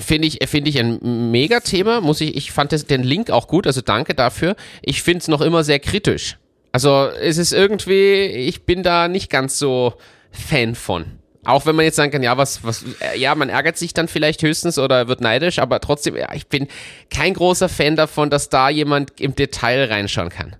Finde 0.01 0.27
ich, 0.27 0.39
finde 0.49 0.71
ich 0.71 0.79
ein 0.81 1.31
Megathema. 1.31 2.01
Muss 2.01 2.21
ich, 2.21 2.37
ich 2.37 2.51
fand 2.51 2.73
das, 2.73 2.87
den 2.87 3.05
Link 3.05 3.31
auch 3.31 3.47
gut, 3.47 3.67
also 3.67 3.81
danke 3.81 4.15
dafür. 4.15 4.57
Ich 4.83 5.03
finde 5.03 5.19
es 5.21 5.29
noch 5.29 5.41
immer 5.41 5.63
sehr 5.63 5.79
kritisch. 5.79 6.37
Also 6.73 7.09
es 7.21 7.39
ist 7.39 7.53
irgendwie, 7.53 8.25
ich 8.25 8.65
bin 8.65 8.83
da 8.83 9.07
nicht 9.07 9.31
ganz 9.31 9.59
so 9.59 9.95
Fan 10.33 10.75
von. 10.75 11.05
Auch 11.45 11.67
wenn 11.67 11.77
man 11.77 11.85
jetzt 11.85 11.97
sagen 11.97 12.11
kann, 12.11 12.23
ja, 12.25 12.37
was, 12.39 12.65
was, 12.65 12.85
äh, 13.01 13.19
ja, 13.21 13.35
man 13.35 13.51
ärgert 13.51 13.77
sich 13.77 13.93
dann 13.95 14.09
vielleicht 14.09 14.43
höchstens 14.43 14.79
oder 14.79 15.07
wird 15.09 15.21
neidisch, 15.21 15.59
aber 15.61 15.79
trotzdem, 15.79 16.17
ja, 16.17 16.33
ich 16.35 16.47
bin 16.49 16.67
kein 17.11 17.35
großer 17.35 17.69
Fan 17.69 17.95
davon, 17.97 18.31
dass 18.31 18.49
da 18.49 18.71
jemand 18.71 19.21
im 19.21 19.37
Detail 19.37 19.85
reinschauen 19.85 20.31
kann. 20.31 20.57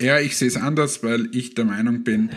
Ja, 0.00 0.18
ich 0.18 0.36
sehe 0.38 0.48
es 0.48 0.56
anders, 0.56 1.02
weil 1.04 1.28
ich 1.32 1.54
der 1.54 1.66
Meinung 1.66 2.02
bin, 2.02 2.30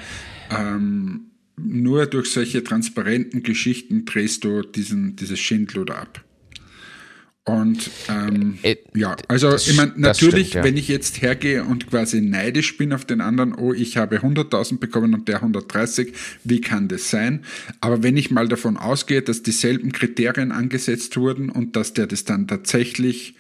ähm, 0.52 1.29
nur 1.64 2.06
durch 2.06 2.32
solche 2.32 2.64
transparenten 2.64 3.44
Geschichten 3.44 4.06
drehst 4.06 4.44
du 4.44 4.62
diesen, 4.62 5.16
dieses 5.16 5.40
Schindluder 5.40 5.98
ab. 5.98 6.24
Und 7.46 7.90
ähm, 8.10 8.60
Äh, 8.62 8.76
ja, 8.94 9.16
also 9.28 9.50
das 9.50 9.68
ich 9.68 9.76
meine, 9.76 9.94
natürlich, 9.96 10.50
stimmt, 10.50 10.54
ja. 10.54 10.64
wenn 10.64 10.78
ich 10.78 10.88
jetzt 10.88 11.22
hergehe 11.22 11.64
und 11.64 11.90
quasi 11.90 12.22
neidisch 12.22 12.78
bin 12.78 12.94
auf 12.94 13.06
den 13.06 13.22
anderen, 13.22 13.56
oh, 13.56 13.74
ich 13.74 13.98
habe 13.98 14.18
100.000 14.18 14.78
bekommen 14.78 15.14
und 15.16 15.28
der 15.28 15.38
130, 15.38 16.14
wie 16.44 16.62
kann 16.62 16.88
das 16.90 17.10
sein? 17.10 17.44
Aber 17.82 18.04
wenn 18.04 18.18
ich 18.18 18.30
mal 18.30 18.48
davon 18.48 18.78
ausgehe, 18.78 19.24
dass 19.24 19.42
dieselben 19.42 19.92
Kriterien 19.92 20.52
angesetzt 20.52 21.18
wurden 21.18 21.50
und 21.50 21.76
dass 21.76 21.94
der 21.94 22.06
das 22.06 22.24
dann 22.24 22.48
tatsächlich 22.48 23.36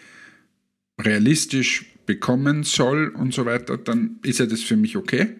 realistisch 0.99 1.85
bekommen 2.05 2.63
soll 2.63 3.09
und 3.09 3.33
so 3.35 3.45
weiter, 3.45 3.77
dann 3.77 4.17
ist 4.23 4.39
ja 4.39 4.47
das 4.47 4.61
für 4.61 4.75
mich 4.75 4.97
okay. 4.97 5.35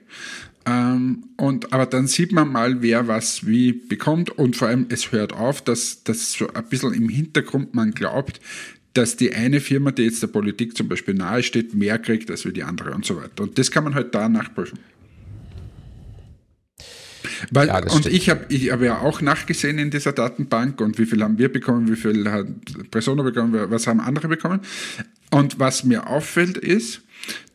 Ähm, 0.70 1.24
und, 1.38 1.74
aber 1.74 1.86
dann 1.86 2.07
sieht 2.07 2.32
man 2.32 2.51
mal, 2.51 2.82
wer 2.82 3.07
was 3.07 3.47
wie 3.47 3.72
bekommt 3.74 4.30
und 4.30 4.55
vor 4.55 4.67
allem 4.67 4.86
es 4.89 5.11
hört 5.11 5.34
auf, 5.34 5.61
dass, 5.61 6.03
dass 6.03 6.34
so 6.34 6.51
ein 6.53 6.65
bisschen 6.65 6.93
im 6.93 7.09
Hintergrund 7.09 7.74
man 7.74 7.91
glaubt, 7.91 8.39
dass 8.93 9.15
die 9.15 9.34
eine 9.34 9.61
Firma, 9.61 9.91
die 9.91 10.03
jetzt 10.03 10.22
der 10.22 10.28
Politik 10.28 10.78
zum 10.78 10.88
Beispiel 10.88 11.15
nahe 11.15 11.41
steht, 11.41 11.74
mehr 11.74 11.97
kriegt 11.97 12.30
als 12.30 12.45
wie 12.45 12.53
die 12.53 12.63
andere 12.63 12.91
und 12.91 13.05
so 13.05 13.17
weiter. 13.17 13.43
Und 13.43 13.57
das 13.57 13.72
kann 13.72 13.84
man 13.84 13.95
halt 13.95 14.13
da 14.13 14.30
nachprüfen. 14.30 14.80
Weil, 17.51 17.67
Ja, 17.67 17.82
das 17.82 17.93
und 17.93 18.01
stimmt. 18.01 18.15
ich 18.15 18.30
habe 18.30 18.45
ich 18.49 18.72
hab 18.72 18.82
ja 18.82 18.99
auch 18.99 19.22
nachgesehen 19.22 19.78
in 19.78 19.91
dieser 19.91 20.11
Datenbank 20.11 20.82
und 20.82 20.99
wie 20.99 21.05
viel 21.05 21.24
haben 21.24 21.38
wir 21.38 21.51
bekommen, 21.51 21.89
wie 21.89 21.95
viel 21.95 22.30
hat 22.30 22.47
Persona 22.91 23.24
bekommen, 23.24 23.72
was 23.72 23.88
haben 23.88 23.99
andere 23.99 24.28
bekommen. 24.28 24.61
Und 25.32 25.59
was 25.59 25.84
mir 25.84 26.07
auffällt 26.07 26.57
ist, 26.57 27.01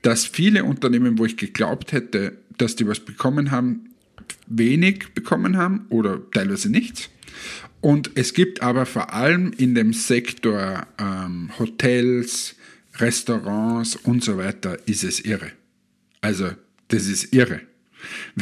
dass 0.02 0.26
viele 0.26 0.64
Unternehmen, 0.64 1.18
wo 1.18 1.24
ich 1.24 1.36
geglaubt 1.36 1.92
hätte, 1.92 2.38
dass 2.58 2.76
die 2.76 2.86
was 2.86 3.00
bekommen 3.00 3.50
haben, 3.50 3.90
wenig 4.46 5.14
bekommen 5.14 5.56
haben 5.56 5.86
oder 5.88 6.20
teilweise 6.30 6.70
nichts. 6.70 7.08
Und 7.80 8.12
es 8.14 8.32
gibt 8.32 8.62
aber 8.62 8.86
vor 8.86 9.12
allem 9.12 9.52
in 9.58 9.74
dem 9.74 9.92
Sektor 9.92 10.86
ähm, 10.98 11.50
Hotels, 11.58 12.54
Restaurants 12.96 13.96
und 13.96 14.24
so 14.24 14.38
weiter, 14.38 14.78
ist 14.86 15.04
es 15.04 15.20
irre. 15.20 15.52
Also, 16.20 16.50
das 16.88 17.06
ist 17.06 17.34
irre. 17.34 17.60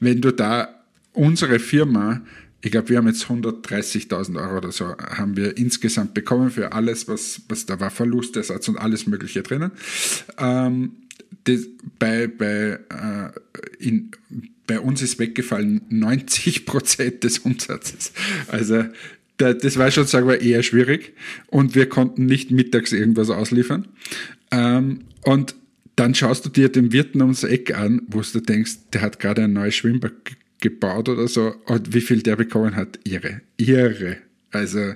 Wenn- 0.00 0.20
du 0.20 0.30
da 0.32 0.84
unsere 1.12 1.58
Firma, 1.58 2.22
ich 2.60 2.70
glaube, 2.70 2.90
wir 2.90 2.98
haben 2.98 3.06
jetzt 3.08 3.24
130.000 3.24 4.40
Euro 4.40 4.58
oder 4.58 4.72
so, 4.72 4.96
haben 4.96 5.36
wir 5.36 5.56
insgesamt 5.56 6.14
bekommen 6.14 6.50
für 6.50 6.72
alles, 6.72 7.08
was, 7.08 7.42
was 7.48 7.66
da 7.66 7.78
war, 7.80 7.90
Verlustersatz 7.90 8.68
und 8.68 8.76
alles 8.78 9.06
Mögliche 9.06 9.42
drinnen. 9.42 9.72
Ähm, 10.38 10.92
das, 11.44 11.60
bei, 11.98 12.26
bei, 12.26 12.78
äh, 12.90 13.30
in, 13.78 14.10
bei 14.66 14.80
uns 14.80 15.02
ist 15.02 15.18
weggefallen 15.18 15.82
90 15.90 16.66
Prozent 16.66 17.24
des 17.24 17.38
Umsatzes. 17.38 18.12
Also 18.48 18.84
da, 19.36 19.52
das 19.52 19.76
war 19.78 19.90
schon, 19.90 20.06
sagen 20.06 20.28
wir, 20.28 20.40
eher 20.40 20.62
schwierig 20.62 21.14
und 21.46 21.74
wir 21.74 21.88
konnten 21.88 22.26
nicht 22.26 22.50
mittags 22.50 22.92
irgendwas 22.92 23.30
ausliefern. 23.30 23.88
Ähm, 24.50 25.00
und 25.22 25.54
dann 25.96 26.14
schaust 26.14 26.44
du 26.44 26.48
dir 26.48 26.70
den 26.70 26.92
Wirten 26.92 27.20
ums 27.22 27.44
Eck 27.44 27.76
an, 27.76 28.02
wo 28.08 28.20
du 28.20 28.40
denkst, 28.40 28.90
der 28.92 29.02
hat 29.02 29.20
gerade 29.20 29.44
ein 29.44 29.52
neues 29.52 29.76
Schwimmbad 29.76 30.12
gebaut 30.60 31.08
oder 31.08 31.28
so. 31.28 31.54
Und 31.66 31.94
wie 31.94 32.00
viel 32.00 32.22
der 32.22 32.36
bekommen 32.36 32.74
hat, 32.74 32.98
irre. 33.04 33.42
Irre. 33.56 34.18
Also, 34.50 34.94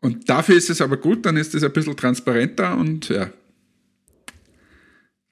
und 0.00 0.28
dafür 0.28 0.56
ist 0.56 0.70
es 0.70 0.80
aber 0.80 0.96
gut, 0.96 1.26
dann 1.26 1.36
ist 1.36 1.54
es 1.54 1.62
ein 1.62 1.72
bisschen 1.72 1.96
transparenter 1.96 2.76
und 2.76 3.08
ja. 3.08 3.32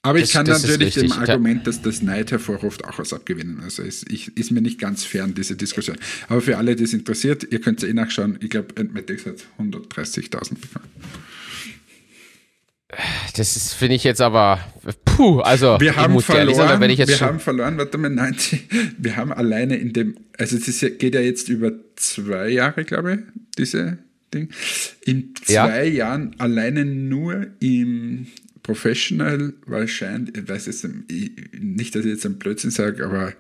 Aber 0.07 0.21
das, 0.21 0.29
ich 0.29 0.35
kann 0.35 0.47
natürlich 0.47 0.95
dem 0.95 1.11
Argument, 1.11 1.67
dass 1.67 1.83
das 1.83 2.01
Neid 2.01 2.31
hervorruft, 2.31 2.85
auch 2.85 2.99
was 2.99 3.13
abgewinnen. 3.13 3.61
Also 3.61 3.83
es 3.83 4.05
ich, 4.09 4.37
ist 4.37 4.53
mir 4.53 4.63
nicht 4.63 4.79
ganz 4.79 5.05
fern, 5.05 5.35
diese 5.35 5.57
Diskussion. 5.57 5.97
Aber 6.29 6.41
für 6.41 6.59
alle, 6.59 6.77
die 6.77 6.85
es 6.85 6.93
interessiert, 6.93 7.45
ihr 7.51 7.61
könnt 7.61 7.83
es 7.83 7.89
eh 7.89 7.93
nachschauen. 7.93 8.39
Ich 8.41 8.51
glaube, 8.51 8.69
Entmatics 8.77 9.27
hat 9.27 9.35
130.000 9.59 10.61
bekommen. 10.61 10.87
Das 13.37 13.75
finde 13.75 13.97
ich 13.97 14.05
jetzt 14.05 14.21
aber, 14.21 14.61
puh, 15.05 15.41
also 15.41 15.77
wir 15.81 15.97
haben 15.97 16.21
verloren, 16.21 16.55
sagen, 16.55 16.81
wenn 16.81 16.91
ich 16.91 17.01
jetzt 17.01 17.09
wir 17.09 17.21
haben 17.21 17.41
verloren, 17.41 17.77
warte 17.79 17.99
mal, 17.99 18.09
90, 18.09 18.69
wir 18.99 19.17
haben 19.17 19.33
alleine 19.33 19.77
in 19.77 19.93
dem, 19.93 20.17
also 20.39 20.57
es 20.57 20.69
ist, 20.69 21.01
geht 21.01 21.17
ja 21.17 21.21
jetzt 21.21 21.49
über 21.49 21.73
zwei 21.97 22.49
Jahre, 22.49 22.85
glaube 22.85 23.15
ich, 23.15 23.21
diese 23.59 23.99
Ding. 24.33 24.51
In 25.05 25.35
zwei 25.43 25.85
ja. 25.85 26.07
Jahren 26.07 26.37
alleine 26.39 26.85
nur 26.85 27.49
im 27.59 28.29
Professional 28.67 29.53
wahrscheinlich, 29.64 30.37
ich 30.37 30.49
weiß 30.49 30.67
jetzt 30.67 30.89
nicht, 31.53 31.95
dass 31.95 32.05
ich 32.05 32.11
jetzt 32.11 32.27
einen 32.27 32.37
Blödsinn 32.37 32.73
sage, 32.73 33.07
aber 33.07 33.33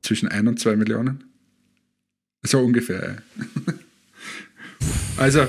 zwischen 0.00 0.28
ein 0.28 0.48
und 0.48 0.58
zwei 0.58 0.76
Millionen. 0.76 1.24
So 2.42 2.60
ungefähr. 2.60 3.18
also, 5.18 5.46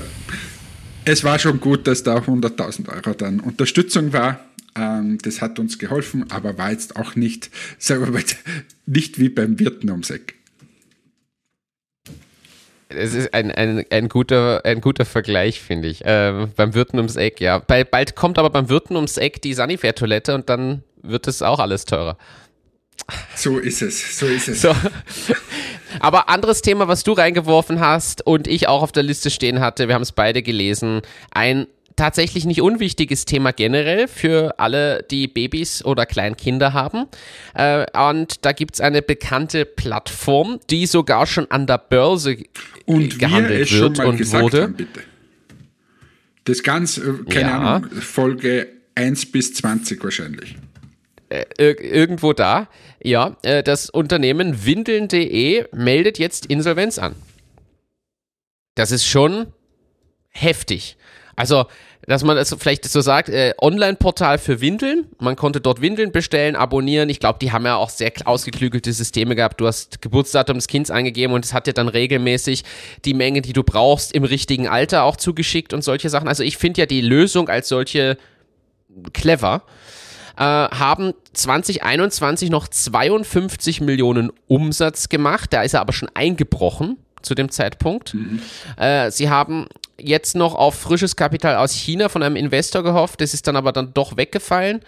es 1.06 1.24
war 1.24 1.38
schon 1.38 1.58
gut, 1.58 1.86
dass 1.86 2.02
da 2.02 2.18
100.000 2.18 2.90
Euro 2.90 3.14
dann 3.14 3.40
Unterstützung 3.40 4.12
war. 4.12 4.44
Ähm, 4.76 5.16
das 5.22 5.40
hat 5.40 5.58
uns 5.58 5.78
geholfen, 5.78 6.30
aber 6.30 6.58
war 6.58 6.70
jetzt 6.70 6.96
auch 6.96 7.16
nicht, 7.16 7.50
sagen 7.78 8.04
wir 8.04 8.12
mal, 8.12 8.24
nicht 8.86 9.18
wie 9.18 9.30
beim 9.30 9.58
Wirten 9.58 9.88
ums 9.88 10.10
Eck. 10.10 10.34
Es 12.94 13.14
ist 13.14 13.34
ein, 13.34 13.50
ein, 13.50 13.84
ein, 13.90 14.08
guter, 14.08 14.64
ein 14.64 14.80
guter 14.80 15.04
Vergleich, 15.04 15.60
finde 15.60 15.88
ich. 15.88 16.02
Ähm, 16.04 16.50
beim 16.56 16.74
Wirten 16.74 16.98
ums 16.98 17.16
Eck, 17.16 17.40
ja. 17.40 17.58
Bei, 17.58 17.84
bald 17.84 18.16
kommt 18.16 18.38
aber 18.38 18.50
beim 18.50 18.68
Wirten 18.68 18.96
ums 18.96 19.16
Eck 19.16 19.42
die 19.42 19.54
Sanifair-Toilette 19.54 20.34
und 20.34 20.48
dann 20.48 20.82
wird 21.02 21.26
es 21.26 21.42
auch 21.42 21.58
alles 21.58 21.84
teurer. 21.84 22.16
So 23.34 23.58
ist 23.58 23.82
es, 23.82 24.18
so 24.18 24.26
ist 24.26 24.48
es. 24.48 24.62
So. 24.62 24.74
Aber 26.00 26.28
anderes 26.28 26.62
Thema, 26.62 26.88
was 26.88 27.04
du 27.04 27.12
reingeworfen 27.12 27.80
hast 27.80 28.26
und 28.26 28.46
ich 28.46 28.68
auch 28.68 28.82
auf 28.82 28.92
der 28.92 29.02
Liste 29.02 29.30
stehen 29.30 29.60
hatte, 29.60 29.88
wir 29.88 29.94
haben 29.94 30.02
es 30.02 30.12
beide 30.12 30.42
gelesen, 30.42 31.02
ein 31.30 31.66
tatsächlich 31.96 32.44
nicht 32.44 32.60
unwichtiges 32.60 33.24
Thema 33.24 33.52
generell 33.52 34.08
für 34.08 34.58
alle, 34.58 35.04
die 35.10 35.28
Babys 35.28 35.84
oder 35.84 36.06
Kleinkinder 36.06 36.72
haben. 36.72 37.06
Äh, 37.54 37.86
und 38.10 38.44
da 38.44 38.52
gibt 38.52 38.74
es 38.74 38.80
eine 38.80 39.02
bekannte 39.02 39.64
Plattform, 39.64 40.60
die 40.70 40.86
sogar 40.86 41.26
schon 41.26 41.50
an 41.50 41.66
der 41.66 41.78
Börse 41.78 42.38
und 42.86 43.18
gehandelt 43.18 43.72
wird 43.72 43.98
und 44.00 44.32
wurde. 44.32 44.62
Haben, 44.62 44.74
bitte. 44.74 45.00
Das 46.44 46.62
ganz, 46.62 46.98
äh, 46.98 47.12
keine 47.30 47.50
ja. 47.50 47.58
Ahnung, 47.58 47.90
Folge 47.90 48.68
1 48.94 49.32
bis 49.32 49.54
20 49.54 50.02
wahrscheinlich. 50.02 50.56
Äh, 51.30 51.44
irgendwo 51.58 52.32
da. 52.32 52.68
Ja, 53.02 53.36
äh, 53.42 53.62
das 53.62 53.90
Unternehmen 53.90 54.64
windeln.de 54.64 55.66
meldet 55.72 56.18
jetzt 56.18 56.46
Insolvenz 56.46 56.98
an. 56.98 57.14
Das 58.74 58.90
ist 58.90 59.06
schon 59.06 59.46
heftig. 60.30 60.96
Also, 61.36 61.66
dass 62.06 62.22
man 62.22 62.36
das 62.36 62.54
vielleicht 62.58 62.84
so 62.84 63.00
sagt, 63.00 63.28
äh, 63.28 63.54
Online-Portal 63.60 64.38
für 64.38 64.60
Windeln. 64.60 65.06
Man 65.18 65.36
konnte 65.36 65.60
dort 65.60 65.80
Windeln 65.80 66.12
bestellen, 66.12 66.54
abonnieren. 66.54 67.08
Ich 67.08 67.18
glaube, 67.18 67.38
die 67.40 67.52
haben 67.52 67.64
ja 67.64 67.76
auch 67.76 67.90
sehr 67.90 68.12
ausgeklügelte 68.24 68.92
Systeme 68.92 69.34
gehabt. 69.34 69.60
Du 69.60 69.66
hast 69.66 70.02
Geburtsdatum 70.02 70.56
des 70.56 70.68
Kindes 70.68 70.90
eingegeben 70.90 71.34
und 71.34 71.44
es 71.44 71.52
hat 71.52 71.66
dir 71.66 71.72
dann 71.72 71.88
regelmäßig 71.88 72.64
die 73.04 73.14
Menge, 73.14 73.42
die 73.42 73.52
du 73.52 73.62
brauchst, 73.62 74.12
im 74.12 74.24
richtigen 74.24 74.68
Alter 74.68 75.04
auch 75.04 75.16
zugeschickt 75.16 75.72
und 75.72 75.82
solche 75.82 76.08
Sachen. 76.08 76.28
Also 76.28 76.42
ich 76.42 76.56
finde 76.56 76.82
ja 76.82 76.86
die 76.86 77.00
Lösung 77.00 77.48
als 77.48 77.68
solche 77.68 78.16
clever. 79.12 79.62
Äh, 80.36 80.42
haben 80.42 81.14
2021 81.32 82.50
noch 82.50 82.68
52 82.68 83.80
Millionen 83.80 84.32
Umsatz 84.48 85.08
gemacht. 85.08 85.52
Da 85.52 85.62
ist 85.62 85.74
er 85.74 85.80
aber 85.80 85.92
schon 85.92 86.10
eingebrochen 86.14 86.98
zu 87.22 87.34
dem 87.34 87.50
Zeitpunkt. 87.50 88.14
Mhm. 88.14 88.40
Äh, 88.76 89.10
sie 89.10 89.30
haben 89.30 89.66
jetzt 89.98 90.34
noch 90.36 90.54
auf 90.54 90.74
frisches 90.74 91.16
Kapital 91.16 91.56
aus 91.56 91.72
China 91.72 92.08
von 92.08 92.22
einem 92.22 92.36
Investor 92.36 92.82
gehofft, 92.82 93.20
das 93.20 93.34
ist 93.34 93.46
dann 93.46 93.56
aber 93.56 93.72
dann 93.72 93.94
doch 93.94 94.16
weggefallen. 94.16 94.80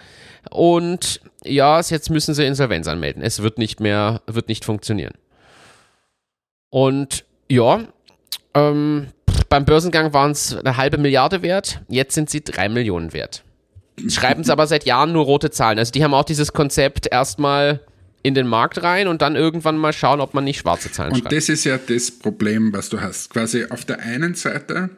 Und 0.51 1.21
ja, 1.45 1.81
jetzt 1.81 2.11
müssen 2.11 2.35
sie 2.35 2.47
Insolvenz 2.47 2.87
anmelden. 2.89 3.23
Es 3.23 3.43
wird 3.43 3.59
nicht 3.59 3.81
mehr, 3.81 4.23
wird 4.27 4.49
nicht 4.49 4.65
funktionieren. 4.65 5.15
Und 6.71 7.25
ja, 7.49 7.81
ähm, 8.55 9.09
beim 9.49 9.65
Börsengang 9.65 10.13
waren 10.13 10.33
es 10.33 10.57
eine 10.57 10.77
halbe 10.77 10.99
Milliarde 10.99 11.43
wert, 11.43 11.81
jetzt 11.89 12.15
sind 12.15 12.31
sie 12.31 12.43
drei 12.43 12.69
Millionen 12.69 13.13
wert. 13.13 13.45
Schreiben 14.09 14.45
sie 14.45 14.53
aber 14.53 14.67
seit 14.67 14.85
Jahren 14.85 15.13
nur 15.13 15.25
rote 15.25 15.51
Zahlen. 15.51 15.79
Also 15.79 15.93
die 15.93 16.03
haben 16.03 16.15
auch 16.15 16.25
dieses 16.25 16.53
Konzept 16.53 17.07
erstmal 17.11 17.81
in 18.27 18.35
den 18.35 18.49
Markt 18.49 18.83
rein 18.83 19.07
und 19.07 19.23
dann 19.23 19.37
irgendwann 19.37 19.79
mal 19.79 19.93
schauen, 19.93 20.21
ob 20.21 20.35
man 20.35 20.43
nicht 20.43 20.59
schwarze 20.59 20.91
Zahlen 20.91 21.13
und 21.13 21.19
schreibt. 21.19 21.33
Und 21.33 21.37
das 21.37 21.49
ist 21.49 21.63
ja 21.63 21.79
das 21.79 22.11
Problem, 22.11 22.73
was 22.73 22.89
du 22.89 23.01
hast. 23.01 23.31
Quasi 23.31 23.67
auf 23.67 23.85
der 23.85 24.01
einen 24.01 24.35
Seite, 24.35 24.91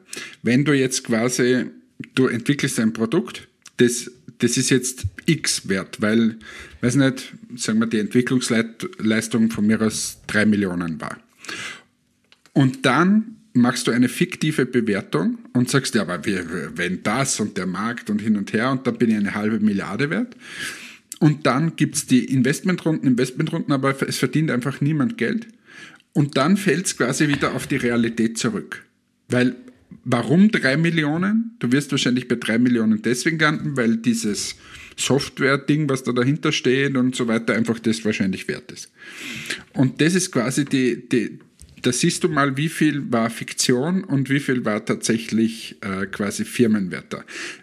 wenn 0.43 0.64
du 0.64 0.72
jetzt 0.72 1.05
quasi, 1.05 1.66
du 2.14 2.26
entwickelst 2.29 2.81
ein 2.81 2.95
Produkt, 2.95 3.47
das, 3.76 4.11
das 4.39 4.57
ist 4.57 4.70
jetzt 4.70 5.05
X 5.26 5.68
wert, 5.68 6.01
weil, 6.01 6.37
weiß 6.81 6.95
nicht, 6.95 7.35
sagen 7.57 7.81
wir, 7.81 7.87
die 7.87 7.99
Entwicklungsleistung 7.99 9.51
von 9.51 9.66
mir 9.66 9.83
aus 9.83 10.22
drei 10.26 10.47
Millionen 10.47 10.99
war. 10.99 11.18
Und 12.55 12.87
dann 12.87 13.37
machst 13.53 13.89
du 13.89 13.91
eine 13.91 14.09
fiktive 14.09 14.64
Bewertung 14.64 15.37
und 15.53 15.68
sagst, 15.68 15.95
ja, 15.95 16.03
aber 16.03 16.24
wenn 16.24 17.03
das 17.03 17.41
und 17.41 17.59
der 17.59 17.66
Markt 17.66 18.09
und 18.09 18.22
hin 18.22 18.39
und 18.39 18.55
her 18.55 18.70
und 18.70 18.87
dann 18.87 18.97
bin 18.97 19.11
ich 19.11 19.16
eine 19.16 19.35
halbe 19.35 19.61
Milliarde 19.61 20.09
wert. 20.09 20.35
Und 21.21 21.47
dann 21.47 21.77
gibt 21.77 21.97
es 21.97 22.07
die 22.07 22.25
Investmentrunden, 22.25 23.09
Investmentrunden, 23.09 23.73
aber 23.73 23.97
es 24.07 24.19
verdient 24.19 24.51
einfach 24.51 24.81
niemand 24.81 25.19
Geld. 25.19 25.49
Und 26.12 26.37
dann 26.37 26.57
fällt 26.57 26.87
es 26.87 26.97
quasi 26.97 27.29
wieder 27.29 27.55
auf 27.55 27.66
die 27.66 27.77
Realität 27.77 28.39
zurück. 28.39 28.85
Weil, 29.29 29.57
warum 30.05 30.51
drei 30.51 30.77
Millionen? 30.77 31.57
Du 31.59 31.73
wirst 31.73 31.91
wahrscheinlich 31.91 32.29
bei 32.29 32.37
drei 32.37 32.59
Millionen 32.59 33.03
deswegen 33.03 33.39
landen, 33.39 33.77
weil 33.77 33.97
dieses 33.97 34.57
Software-Ding, 34.97 35.89
was 35.89 36.03
da 36.03 36.12
dahinter 36.12 36.53
steht 36.53 36.97
und 36.97 37.14
so 37.14 37.29
weiter, 37.29 37.55
einfach 37.55 37.79
das 37.79 38.05
wahrscheinlich 38.05 38.49
wert 38.49 38.73
ist. 38.73 38.91
Und 39.75 40.01
das 40.01 40.14
ist 40.14 40.33
quasi 40.33 40.64
die, 40.64 41.09
die, 41.09 41.39
da 41.83 41.93
siehst 41.93 42.24
du 42.24 42.29
mal, 42.29 42.57
wie 42.57 42.68
viel 42.68 43.11
war 43.12 43.31
Fiktion 43.31 44.05
und 44.05 44.31
wie 44.31 44.41
viel 44.41 44.64
war 44.64 44.85
tatsächlich 44.85 45.76
äh, 45.81 46.07
quasi 46.07 46.45
Firmenwert 46.45 47.16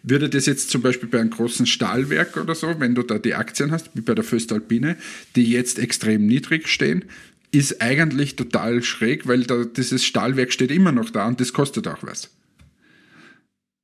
Würde 0.03 0.29
das 0.29 0.45
jetzt 0.45 0.69
zum 0.69 0.81
Beispiel 0.81 1.09
bei 1.09 1.19
einem 1.19 1.29
großen 1.29 1.65
Stahlwerk 1.65 2.37
oder 2.37 2.55
so, 2.55 2.79
wenn 2.79 2.95
du 2.95 3.03
da 3.03 3.17
die 3.17 3.35
Aktien 3.35 3.71
hast, 3.71 3.89
wie 3.93 4.01
bei 4.01 4.15
der 4.15 4.23
Föstalpine, 4.23 4.97
die 5.35 5.49
jetzt 5.49 5.79
extrem 5.79 6.25
niedrig 6.25 6.67
stehen, 6.67 7.05
ist 7.51 7.81
eigentlich 7.81 8.35
total 8.35 8.83
schräg, 8.83 9.27
weil 9.27 9.43
da, 9.43 9.63
dieses 9.63 10.03
Stahlwerk 10.03 10.51
steht 10.51 10.71
immer 10.71 10.91
noch 10.91 11.09
da 11.09 11.27
und 11.27 11.39
das 11.39 11.53
kostet 11.53 11.87
auch 11.87 12.03
was. 12.03 12.29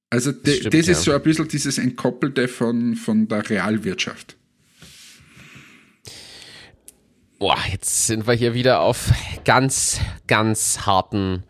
Also 0.10 0.32
das, 0.34 0.58
stimmt, 0.58 0.74
das 0.74 0.82
ist 0.82 0.88
ja. 0.90 0.96
so 0.96 1.12
ein 1.14 1.24
bisschen 1.24 1.48
dieses 1.48 1.78
Entkoppelte 1.78 2.48
von, 2.50 2.96
von 2.96 3.28
der 3.28 3.50
Realwirtschaft. 3.50 4.36
Boah, 7.42 7.58
jetzt 7.72 8.06
sind 8.06 8.28
wir 8.28 8.36
hier 8.36 8.54
wieder 8.54 8.82
auf 8.82 9.12
ganz, 9.46 10.00
ganz 10.28 10.86
harten 10.86 11.42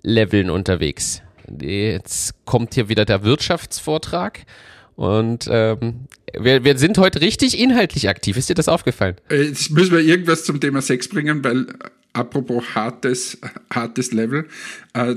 Leveln 0.00 0.48
unterwegs. 0.48 1.22
Jetzt 1.60 2.44
kommt 2.44 2.74
hier 2.74 2.88
wieder 2.88 3.04
der 3.04 3.24
Wirtschaftsvortrag 3.24 4.46
und 4.94 5.48
ähm, 5.50 6.06
wir, 6.38 6.62
wir 6.62 6.78
sind 6.78 6.98
heute 6.98 7.20
richtig 7.20 7.58
inhaltlich 7.58 8.08
aktiv. 8.08 8.36
Ist 8.36 8.48
dir 8.48 8.54
das 8.54 8.68
aufgefallen? 8.68 9.16
Äh, 9.28 9.42
jetzt 9.42 9.72
müssen 9.72 9.90
wir 9.90 9.98
irgendwas 9.98 10.44
zum 10.44 10.60
Thema 10.60 10.80
Sex 10.82 11.08
bringen, 11.08 11.42
weil 11.42 11.66
apropos 12.12 12.76
hartes, 12.76 13.36
hartes 13.74 14.12
Level. 14.12 14.46
Äh, 14.92 15.16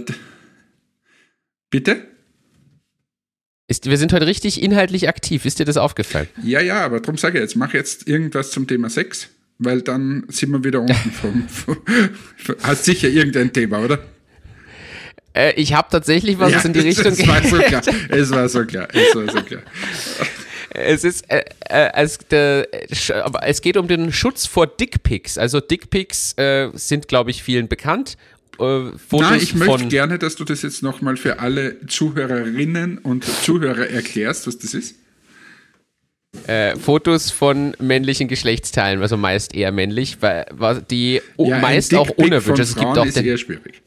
bitte? 1.69 2.07
Ist, 3.67 3.85
wir 3.85 3.99
sind 3.99 4.13
heute 4.13 4.25
richtig 4.25 4.63
inhaltlich 4.63 5.09
aktiv. 5.09 5.45
Ist 5.45 5.59
dir 5.59 5.65
das 5.65 5.77
aufgefallen? 5.77 6.27
Ja, 6.41 6.59
ja, 6.59 6.83
aber 6.83 7.01
darum 7.01 7.17
sage 7.17 7.37
ich 7.37 7.43
jetzt, 7.43 7.55
mach 7.55 7.75
jetzt 7.75 8.07
irgendwas 8.07 8.49
zum 8.49 8.65
Thema 8.65 8.89
Sex 8.89 9.29
weil 9.59 9.81
dann 9.81 10.25
sind 10.29 10.51
wir 10.51 10.63
wieder 10.63 10.81
unten 10.81 11.11
vom, 11.11 11.47
vom 11.49 11.77
Hast 12.63 12.85
sicher 12.85 13.09
irgendein 13.09 13.51
Thema, 13.51 13.79
oder? 13.79 13.99
Äh, 15.33 15.53
ich 15.53 15.73
habe 15.73 15.87
tatsächlich 15.91 16.39
was 16.39 16.51
ja, 16.51 16.61
in 16.61 16.73
die 16.73 16.79
Richtung. 16.79 17.13
Es 17.13 17.27
war 17.27 17.43
so 17.43 17.57
klar. 17.57 17.81
Es 18.09 18.31
war 18.31 18.49
so 18.49 18.65
klar. 18.65 18.87
Es 18.93 19.15
war 19.15 19.29
so 19.29 19.41
klar. 19.41 19.61
Es 20.69 21.03
ist, 21.03 21.29
äh, 21.31 21.43
äh, 21.69 21.91
es, 21.95 22.19
der, 22.29 22.67
es 23.41 23.61
geht 23.61 23.77
um 23.77 23.87
den 23.87 24.11
Schutz 24.11 24.45
vor 24.45 24.67
Dickpics. 24.67 25.37
Also 25.37 25.59
Dickpics 25.59 26.33
äh, 26.37 26.69
sind, 26.73 27.07
glaube 27.07 27.31
ich, 27.31 27.41
vielen 27.41 27.67
bekannt. 27.67 28.17
Äh, 28.59 28.91
Nein, 29.11 29.39
ich 29.41 29.55
möchte 29.55 29.87
gerne, 29.87 30.19
dass 30.19 30.35
du 30.35 30.43
das 30.43 30.61
jetzt 30.61 30.83
nochmal 30.83 31.17
für 31.17 31.39
alle 31.39 31.85
Zuhörerinnen 31.87 32.97
und 32.99 33.23
Zuhörer 33.23 33.89
erklärst, 33.89 34.45
was 34.45 34.59
das 34.59 34.73
ist. 34.73 34.95
Äh, 36.45 36.75
Fotos 36.77 37.31
von 37.31 37.75
männlichen 37.79 38.27
Geschlechtsteilen, 38.27 39.01
also 39.01 39.17
meist 39.17 39.55
eher 39.55 39.71
männlich, 39.71 40.21
weil 40.21 40.81
die 40.89 41.21
ja, 41.37 41.59
meist 41.59 41.93
auch 41.95 42.09
unerwünscht. 42.09 42.61
Es 42.61 42.75
gibt 42.75 42.97
auch 42.97 43.05
ist 43.05 43.17
eher 43.17 43.37
schwierig. 43.37 43.81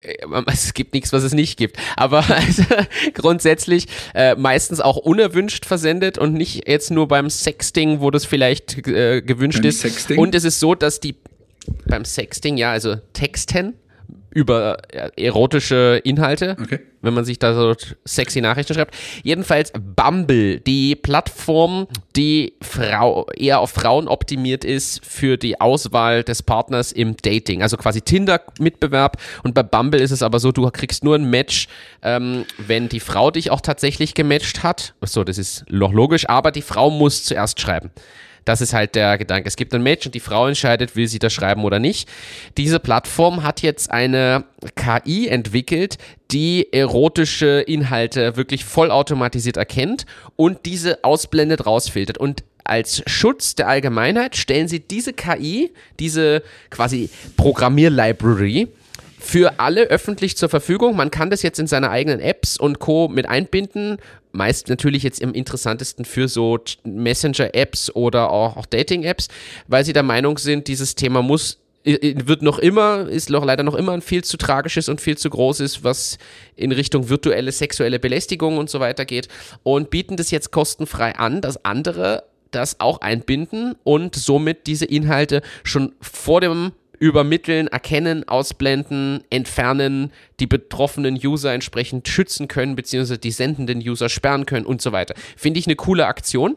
Äh, 0.00 0.14
es 0.46 0.74
gibt 0.74 0.94
nichts, 0.94 1.12
was 1.12 1.22
es 1.22 1.32
nicht 1.32 1.56
gibt. 1.56 1.76
Aber 1.96 2.18
also, 2.30 2.64
grundsätzlich 3.14 3.86
äh, 4.14 4.34
meistens 4.34 4.80
auch 4.80 4.96
unerwünscht 4.96 5.66
versendet 5.66 6.18
und 6.18 6.34
nicht 6.34 6.68
jetzt 6.68 6.90
nur 6.90 7.08
beim 7.08 7.30
Sexting, 7.30 8.00
wo 8.00 8.10
das 8.10 8.24
vielleicht 8.24 8.86
äh, 8.86 9.22
gewünscht 9.22 9.62
beim 9.62 9.68
ist. 9.68 9.80
Sexting? 9.80 10.18
Und 10.18 10.34
es 10.34 10.44
ist 10.44 10.60
so, 10.60 10.74
dass 10.74 11.00
die 11.00 11.16
beim 11.86 12.04
Sexting, 12.04 12.56
ja, 12.56 12.72
also 12.72 12.96
Texten, 13.12 13.74
über 14.30 14.78
erotische 15.16 16.00
Inhalte, 16.04 16.56
okay. 16.60 16.80
wenn 17.02 17.14
man 17.14 17.24
sich 17.24 17.38
da 17.38 17.54
so 17.54 17.74
sexy 18.04 18.40
Nachrichten 18.40 18.74
schreibt. 18.74 18.94
Jedenfalls 19.22 19.72
Bumble, 19.72 20.60
die 20.60 20.96
Plattform, 20.96 21.86
die 22.14 22.54
Frau, 22.60 23.26
eher 23.36 23.60
auf 23.60 23.70
Frauen 23.70 24.08
optimiert 24.08 24.64
ist 24.64 25.04
für 25.04 25.36
die 25.36 25.60
Auswahl 25.60 26.22
des 26.24 26.42
Partners 26.42 26.92
im 26.92 27.16
Dating. 27.16 27.62
Also 27.62 27.76
quasi 27.76 28.02
Tinder-Mitbewerb. 28.02 29.16
Und 29.42 29.54
bei 29.54 29.62
Bumble 29.62 30.00
ist 30.00 30.10
es 30.10 30.22
aber 30.22 30.40
so, 30.40 30.52
du 30.52 30.68
kriegst 30.70 31.04
nur 31.04 31.14
ein 31.14 31.30
Match, 31.30 31.68
ähm, 32.02 32.44
wenn 32.58 32.88
die 32.88 33.00
Frau 33.00 33.30
dich 33.30 33.50
auch 33.50 33.60
tatsächlich 33.60 34.14
gematcht 34.14 34.62
hat. 34.62 34.94
So, 35.02 35.24
das 35.24 35.38
ist 35.38 35.64
noch 35.70 35.92
logisch, 35.92 36.28
aber 36.28 36.50
die 36.50 36.62
Frau 36.62 36.90
muss 36.90 37.24
zuerst 37.24 37.60
schreiben. 37.60 37.90
Das 38.44 38.60
ist 38.60 38.72
halt 38.72 38.94
der 38.94 39.18
Gedanke. 39.18 39.48
Es 39.48 39.56
gibt 39.56 39.74
ein 39.74 39.82
Match 39.82 40.06
und 40.06 40.14
die 40.14 40.20
Frau 40.20 40.46
entscheidet, 40.46 40.96
will 40.96 41.08
sie 41.08 41.18
das 41.18 41.32
schreiben 41.32 41.64
oder 41.64 41.78
nicht. 41.78 42.08
Diese 42.56 42.80
Plattform 42.80 43.42
hat 43.42 43.62
jetzt 43.62 43.90
eine 43.90 44.44
KI 44.74 45.28
entwickelt, 45.28 45.98
die 46.30 46.72
erotische 46.72 47.60
Inhalte 47.60 48.36
wirklich 48.36 48.64
vollautomatisiert 48.64 49.56
erkennt 49.56 50.06
und 50.36 50.66
diese 50.66 51.04
ausblendet, 51.04 51.66
rausfiltert. 51.66 52.18
Und 52.18 52.44
als 52.64 53.02
Schutz 53.06 53.54
der 53.54 53.68
Allgemeinheit 53.68 54.36
stellen 54.36 54.68
sie 54.68 54.80
diese 54.80 55.12
KI, 55.14 55.72
diese 55.98 56.42
quasi 56.70 57.08
Programmierlibrary, 57.36 58.68
für 59.28 59.60
alle 59.60 59.82
öffentlich 59.82 60.38
zur 60.38 60.48
Verfügung. 60.48 60.96
Man 60.96 61.10
kann 61.10 61.28
das 61.28 61.42
jetzt 61.42 61.58
in 61.58 61.66
seine 61.66 61.90
eigenen 61.90 62.18
Apps 62.18 62.56
und 62.56 62.78
Co. 62.78 63.08
mit 63.08 63.28
einbinden. 63.28 63.98
Meist 64.32 64.70
natürlich 64.70 65.02
jetzt 65.02 65.20
im 65.20 65.34
interessantesten 65.34 66.06
für 66.06 66.28
so 66.28 66.58
Messenger-Apps 66.84 67.94
oder 67.94 68.30
auch, 68.30 68.56
auch 68.56 68.64
Dating-Apps, 68.64 69.28
weil 69.66 69.84
sie 69.84 69.92
der 69.92 70.02
Meinung 70.02 70.38
sind, 70.38 70.66
dieses 70.66 70.94
Thema 70.94 71.20
muss 71.20 71.58
wird 71.84 72.42
noch 72.42 72.58
immer, 72.58 73.06
ist 73.08 73.30
noch 73.30 73.44
leider 73.44 73.62
noch 73.62 73.74
immer 73.74 73.92
ein 73.92 74.02
viel 74.02 74.24
zu 74.24 74.36
tragisches 74.36 74.88
und 74.88 75.00
viel 75.00 75.16
zu 75.16 75.30
großes, 75.30 75.84
was 75.84 76.18
in 76.56 76.72
Richtung 76.72 77.08
virtuelle 77.08 77.52
sexuelle 77.52 77.98
Belästigung 77.98 78.58
und 78.58 78.68
so 78.68 78.80
weiter 78.80 79.04
geht 79.04 79.28
und 79.62 79.88
bieten 79.88 80.16
das 80.16 80.30
jetzt 80.30 80.50
kostenfrei 80.50 81.14
an, 81.14 81.40
dass 81.40 81.64
andere 81.64 82.24
das 82.50 82.80
auch 82.80 83.00
einbinden 83.00 83.74
und 83.84 84.16
somit 84.16 84.66
diese 84.66 84.86
Inhalte 84.86 85.40
schon 85.64 85.94
vor 86.00 86.40
dem 86.40 86.72
übermitteln, 86.98 87.68
erkennen, 87.68 88.26
ausblenden, 88.28 89.22
entfernen, 89.30 90.12
die 90.40 90.46
betroffenen 90.46 91.18
User 91.22 91.52
entsprechend 91.52 92.08
schützen 92.08 92.48
können, 92.48 92.76
beziehungsweise 92.76 93.18
die 93.18 93.30
sendenden 93.30 93.78
User 93.78 94.08
sperren 94.08 94.46
können 94.46 94.66
und 94.66 94.82
so 94.82 94.92
weiter. 94.92 95.14
Finde 95.36 95.60
ich 95.60 95.66
eine 95.66 95.76
coole 95.76 96.06
Aktion 96.06 96.56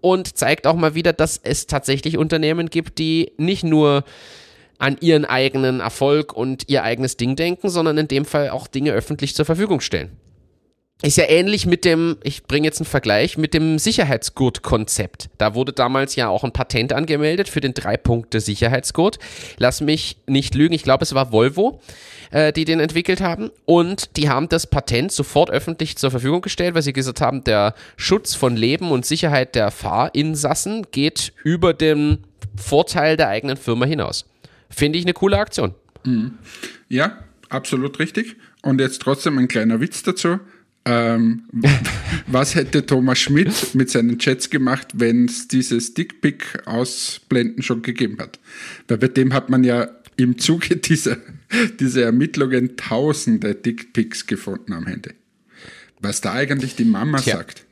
und 0.00 0.36
zeigt 0.36 0.66
auch 0.66 0.76
mal 0.76 0.94
wieder, 0.94 1.12
dass 1.12 1.38
es 1.42 1.66
tatsächlich 1.66 2.16
Unternehmen 2.16 2.70
gibt, 2.70 2.98
die 2.98 3.32
nicht 3.36 3.64
nur 3.64 4.04
an 4.78 4.96
ihren 5.00 5.26
eigenen 5.26 5.80
Erfolg 5.80 6.32
und 6.32 6.68
ihr 6.68 6.82
eigenes 6.82 7.16
Ding 7.16 7.36
denken, 7.36 7.68
sondern 7.68 7.98
in 7.98 8.08
dem 8.08 8.24
Fall 8.24 8.50
auch 8.50 8.66
Dinge 8.66 8.92
öffentlich 8.92 9.34
zur 9.34 9.44
Verfügung 9.44 9.80
stellen. 9.80 10.16
Ist 11.02 11.16
ja 11.16 11.24
ähnlich 11.28 11.64
mit 11.64 11.86
dem, 11.86 12.18
ich 12.22 12.44
bringe 12.44 12.66
jetzt 12.66 12.78
einen 12.78 12.86
Vergleich, 12.86 13.38
mit 13.38 13.54
dem 13.54 13.78
Sicherheitsgurt-Konzept. 13.78 15.30
Da 15.38 15.54
wurde 15.54 15.72
damals 15.72 16.14
ja 16.14 16.28
auch 16.28 16.44
ein 16.44 16.52
Patent 16.52 16.92
angemeldet 16.92 17.48
für 17.48 17.62
den 17.62 17.72
Drei-Punkte-Sicherheitsgurt. 17.72 19.18
Lass 19.56 19.80
mich 19.80 20.18
nicht 20.26 20.54
lügen, 20.54 20.74
ich 20.74 20.82
glaube, 20.82 21.04
es 21.04 21.14
war 21.14 21.32
Volvo, 21.32 21.80
äh, 22.32 22.52
die 22.52 22.66
den 22.66 22.80
entwickelt 22.80 23.22
haben. 23.22 23.50
Und 23.64 24.18
die 24.18 24.28
haben 24.28 24.50
das 24.50 24.66
Patent 24.66 25.10
sofort 25.10 25.50
öffentlich 25.50 25.96
zur 25.96 26.10
Verfügung 26.10 26.42
gestellt, 26.42 26.74
weil 26.74 26.82
sie 26.82 26.92
gesagt 26.92 27.22
haben, 27.22 27.44
der 27.44 27.74
Schutz 27.96 28.34
von 28.34 28.54
Leben 28.54 28.90
und 28.90 29.06
Sicherheit 29.06 29.54
der 29.54 29.70
Fahrinsassen 29.70 30.86
geht 30.90 31.32
über 31.44 31.72
den 31.72 32.18
Vorteil 32.56 33.16
der 33.16 33.28
eigenen 33.28 33.56
Firma 33.56 33.86
hinaus. 33.86 34.26
Finde 34.68 34.98
ich 34.98 35.06
eine 35.06 35.14
coole 35.14 35.38
Aktion. 35.38 35.74
Mhm. 36.04 36.34
Ja, 36.90 37.20
absolut 37.48 37.98
richtig. 37.98 38.36
Und 38.62 38.82
jetzt 38.82 39.00
trotzdem 39.00 39.38
ein 39.38 39.48
kleiner 39.48 39.80
Witz 39.80 40.02
dazu 40.02 40.40
ähm, 40.84 41.44
was 42.26 42.54
hätte 42.54 42.86
Thomas 42.86 43.18
Schmidt 43.18 43.74
mit 43.74 43.90
seinen 43.90 44.18
Chats 44.18 44.50
gemacht, 44.50 44.88
wenn 44.94 45.26
es 45.26 45.48
dieses 45.48 45.94
Dickpick-Ausblenden 45.94 47.62
schon 47.62 47.82
gegeben 47.82 48.18
hat? 48.18 48.38
Weil 48.88 48.98
bei 48.98 49.08
dem 49.08 49.32
hat 49.32 49.50
man 49.50 49.64
ja 49.64 49.88
im 50.16 50.38
Zuge 50.38 50.76
dieser, 50.76 51.18
dieser 51.78 52.04
Ermittlungen 52.04 52.76
tausende 52.76 53.54
Dickpicks 53.54 54.26
gefunden 54.26 54.72
am 54.72 54.86
Handy. 54.86 55.10
Was 56.00 56.20
da 56.20 56.32
eigentlich 56.32 56.76
die 56.76 56.84
Mama 56.84 57.18
Tja. 57.20 57.36
sagt. 57.36 57.66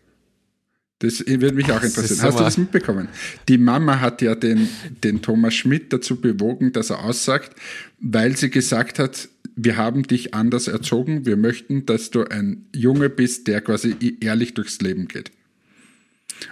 Das 1.01 1.25
würde 1.25 1.53
mich 1.53 1.71
auch 1.71 1.83
interessieren. 1.83 2.23
Hast 2.23 2.41
du 2.41 2.43
das 2.43 2.59
mitbekommen? 2.59 3.09
Die 3.49 3.57
Mama 3.57 4.01
hat 4.01 4.21
ja 4.21 4.35
den, 4.35 4.69
den 5.05 5.23
Thomas 5.23 5.55
Schmidt 5.55 5.93
dazu 5.93 6.21
bewogen, 6.21 6.73
dass 6.73 6.91
er 6.91 7.05
aussagt, 7.05 7.53
weil 8.01 8.37
sie 8.37 8.51
gesagt 8.51 8.99
hat, 8.99 9.29
wir 9.61 9.77
haben 9.77 10.05
dich 10.05 10.35
anders 10.35 10.69
erzogen, 10.69 11.27
wir 11.27 11.37
möchten, 11.37 11.85
dass 11.85 12.11
du 12.11 12.25
ein 12.25 12.67
Junge 12.75 13.11
bist, 13.11 13.49
der 13.49 13.61
quasi 13.61 14.17
ehrlich 14.21 14.55
durchs 14.55 14.81
Leben 14.81 15.09
geht. 15.09 15.33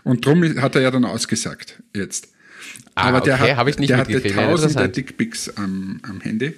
Und 0.03 0.27
darum 0.27 0.43
hat 0.61 0.75
er 0.75 0.83
ja 0.83 0.91
dann 0.91 1.05
ausgesagt 1.05 1.83
jetzt. 1.95 2.29
Ah, 2.97 3.09
Aber 3.09 3.21
der, 3.21 3.37
okay, 3.37 3.55
hat, 3.55 3.89
der 3.89 3.99
hatte 3.99 4.23
tausende 4.23 4.89
Dickpics 4.89 5.57
am, 5.57 6.01
am 6.03 6.21
Handy. 6.21 6.55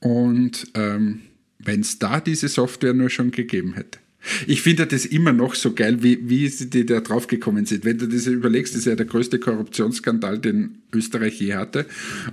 Und 0.00 0.66
ähm, 0.74 1.20
wenn 1.60 1.80
es 1.80 2.00
da 2.00 2.20
diese 2.20 2.48
Software 2.48 2.94
nur 2.94 3.08
schon 3.08 3.30
gegeben 3.30 3.74
hätte. 3.74 4.00
Ich 4.46 4.62
finde 4.62 4.86
das 4.86 5.06
immer 5.06 5.32
noch 5.32 5.54
so 5.54 5.72
geil, 5.72 6.02
wie, 6.02 6.28
wie 6.28 6.48
sie 6.48 6.68
da 6.84 7.00
drauf 7.00 7.28
gekommen 7.28 7.66
sind. 7.66 7.84
Wenn 7.84 7.98
du 7.98 8.08
das 8.08 8.26
überlegst, 8.26 8.74
das 8.74 8.80
ist 8.80 8.86
ja 8.86 8.96
der 8.96 9.06
größte 9.06 9.38
Korruptionsskandal, 9.38 10.38
den 10.38 10.78
Österreich 10.92 11.40
je 11.40 11.54
hatte. 11.54 11.86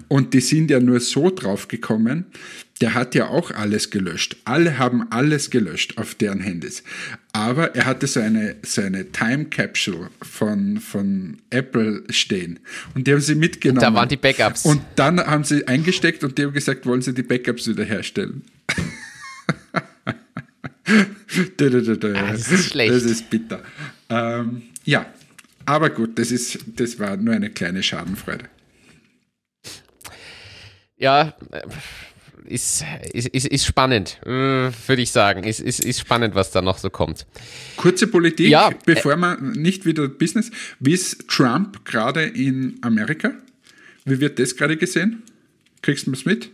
Und 0.08 0.34
die 0.34 0.42
sind 0.42 0.72
ja 0.72 0.80
nur 0.80 1.00
so 1.00 1.30
drauf 1.30 1.68
gekommen, 1.68 2.26
der 2.82 2.94
hat 2.94 3.16
ja 3.16 3.28
auch 3.28 3.52
alles 3.52 3.90
gelöscht. 3.90 4.36
Alle 4.44 4.78
haben 4.78 5.10
alles 5.12 5.50
gelöscht 5.50 5.98
auf 5.98 6.16
deren 6.16 6.42
Handys. 6.42 6.84
Aber 7.32 7.74
er 7.76 7.86
hatte 7.86 8.08
so 8.08 8.20
eine, 8.20 8.58
so 8.64 8.82
eine 8.82 9.12
Time 9.12 9.46
Capsule 9.46 10.10
von, 10.22 10.80
von 10.80 11.38
Apple 11.52 12.04
stehen. 12.10 12.60
Und 12.94 13.08
die 13.08 13.14
haben 13.14 13.22
sie 13.22 13.36
mitgenommen. 13.36 13.78
Und 13.78 13.84
da 13.84 13.94
waren 13.94 14.10
die 14.10 14.18
Backups. 14.18 14.66
Und 14.66 14.82
dann 14.96 15.20
haben 15.20 15.46
sie 15.46 15.66
eingesteckt 15.68 16.24
und 16.24 16.38
die 16.38 16.44
haben 16.44 16.54
gesagt, 16.54 16.86
wollen 16.86 17.02
sie 17.02 17.14
die 17.14 17.24
Backups 17.24 17.68
wiederherstellen. 17.68 18.42
ah, 20.88 22.32
das 22.32 22.52
ist 22.52 22.70
schlecht. 22.72 22.94
Das 22.94 23.04
ist 23.04 23.30
bitter. 23.30 23.62
Ähm, 24.10 24.64
ja, 24.84 25.06
aber 25.66 25.90
gut, 25.90 26.18
das, 26.20 26.32
ist, 26.32 26.60
das 26.76 27.00
war 27.00 27.18
nur 27.18 27.34
eine 27.34 27.50
kleine 27.50 27.82
Schadenfreude. 27.82 28.46
Ja, 30.98 31.36
ist, 32.46 32.86
ist, 33.12 33.28
ist, 33.30 33.48
ist 33.48 33.66
spannend, 33.66 34.20
äh, 34.26 34.30
würde 34.30 35.02
ich 35.02 35.12
sagen. 35.12 35.44
Ist, 35.44 35.60
ist, 35.60 35.84
ist 35.84 36.00
spannend, 36.00 36.36
was 36.36 36.52
da 36.52 36.62
noch 36.62 36.78
so 36.78 36.90
kommt. 36.90 37.26
Kurze 37.76 38.08
Politik, 38.08 38.50
ja, 38.50 38.70
bevor 38.86 39.14
äh, 39.14 39.18
wir 39.18 39.42
nicht 39.42 39.86
wieder 39.86 40.08
Business. 40.08 40.52
Wie 40.80 40.94
ist 40.94 41.28
Trump 41.28 41.84
gerade 41.86 42.24
in 42.24 42.78
Amerika? 42.82 43.34
Wie 44.06 44.20
wird 44.20 44.40
das 44.40 44.56
gerade 44.56 44.78
gesehen? 44.78 45.24
Kriegst 45.82 46.08
du 46.08 46.12
was 46.12 46.26
mit? 46.26 46.52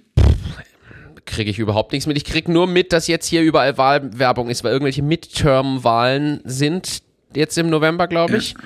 Kriege 1.26 1.50
ich 1.50 1.60
überhaupt 1.60 1.92
nichts 1.92 2.08
mit. 2.08 2.18
Ich 2.18 2.26
kriege 2.26 2.52
nur 2.52 2.68
mit, 2.68 2.94
dass 2.94 3.08
jetzt 3.08 3.28
hier 3.28 3.42
überall 3.42 3.78
Wahlwerbung 3.78 4.50
ist, 4.50 4.64
weil 4.64 4.72
irgendwelche 4.72 5.04
Midterm-Wahlen 5.04 6.42
sind 6.44 7.04
jetzt 7.34 7.58
im 7.58 7.70
November, 7.70 8.08
glaube 8.08 8.38
ich. 8.38 8.54
Ja. 8.54 8.60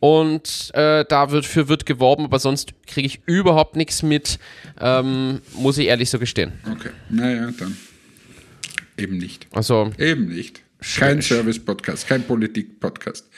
Und 0.00 0.70
äh, 0.74 1.04
da 1.08 1.30
wird 1.30 1.46
für 1.46 1.68
wird 1.68 1.86
geworben, 1.86 2.24
aber 2.24 2.40
sonst 2.40 2.72
kriege 2.88 3.06
ich 3.06 3.20
überhaupt 3.26 3.76
nichts 3.76 4.02
mit, 4.02 4.40
ähm, 4.80 5.42
muss 5.54 5.78
ich 5.78 5.86
ehrlich 5.86 6.10
so 6.10 6.18
gestehen. 6.18 6.52
Okay, 6.68 6.90
naja, 7.08 7.52
dann 7.56 7.76
eben 8.96 9.18
nicht. 9.18 9.46
Also 9.52 9.92
eben 9.98 10.26
nicht. 10.26 10.60
Kein 10.96 11.22
Service-Podcast, 11.22 12.08
kein 12.08 12.24
Politik-Podcast 12.24 13.28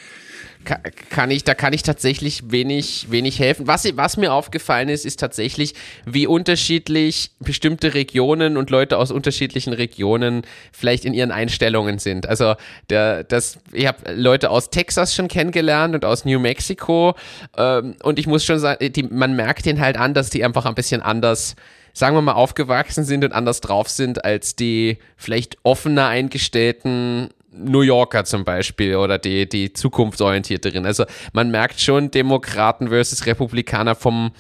kann 1.11 1.31
ich, 1.31 1.45
da 1.45 1.55
kann 1.55 1.73
ich 1.73 1.83
tatsächlich 1.83 2.51
wenig, 2.51 3.07
wenig 3.11 3.39
helfen. 3.39 3.67
Was, 3.67 3.85
was 3.97 4.17
mir 4.17 4.33
aufgefallen 4.33 4.89
ist, 4.89 5.05
ist 5.05 5.21
tatsächlich, 5.21 5.75
wie 6.05 6.27
unterschiedlich 6.27 7.31
bestimmte 7.41 7.95
Regionen 7.95 8.57
und 8.57 8.71
Leute 8.71 8.99
aus 8.99 9.11
unterschiedlichen 9.11 9.73
Regionen 9.73 10.43
vielleicht 10.73 11.05
in 11.05 11.15
ihren 11.15 11.31
Einstellungen 11.31 11.99
sind. 11.99 12.27
Also 12.27 12.55
der, 12.91 13.25
das, 13.25 13.59
ich 13.73 13.87
habe 13.87 14.13
Leute 14.15 14.51
aus 14.51 14.71
Texas 14.71 15.15
schon 15.15 15.29
kennengelernt 15.29 15.95
und 15.95 16.05
aus 16.05 16.25
New 16.25 16.39
Mexico 16.39 17.15
ähm, 17.57 17.97
und 18.03 18.19
ich 18.19 18.27
muss 18.27 18.45
schon 18.45 18.59
sagen, 18.59 18.93
die, 18.93 19.03
man 19.03 19.37
merkt 19.37 19.67
den 19.67 19.81
halt 19.81 19.97
an, 19.97 20.15
dass 20.15 20.31
die 20.31 20.45
einfach 20.45 20.67
ein 20.67 20.75
bisschen 20.75 21.03
anders 21.03 21.57
sagen 21.95 22.17
wir 22.17 22.23
mal, 22.23 22.33
aufgewachsen 22.33 23.05
sind 23.05 23.25
und 23.25 23.33
anders 23.33 23.61
drauf 23.61 23.89
sind 23.89 24.25
als 24.25 24.57
die 24.57 24.99
vielleicht 25.17 25.59
offener 25.63 26.09
eingestellten 26.09 27.31
New 27.57 27.83
Yorker 27.83 28.25
zum 28.25 28.45
Beispiel 28.45 28.97
oder 28.97 29.19
die, 29.19 29.49
die 29.49 29.73
zukunftsorientierteren. 29.73 30.87
Also 30.87 31.05
man 31.33 31.51
merkt 31.51 31.81
schon 31.81 32.11
Demokraten 32.11 32.89
versus 32.89 33.27
Republikaner 33.27 33.95
vom 33.95 34.33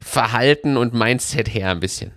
Verhalten 0.00 0.76
und 0.76 0.94
Mindset 0.94 1.52
her 1.52 1.70
ein 1.70 1.80
bisschen. 1.80 2.12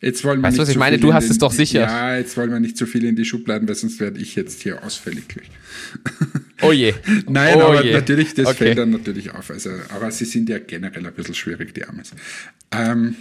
Jetzt 0.00 0.24
wollen 0.24 0.40
wir 0.40 0.48
weißt 0.48 0.56
du, 0.56 0.62
was 0.62 0.68
ich 0.70 0.78
meine? 0.78 0.98
Du 0.98 1.12
hast 1.12 1.24
den, 1.24 1.32
es 1.32 1.38
doch 1.38 1.52
sicher. 1.52 1.82
Ja, 1.82 2.16
jetzt 2.16 2.34
wollen 2.36 2.50
wir 2.50 2.58
nicht 2.58 2.78
zu 2.78 2.86
viel 2.86 3.04
in 3.04 3.16
die 3.16 3.26
Schubladen, 3.26 3.68
weil 3.68 3.74
sonst 3.74 4.00
werde 4.00 4.18
ich 4.18 4.34
jetzt 4.34 4.62
hier 4.62 4.82
ausfällig. 4.82 5.24
Oh 6.62 6.72
je. 6.72 6.94
Nein, 7.28 7.56
oh 7.56 7.62
aber 7.62 7.84
je. 7.84 7.92
natürlich, 7.92 8.32
das 8.34 8.46
okay. 8.46 8.56
fällt 8.56 8.78
dann 8.78 8.90
natürlich 8.90 9.30
auf. 9.32 9.50
Also, 9.50 9.70
aber 9.90 10.10
sie 10.10 10.24
sind 10.24 10.48
ja 10.48 10.58
generell 10.58 11.06
ein 11.06 11.12
bisschen 11.12 11.34
schwierig, 11.34 11.74
die 11.74 11.84
Amis. 11.84 12.12
Ähm, 12.70 13.16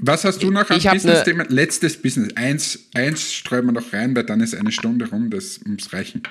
was 0.00 0.24
hast 0.24 0.42
du 0.42 0.50
noch 0.50 0.68
an 0.70 0.80
Business-Thema? 0.80 1.44
Letztes 1.48 2.00
Business. 2.00 2.34
Eins, 2.36 2.88
eins 2.94 3.32
streuen 3.32 3.66
wir 3.66 3.72
noch 3.72 3.92
rein, 3.92 4.14
weil 4.16 4.24
dann 4.24 4.40
ist 4.40 4.54
eine 4.54 4.72
Stunde 4.72 5.08
rum, 5.08 5.30
das 5.30 5.60
muss 5.64 5.92
reichen. 5.92 6.22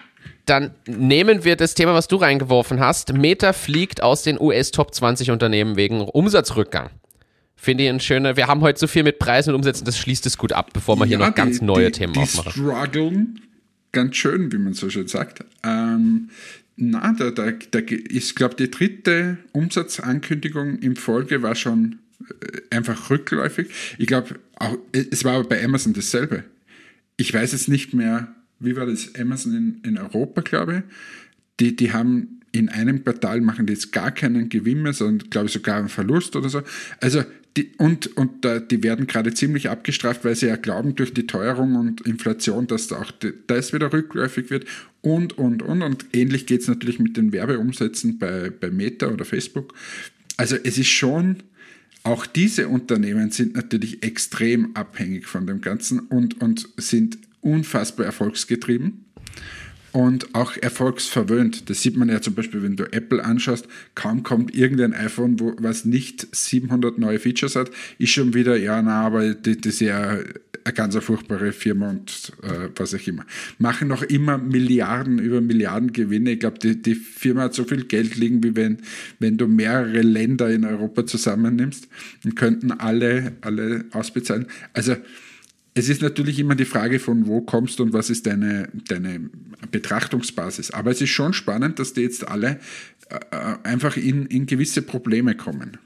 Dann 0.45 0.71
nehmen 0.85 1.43
wir 1.43 1.55
das 1.55 1.73
Thema, 1.73 1.93
was 1.93 2.07
du 2.07 2.17
reingeworfen 2.17 2.79
hast. 2.79 3.13
Meta 3.13 3.53
fliegt 3.53 4.03
aus 4.03 4.23
den 4.23 4.39
US 4.39 4.71
Top 4.71 4.93
20 4.93 5.31
Unternehmen 5.31 5.77
wegen 5.77 6.01
Umsatzrückgang. 6.01 6.89
Finde 7.55 7.85
ich 7.85 7.89
ein 7.89 7.99
schöner. 8.01 8.35
Wir 8.35 8.47
haben 8.47 8.61
heute 8.61 8.79
so 8.79 8.87
viel 8.87 9.03
mit 9.03 9.19
Preisen 9.19 9.51
und 9.51 9.55
Umsätzen, 9.55 9.85
das 9.85 9.97
schließt 9.97 10.25
es 10.25 10.37
gut 10.37 10.51
ab, 10.51 10.71
bevor 10.73 10.97
wir 10.97 11.05
ja, 11.05 11.09
hier 11.09 11.17
noch 11.19 11.27
die, 11.27 11.33
ganz 11.33 11.61
neue 11.61 11.91
die, 11.91 11.99
Themen 11.99 12.13
die 12.13 12.19
aufmachen. 12.19 12.51
strugglen 12.51 13.39
ganz 13.93 14.17
schön, 14.17 14.51
wie 14.51 14.57
man 14.57 14.73
so 14.73 14.89
schön 14.89 15.07
sagt. 15.07 15.45
Ähm, 15.63 16.29
na, 16.75 17.13
da, 17.13 17.31
da, 17.31 17.51
da 17.51 17.79
ist, 17.79 18.35
glaube 18.35 18.55
die 18.55 18.69
dritte 18.69 19.37
Umsatzankündigung 19.53 20.79
im 20.79 20.97
Folge 20.97 21.41
war 21.41 21.55
schon 21.55 21.99
einfach 22.69 23.09
rückläufig. 23.09 23.69
Ich 23.97 24.07
glaube, 24.07 24.39
es 24.91 25.23
war 25.23 25.35
aber 25.35 25.49
bei 25.49 25.63
Amazon 25.63 25.93
dasselbe. 25.93 26.43
Ich 27.17 27.33
weiß 27.33 27.51
jetzt 27.51 27.69
nicht 27.69 27.93
mehr, 27.93 28.33
wie 28.59 28.75
war 28.75 28.85
das 28.85 29.15
Amazon 29.15 29.55
in, 29.55 29.81
in 29.83 29.97
Europa, 29.97 30.41
glaube 30.41 30.77
ich. 30.77 30.95
Die, 31.59 31.75
die 31.75 31.93
haben 31.93 32.41
in 32.51 32.69
einem 32.69 33.03
Quartal 33.03 33.41
machen 33.41 33.65
die 33.65 33.73
jetzt 33.73 33.91
gar 33.91 34.11
keinen 34.11 34.47
Gewinn 34.47 34.83
mehr, 34.83 34.93
sondern 34.93 35.29
glaube 35.29 35.47
ich 35.47 35.53
sogar 35.53 35.77
einen 35.77 35.89
Verlust 35.89 36.35
oder 36.35 36.49
so. 36.49 36.61
Also 37.01 37.23
die, 37.57 37.71
und 37.77 38.15
und 38.17 38.45
uh, 38.45 38.59
die 38.59 38.81
werden 38.81 39.05
gerade 39.05 39.33
ziemlich 39.33 39.69
abgestraft, 39.69 40.23
weil 40.23 40.35
sie 40.35 40.47
ja 40.47 40.55
glauben, 40.55 40.95
durch 40.95 41.13
die 41.13 41.27
Teuerung 41.27 41.75
und 41.75 42.01
Inflation, 42.01 42.67
dass 42.67 42.87
da 42.87 43.01
auch 43.01 43.11
die, 43.11 43.33
das 43.47 43.73
wieder 43.73 43.91
rückläufig 43.93 44.49
wird. 44.49 44.65
Und, 45.01 45.37
und, 45.37 45.61
und. 45.61 45.81
Und 45.81 46.05
ähnlich 46.13 46.45
geht 46.45 46.61
es 46.61 46.67
natürlich 46.67 46.99
mit 46.99 47.17
den 47.17 47.31
Werbeumsätzen 47.31 48.17
bei, 48.17 48.49
bei 48.49 48.71
Meta 48.71 49.07
oder 49.07 49.25
Facebook. 49.25 49.73
Also 50.37 50.55
es 50.63 50.77
ist 50.77 50.87
schon, 50.87 51.37
auch 52.03 52.25
diese 52.25 52.67
Unternehmen 52.67 53.31
sind 53.31 53.55
natürlich 53.55 54.03
extrem 54.03 54.75
abhängig 54.75 55.25
von 55.25 55.47
dem 55.47 55.61
Ganzen 55.61 55.99
und, 55.99 56.41
und 56.41 56.69
sind 56.77 57.17
unfassbar 57.41 58.05
erfolgsgetrieben 58.05 59.02
und 59.93 60.33
auch 60.33 60.57
erfolgsverwöhnt. 60.57 61.69
Das 61.69 61.81
sieht 61.81 61.95
man 61.95 62.09
ja 62.09 62.19
zum 62.19 62.33
Beispiel, 62.33 62.63
wenn 62.63 62.75
du 62.75 62.91
Apple 62.91 63.23
anschaust, 63.23 63.67
kaum 63.93 64.23
kommt 64.23 64.53
irgendein 64.53 64.93
iPhone, 64.93 65.39
wo, 65.39 65.53
was 65.59 65.85
nicht 65.85 66.35
700 66.35 66.97
neue 66.97 67.19
Features 67.19 67.55
hat, 67.55 67.69
ist 67.99 68.09
schon 68.09 68.33
wieder, 68.33 68.57
ja, 68.57 68.81
na, 68.81 69.05
aber 69.05 69.35
das 69.35 69.55
ist 69.65 69.81
ja 69.81 70.17
eine 70.63 70.73
ganz 70.73 70.95
furchtbare 70.97 71.51
Firma 71.51 71.91
und 71.91 72.31
äh, 72.41 72.69
was 72.75 72.95
auch 72.95 73.07
immer. 73.07 73.23
Machen 73.59 73.87
noch 73.87 74.01
immer 74.01 74.39
Milliarden 74.39 75.19
über 75.19 75.41
Milliarden 75.41 75.93
Gewinne. 75.93 76.31
Ich 76.31 76.39
glaube, 76.39 76.57
die, 76.57 76.81
die 76.81 76.95
Firma 76.95 77.43
hat 77.43 77.53
so 77.53 77.63
viel 77.63 77.85
Geld 77.85 78.15
liegen, 78.15 78.43
wie 78.43 78.55
wenn, 78.55 78.79
wenn 79.19 79.37
du 79.37 79.47
mehrere 79.47 80.01
Länder 80.01 80.49
in 80.49 80.65
Europa 80.65 81.05
zusammennimmst 81.05 81.87
und 82.25 82.35
könnten 82.35 82.71
alle, 82.71 83.33
alle 83.41 83.85
ausbezahlen. 83.91 84.47
Also, 84.73 84.95
es 85.75 85.89
ist 85.89 86.01
natürlich 86.01 86.39
immer 86.39 86.55
die 86.55 86.65
Frage, 86.65 86.99
von 86.99 87.27
wo 87.27 87.41
kommst 87.41 87.79
und 87.79 87.93
was 87.93 88.09
ist 88.09 88.27
deine, 88.27 88.69
deine 88.87 89.29
Betrachtungsbasis. 89.71 90.71
Aber 90.71 90.91
es 90.91 91.01
ist 91.01 91.09
schon 91.09 91.33
spannend, 91.33 91.79
dass 91.79 91.93
die 91.93 92.01
jetzt 92.01 92.27
alle 92.27 92.59
äh, 93.09 93.17
einfach 93.63 93.97
in, 93.97 94.25
in 94.27 94.45
gewisse 94.45 94.81
Probleme 94.83 95.35
kommen. 95.35 95.77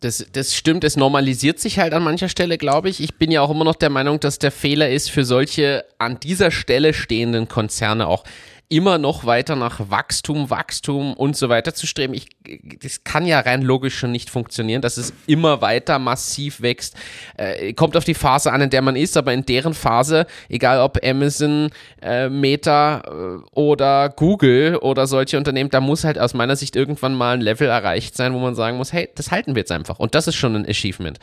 Das, 0.00 0.26
das 0.32 0.56
stimmt, 0.56 0.82
es 0.82 0.96
normalisiert 0.96 1.60
sich 1.60 1.78
halt 1.78 1.92
an 1.92 2.02
mancher 2.02 2.28
Stelle, 2.28 2.58
glaube 2.58 2.88
ich. 2.88 3.00
Ich 3.00 3.14
bin 3.14 3.30
ja 3.30 3.40
auch 3.40 3.50
immer 3.50 3.64
noch 3.64 3.76
der 3.76 3.90
Meinung, 3.90 4.18
dass 4.18 4.38
der 4.38 4.50
Fehler 4.50 4.90
ist, 4.90 5.10
für 5.10 5.24
solche 5.24 5.84
an 5.98 6.18
dieser 6.18 6.50
Stelle 6.50 6.92
stehenden 6.92 7.46
Konzerne 7.46 8.08
auch 8.08 8.24
immer 8.72 8.96
noch 8.96 9.26
weiter 9.26 9.54
nach 9.54 9.90
Wachstum, 9.90 10.48
Wachstum 10.48 11.12
und 11.12 11.36
so 11.36 11.50
weiter 11.50 11.74
zu 11.74 11.86
streben. 11.86 12.14
Ich, 12.14 12.30
das 12.82 13.04
kann 13.04 13.26
ja 13.26 13.38
rein 13.38 13.60
logisch 13.60 13.98
schon 13.98 14.12
nicht 14.12 14.30
funktionieren, 14.30 14.80
dass 14.80 14.96
es 14.96 15.12
immer 15.26 15.60
weiter 15.60 15.98
massiv 15.98 16.62
wächst. 16.62 16.96
Äh, 17.36 17.74
kommt 17.74 17.98
auf 17.98 18.04
die 18.04 18.14
Phase 18.14 18.50
an, 18.50 18.62
in 18.62 18.70
der 18.70 18.80
man 18.80 18.96
ist, 18.96 19.18
aber 19.18 19.34
in 19.34 19.44
deren 19.44 19.74
Phase, 19.74 20.26
egal 20.48 20.80
ob 20.80 20.98
Amazon, 21.04 21.68
äh, 22.00 22.30
Meta 22.30 23.02
äh, 23.06 23.44
oder 23.52 24.08
Google 24.08 24.76
oder 24.76 25.06
solche 25.06 25.36
Unternehmen, 25.36 25.68
da 25.68 25.82
muss 25.82 26.04
halt 26.04 26.18
aus 26.18 26.32
meiner 26.32 26.56
Sicht 26.56 26.74
irgendwann 26.74 27.14
mal 27.14 27.34
ein 27.34 27.42
Level 27.42 27.68
erreicht 27.68 28.16
sein, 28.16 28.32
wo 28.32 28.38
man 28.38 28.54
sagen 28.54 28.78
muss, 28.78 28.94
hey, 28.94 29.10
das 29.14 29.30
halten 29.30 29.54
wir 29.54 29.60
jetzt 29.60 29.72
einfach. 29.72 29.98
Und 29.98 30.14
das 30.14 30.28
ist 30.28 30.36
schon 30.36 30.56
ein 30.56 30.66
Achievement. 30.66 31.18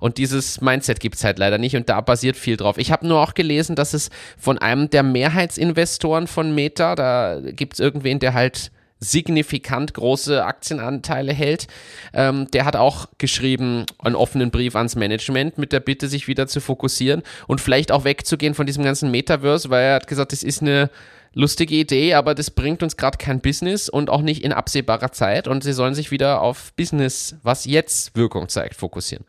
Und 0.00 0.16
dieses 0.16 0.62
Mindset 0.62 1.00
gibt 1.00 1.16
es 1.16 1.24
halt 1.24 1.38
leider 1.38 1.58
nicht 1.58 1.76
und 1.76 1.90
da 1.90 2.00
basiert 2.00 2.38
viel 2.38 2.56
drauf. 2.56 2.78
Ich 2.78 2.90
habe 2.90 3.06
nur 3.06 3.20
auch 3.20 3.34
gelesen, 3.34 3.76
dass 3.76 3.92
es 3.92 4.08
von 4.38 4.56
einem 4.56 4.88
der 4.88 5.02
Mehrheitsinvestoren 5.02 6.26
von 6.28 6.54
Meta, 6.54 6.93
da 6.94 7.40
gibt 7.40 7.74
es 7.74 7.80
irgendwen, 7.80 8.18
der 8.18 8.34
halt 8.34 8.70
signifikant 9.00 9.94
große 9.94 10.44
Aktienanteile 10.44 11.32
hält. 11.32 11.66
Ähm, 12.12 12.50
der 12.52 12.64
hat 12.64 12.76
auch 12.76 13.06
geschrieben, 13.18 13.86
einen 13.98 14.14
offenen 14.14 14.50
Brief 14.50 14.76
ans 14.76 14.96
Management 14.96 15.58
mit 15.58 15.72
der 15.72 15.80
Bitte, 15.80 16.08
sich 16.08 16.28
wieder 16.28 16.46
zu 16.46 16.60
fokussieren 16.60 17.22
und 17.46 17.60
vielleicht 17.60 17.92
auch 17.92 18.04
wegzugehen 18.04 18.54
von 18.54 18.66
diesem 18.66 18.84
ganzen 18.84 19.10
Metaverse, 19.10 19.70
weil 19.70 19.84
er 19.84 19.94
hat 19.96 20.06
gesagt, 20.06 20.32
das 20.32 20.42
ist 20.42 20.62
eine 20.62 20.90
lustige 21.34 21.74
Idee, 21.74 22.14
aber 22.14 22.34
das 22.34 22.50
bringt 22.50 22.82
uns 22.82 22.96
gerade 22.96 23.18
kein 23.18 23.40
Business 23.40 23.88
und 23.88 24.08
auch 24.08 24.22
nicht 24.22 24.44
in 24.44 24.52
absehbarer 24.52 25.12
Zeit 25.12 25.48
und 25.48 25.64
sie 25.64 25.72
sollen 25.72 25.94
sich 25.94 26.10
wieder 26.10 26.40
auf 26.40 26.72
Business, 26.74 27.36
was 27.42 27.64
jetzt 27.64 28.16
Wirkung 28.16 28.48
zeigt, 28.48 28.76
fokussieren. 28.76 29.24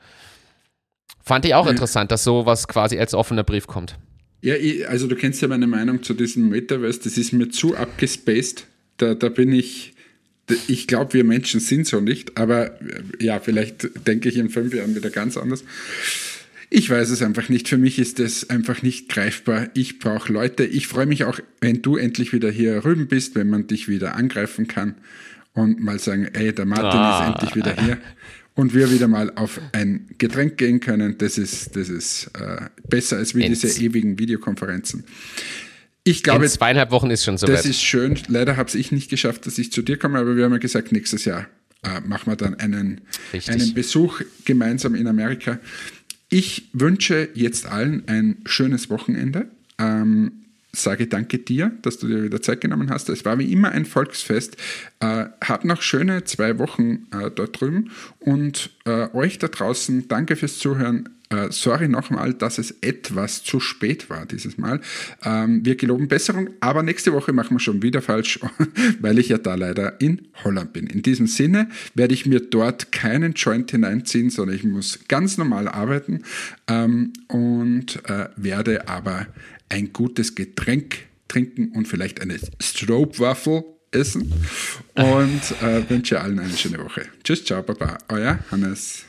Fand 1.24 1.44
ich 1.46 1.56
auch 1.56 1.66
interessant, 1.66 2.12
dass 2.12 2.24
sowas 2.24 2.68
quasi 2.68 3.00
als 3.00 3.16
offener 3.16 3.44
Brief 3.44 3.66
kommt. 3.66 3.98
Ja, 4.46 4.54
ich, 4.54 4.88
also 4.88 5.08
du 5.08 5.16
kennst 5.16 5.42
ja 5.42 5.48
meine 5.48 5.66
Meinung 5.66 6.04
zu 6.04 6.14
diesem 6.14 6.50
Metaverse, 6.50 7.00
das 7.04 7.18
ist 7.18 7.34
mir 7.34 7.50
zu 7.50 7.76
abgespaced. 7.76 8.68
Da, 8.98 9.16
da 9.16 9.30
bin 9.30 9.52
ich, 9.52 9.96
ich 10.68 10.86
glaube, 10.86 11.16
wir 11.16 11.24
Menschen 11.24 11.60
sind 11.60 11.88
so 11.88 12.00
nicht, 12.00 12.38
aber 12.38 12.78
ja, 13.20 13.40
vielleicht 13.40 13.90
denke 14.06 14.30
ich 14.30 14.38
in 14.38 14.52
fünf 14.52 14.72
Jahren 14.72 14.96
wieder 14.96 15.10
ganz 15.10 15.36
anders. 15.36 15.64
Ich 16.70 16.88
weiß 16.88 17.10
es 17.10 17.24
einfach 17.24 17.50
nicht. 17.50 17.68
Für 17.68 17.80
mich 17.80 17.98
ist 17.98 18.20
das 18.20 18.48
einfach 18.52 18.84
nicht 18.84 19.10
greifbar. 19.10 19.70
Ich 19.74 19.98
brauche 19.98 20.32
Leute. 20.32 20.64
Ich 20.64 20.86
freue 20.86 21.08
mich 21.08 21.24
auch, 21.24 21.40
wenn 21.60 21.82
du 21.82 21.98
endlich 21.98 22.32
wieder 22.32 22.52
hier 22.52 22.86
rüben 22.86 23.08
bist, 23.08 23.34
wenn 23.34 23.50
man 23.50 23.66
dich 23.66 23.88
wieder 23.88 24.14
angreifen 24.14 24.68
kann 24.68 24.94
und 25.56 25.80
mal 25.80 25.98
sagen, 25.98 26.28
ey, 26.34 26.54
der 26.54 26.66
Martin 26.68 27.00
ah. 27.00 27.20
ist 27.20 27.34
endlich 27.34 27.56
wieder 27.56 27.76
hier 27.84 27.98
und 28.56 28.74
wir 28.74 28.92
wieder 28.92 29.08
mal 29.08 29.32
auf 29.36 29.60
ein 29.74 30.08
Getränk 30.18 30.58
gehen 30.58 30.80
können. 30.80 31.18
Das 31.18 31.38
ist, 31.38 31.76
das 31.76 31.90
ist 31.90 32.32
äh, 32.40 32.62
besser 32.88 33.18
als 33.18 33.36
wie 33.36 33.44
Ends. 33.44 33.60
diese 33.60 33.82
ewigen 33.82 34.18
Videokonferenzen. 34.18 35.04
Ich 36.04 36.24
glaube, 36.24 36.46
In 36.46 36.52
zweieinhalb 36.52 36.92
Wochen 36.92 37.10
ist 37.10 37.24
schon 37.24 37.38
so 37.38 37.48
Das 37.48 37.66
ist 37.66 37.82
schön. 37.82 38.18
Leider 38.28 38.58
habe 38.58 38.76
ich 38.78 38.92
nicht 38.92 39.10
geschafft, 39.10 39.46
dass 39.46 39.58
ich 39.58 39.72
zu 39.72 39.82
dir 39.82 39.98
komme, 39.98 40.20
aber 40.20 40.38
wir 40.38 40.46
haben 40.46 40.52
ja 40.52 40.60
gesagt, 40.60 40.92
nächstes 40.92 41.26
Jahr 41.26 41.48
äh, 41.84 42.00
machen 42.02 42.32
wir 42.32 42.36
dann 42.36 42.56
einen, 42.56 43.02
einen 43.48 43.74
Besuch 43.74 44.22
gemeinsam 44.46 44.96
in 44.96 45.08
Amerika. 45.08 45.60
Ich 46.30 46.70
wünsche 46.74 47.30
jetzt 47.34 47.66
allen 47.66 48.08
ein 48.08 48.38
schönes 48.46 48.90
Wochenende. 48.90 49.48
Ähm, 49.80 50.45
sage 50.76 51.08
danke 51.08 51.40
dir, 51.40 51.72
dass 51.82 51.98
du 51.98 52.08
dir 52.08 52.24
wieder 52.24 52.42
Zeit 52.42 52.62
genommen 52.62 52.90
hast. 52.90 53.10
Es 53.10 53.26
war 53.26 53.40
wie 53.40 53.52
immer 53.52 53.72
ein 53.72 53.86
Volksfest. 53.86 54.58
Äh, 55.00 55.26
hab 55.44 55.66
noch 55.66 55.82
schöne 55.82 56.24
zwei 56.24 56.60
Wochen 56.60 57.08
äh, 57.12 57.32
dort 57.34 57.60
drüben 57.60 57.92
und 58.20 58.72
äh, 58.86 59.08
euch 59.14 59.40
da 59.40 59.48
draußen 59.48 60.08
danke 60.08 60.36
fürs 60.36 60.60
Zuhören. 60.60 61.10
Äh, 61.30 61.48
sorry 61.50 61.88
nochmal, 61.88 62.34
dass 62.36 62.60
es 62.60 62.72
etwas 62.82 63.44
zu 63.44 63.60
spät 63.60 64.10
war 64.12 64.28
dieses 64.28 64.60
Mal. 64.60 64.80
Ähm, 65.24 65.66
wir 65.66 65.76
geloben 65.76 66.08
Besserung, 66.08 66.50
aber 66.60 66.84
nächste 66.84 67.14
Woche 67.14 67.34
machen 67.34 67.56
wir 67.56 67.60
schon 67.60 67.82
wieder 67.82 68.02
falsch, 68.04 68.40
weil 69.00 69.18
ich 69.18 69.30
ja 69.30 69.40
da 69.40 69.56
leider 69.56 70.00
in 70.00 70.28
Holland 70.44 70.74
bin. 70.74 70.86
In 70.86 71.02
diesem 71.02 71.26
Sinne 71.26 71.70
werde 71.96 72.14
ich 72.14 72.28
mir 72.28 72.42
dort 72.42 72.92
keinen 72.92 73.34
Joint 73.34 73.72
hineinziehen, 73.72 74.30
sondern 74.30 74.56
ich 74.56 74.64
muss 74.64 75.00
ganz 75.08 75.38
normal 75.38 75.68
arbeiten 75.68 76.22
ähm, 76.68 77.14
und 77.28 78.08
äh, 78.08 78.30
werde 78.36 78.88
aber 78.88 79.26
ein 79.70 79.94
gutes 79.94 80.36
Getränk 80.36 81.08
trinken 81.28 81.72
und 81.74 81.88
vielleicht 81.88 82.22
eine 82.22 82.38
Stroopwafel 82.62 83.64
essen. 83.92 84.34
Und 84.96 85.42
äh, 85.62 85.84
wünsche 85.90 86.22
allen 86.22 86.40
eine 86.40 86.56
schöne 86.56 86.80
Woche. 86.80 87.06
Tschüss, 87.24 87.44
ciao, 87.46 87.64
baba. 87.64 87.98
Euer 88.10 88.40
Hannes. 88.52 89.06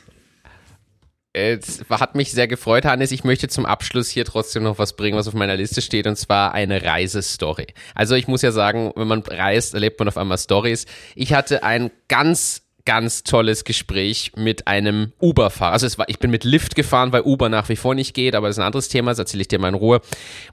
Es 1.33 1.83
hat 1.89 2.15
mich 2.15 2.31
sehr 2.31 2.47
gefreut, 2.47 2.85
Hannes. 2.85 3.11
Ich 3.11 3.23
möchte 3.23 3.47
zum 3.47 3.67
Abschluss 3.67 4.09
hier 4.09 4.25
trotzdem 4.25 4.63
noch 4.63 4.79
was 4.79 4.95
bringen, 4.95 5.17
was 5.17 5.27
auf 5.27 5.35
meiner 5.35 5.55
Liste 5.55 5.83
steht, 5.83 6.07
und 6.07 6.15
zwar 6.15 6.53
eine 6.53 6.81
Reisestory. 6.81 7.67
Also 7.93 8.15
ich 8.15 8.27
muss 8.27 8.41
ja 8.41 8.51
sagen, 8.51 8.91
wenn 8.95 9.07
man 9.07 9.21
reist, 9.21 9.75
erlebt 9.75 9.99
man 9.99 10.07
auf 10.07 10.17
einmal 10.17 10.39
Stories. 10.39 10.87
Ich 11.15 11.33
hatte 11.33 11.63
ein 11.63 11.91
ganz 12.07 12.66
ganz 12.87 13.23
tolles 13.23 13.65
Gespräch 13.65 14.31
mit 14.37 14.65
einem 14.65 15.11
Uber-Fahrer. 15.21 15.73
Also 15.73 15.97
war, 15.97 16.07
ich 16.07 16.19
bin 16.19 16.31
mit 16.31 16.45
Lyft 16.45 16.73
gefahren, 16.73 17.11
weil 17.11 17.23
Uber 17.23 17.49
nach 17.49 17.67
wie 17.67 17.75
vor 17.75 17.93
nicht 17.93 18.13
geht, 18.13 18.33
aber 18.33 18.47
das 18.47 18.55
ist 18.55 18.61
ein 18.61 18.65
anderes 18.65 18.87
Thema, 18.87 19.11
das 19.11 19.19
erzähle 19.19 19.41
ich 19.41 19.49
dir 19.49 19.59
mal 19.59 19.67
in 19.67 19.73
Ruhe. 19.73 19.99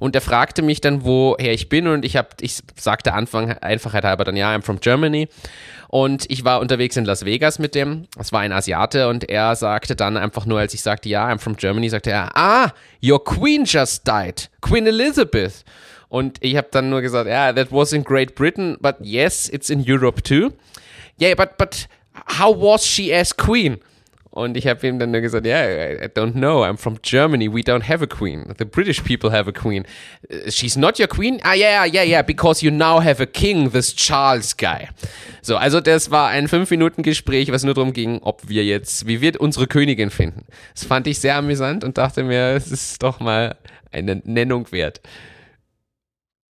Und 0.00 0.16
er 0.16 0.20
fragte 0.20 0.60
mich 0.60 0.80
dann, 0.80 1.04
woher 1.04 1.52
ich 1.52 1.68
bin 1.68 1.86
und 1.86 2.04
ich 2.04 2.16
habe, 2.16 2.30
ich 2.40 2.58
sagte 2.74 3.14
Anfang 3.14 3.52
Einfachheit 3.52 4.02
halber 4.02 4.24
dann, 4.24 4.34
ja, 4.34 4.52
I'm 4.52 4.62
from 4.62 4.80
Germany. 4.80 5.28
Und 5.86 6.28
ich 6.28 6.44
war 6.44 6.58
unterwegs 6.58 6.96
in 6.96 7.04
Las 7.04 7.24
Vegas 7.24 7.60
mit 7.60 7.76
dem. 7.76 8.08
Es 8.18 8.32
war 8.32 8.40
ein 8.40 8.50
Asiate 8.50 9.06
und 9.08 9.30
er 9.30 9.54
sagte 9.54 9.94
dann 9.94 10.16
einfach 10.16 10.44
nur, 10.44 10.58
als 10.58 10.74
ich 10.74 10.82
sagte, 10.82 11.08
ja, 11.08 11.28
I'm 11.28 11.38
from 11.38 11.56
Germany, 11.56 11.88
sagte 11.88 12.10
er, 12.10 12.36
ah, 12.36 12.72
your 13.00 13.22
queen 13.22 13.62
just 13.64 14.08
died. 14.08 14.50
Queen 14.60 14.88
Elizabeth. 14.88 15.64
Und 16.08 16.38
ich 16.40 16.56
habe 16.56 16.66
dann 16.72 16.90
nur 16.90 17.00
gesagt, 17.00 17.28
ja, 17.28 17.44
yeah, 17.44 17.52
that 17.52 17.70
was 17.70 17.92
in 17.92 18.02
Great 18.02 18.34
Britain, 18.34 18.76
but 18.80 18.96
yes, 19.00 19.48
it's 19.48 19.70
in 19.70 19.84
Europe 19.86 20.20
too. 20.22 20.52
Yeah, 21.20 21.36
but, 21.36 21.56
but 21.58 21.86
how 22.14 22.54
was 22.54 22.86
she 22.86 23.12
as 23.12 23.36
queen? 23.36 23.78
Und 24.34 24.56
ich 24.56 24.66
habe 24.66 24.84
ihm 24.84 24.98
dann 24.98 25.12
nur 25.12 25.20
gesagt, 25.20 25.46
yeah, 25.46 25.92
I 25.92 26.08
don't 26.08 26.32
know, 26.32 26.64
I'm 26.64 26.76
from 26.76 26.98
Germany, 27.02 27.48
we 27.48 27.60
don't 27.60 27.88
have 27.88 28.02
a 28.02 28.06
queen. 28.08 28.52
The 28.58 28.64
British 28.64 29.04
people 29.04 29.30
have 29.30 29.48
a 29.48 29.52
queen. 29.52 29.86
Uh, 30.28 30.50
she's 30.50 30.76
not 30.76 30.98
your 30.98 31.06
queen? 31.06 31.40
Ah, 31.44 31.54
yeah, 31.54 31.84
yeah, 31.84 32.02
yeah, 32.02 32.22
because 32.22 32.60
you 32.60 32.72
now 32.72 32.98
have 32.98 33.22
a 33.22 33.26
king, 33.26 33.70
this 33.70 33.94
Charles 33.94 34.56
guy. 34.56 34.88
So, 35.40 35.56
also 35.56 35.80
das 35.80 36.10
war 36.10 36.30
ein 36.30 36.48
fünf 36.48 36.68
Minuten 36.70 37.04
Gespräch, 37.04 37.52
was 37.52 37.62
nur 37.62 37.74
darum 37.74 37.92
ging, 37.92 38.18
ob 38.22 38.48
wir 38.48 38.64
jetzt, 38.64 39.06
wie 39.06 39.20
wir 39.20 39.40
unsere 39.40 39.68
Königin 39.68 40.10
finden. 40.10 40.46
Das 40.74 40.82
fand 40.82 41.06
ich 41.06 41.20
sehr 41.20 41.36
amüsant 41.36 41.84
und 41.84 41.96
dachte 41.96 42.24
mir, 42.24 42.56
es 42.56 42.72
ist 42.72 43.04
doch 43.04 43.20
mal 43.20 43.56
eine 43.92 44.20
Nennung 44.24 44.72
wert. 44.72 45.00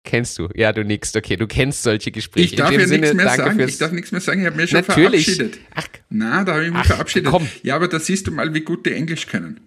Kennst 0.03 0.37
du? 0.37 0.49
Ja, 0.53 0.73
du 0.73 0.83
nix. 0.83 1.15
Okay, 1.15 1.37
du 1.37 1.47
kennst 1.47 1.83
solche 1.83 2.11
Gespräche. 2.11 2.45
Ich 2.45 2.55
darf 2.55 2.71
ja 2.71 2.85
nichts 2.85 3.13
mehr 3.13 3.29
sagen. 3.29 3.59
Ich 3.59 3.77
darf 3.77 3.91
nichts 3.93 4.11
mehr 4.11 4.19
sagen. 4.19 4.41
Ich 4.41 4.47
habe 4.47 4.57
mich 4.57 4.69
schon 4.69 4.83
Natürlich. 4.85 5.25
verabschiedet. 5.25 5.59
Ach, 5.75 5.87
Na, 6.09 6.43
da 6.43 6.53
habe 6.53 6.65
ich 6.65 6.71
mich 6.71 6.81
ach, 6.81 6.85
verabschiedet. 6.87 7.31
Komm. 7.31 7.47
Ja, 7.63 7.75
aber 7.75 7.87
da 7.87 7.99
siehst 7.99 8.27
du 8.27 8.31
mal, 8.31 8.53
wie 8.53 8.61
gut 8.61 8.85
die 8.85 8.91
Englisch 8.91 9.27
können. 9.27 9.61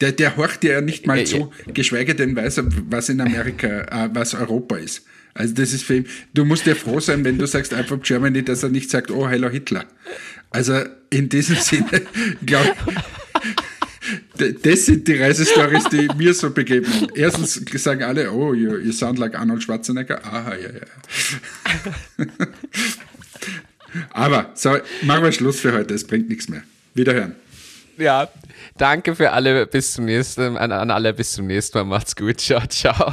Der, 0.00 0.12
der 0.12 0.36
horcht 0.36 0.62
ja 0.64 0.80
nicht 0.80 1.06
mal 1.06 1.26
zu, 1.26 1.52
geschweige 1.74 2.14
denn 2.14 2.36
weiß 2.36 2.58
er, 2.58 2.66
was 2.88 3.08
in 3.08 3.20
Amerika, 3.20 3.66
äh, 4.06 4.10
was 4.12 4.34
Europa 4.34 4.76
ist. 4.76 5.04
Also 5.34 5.54
das 5.54 5.72
ist 5.72 5.82
für 5.82 5.96
ihn, 5.96 6.06
du 6.34 6.44
musst 6.44 6.66
ja 6.66 6.74
froh 6.74 7.00
sein, 7.00 7.24
wenn 7.24 7.38
du 7.38 7.46
sagst 7.46 7.72
from 7.72 8.02
Germany, 8.02 8.44
dass 8.44 8.62
er 8.62 8.68
nicht 8.68 8.90
sagt, 8.90 9.10
oh, 9.10 9.28
hello 9.28 9.48
Hitler. 9.48 9.86
Also 10.50 10.82
in 11.10 11.28
diesem 11.28 11.56
Sinne, 11.60 12.02
glaube 12.44 12.74
ich, 12.86 12.94
das 14.62 14.86
sind 14.86 15.06
die 15.08 15.14
Reisestories, 15.14 15.84
die 15.84 16.08
mir 16.16 16.34
so 16.34 16.50
begeben. 16.50 16.86
Erstens 17.14 17.54
sagen 17.82 18.02
alle, 18.02 18.30
oh, 18.32 18.54
you, 18.54 18.76
you 18.76 18.92
sound 18.92 19.18
like 19.18 19.38
Arnold 19.38 19.62
Schwarzenegger. 19.62 20.24
Aha, 20.24 20.54
ja, 20.54 20.68
ja. 20.70 22.26
Aber 24.10 24.50
so, 24.54 24.76
machen 25.02 25.24
wir 25.24 25.32
Schluss 25.32 25.60
für 25.60 25.72
heute. 25.72 25.94
Es 25.94 26.06
bringt 26.06 26.28
nichts 26.28 26.48
mehr. 26.48 26.62
Wiederhören. 26.94 27.34
Ja, 27.96 28.28
danke 28.76 29.14
für 29.14 29.32
alle. 29.32 29.66
Bis 29.66 29.94
zum 29.94 30.04
nächsten, 30.04 30.56
an, 30.56 30.72
an 30.72 30.90
alle. 30.90 31.12
Bis 31.12 31.32
zum 31.32 31.46
nächsten 31.46 31.78
Mal. 31.78 31.84
Macht's 31.84 32.14
gut. 32.14 32.40
Ciao, 32.40 32.66
ciao. 32.66 33.12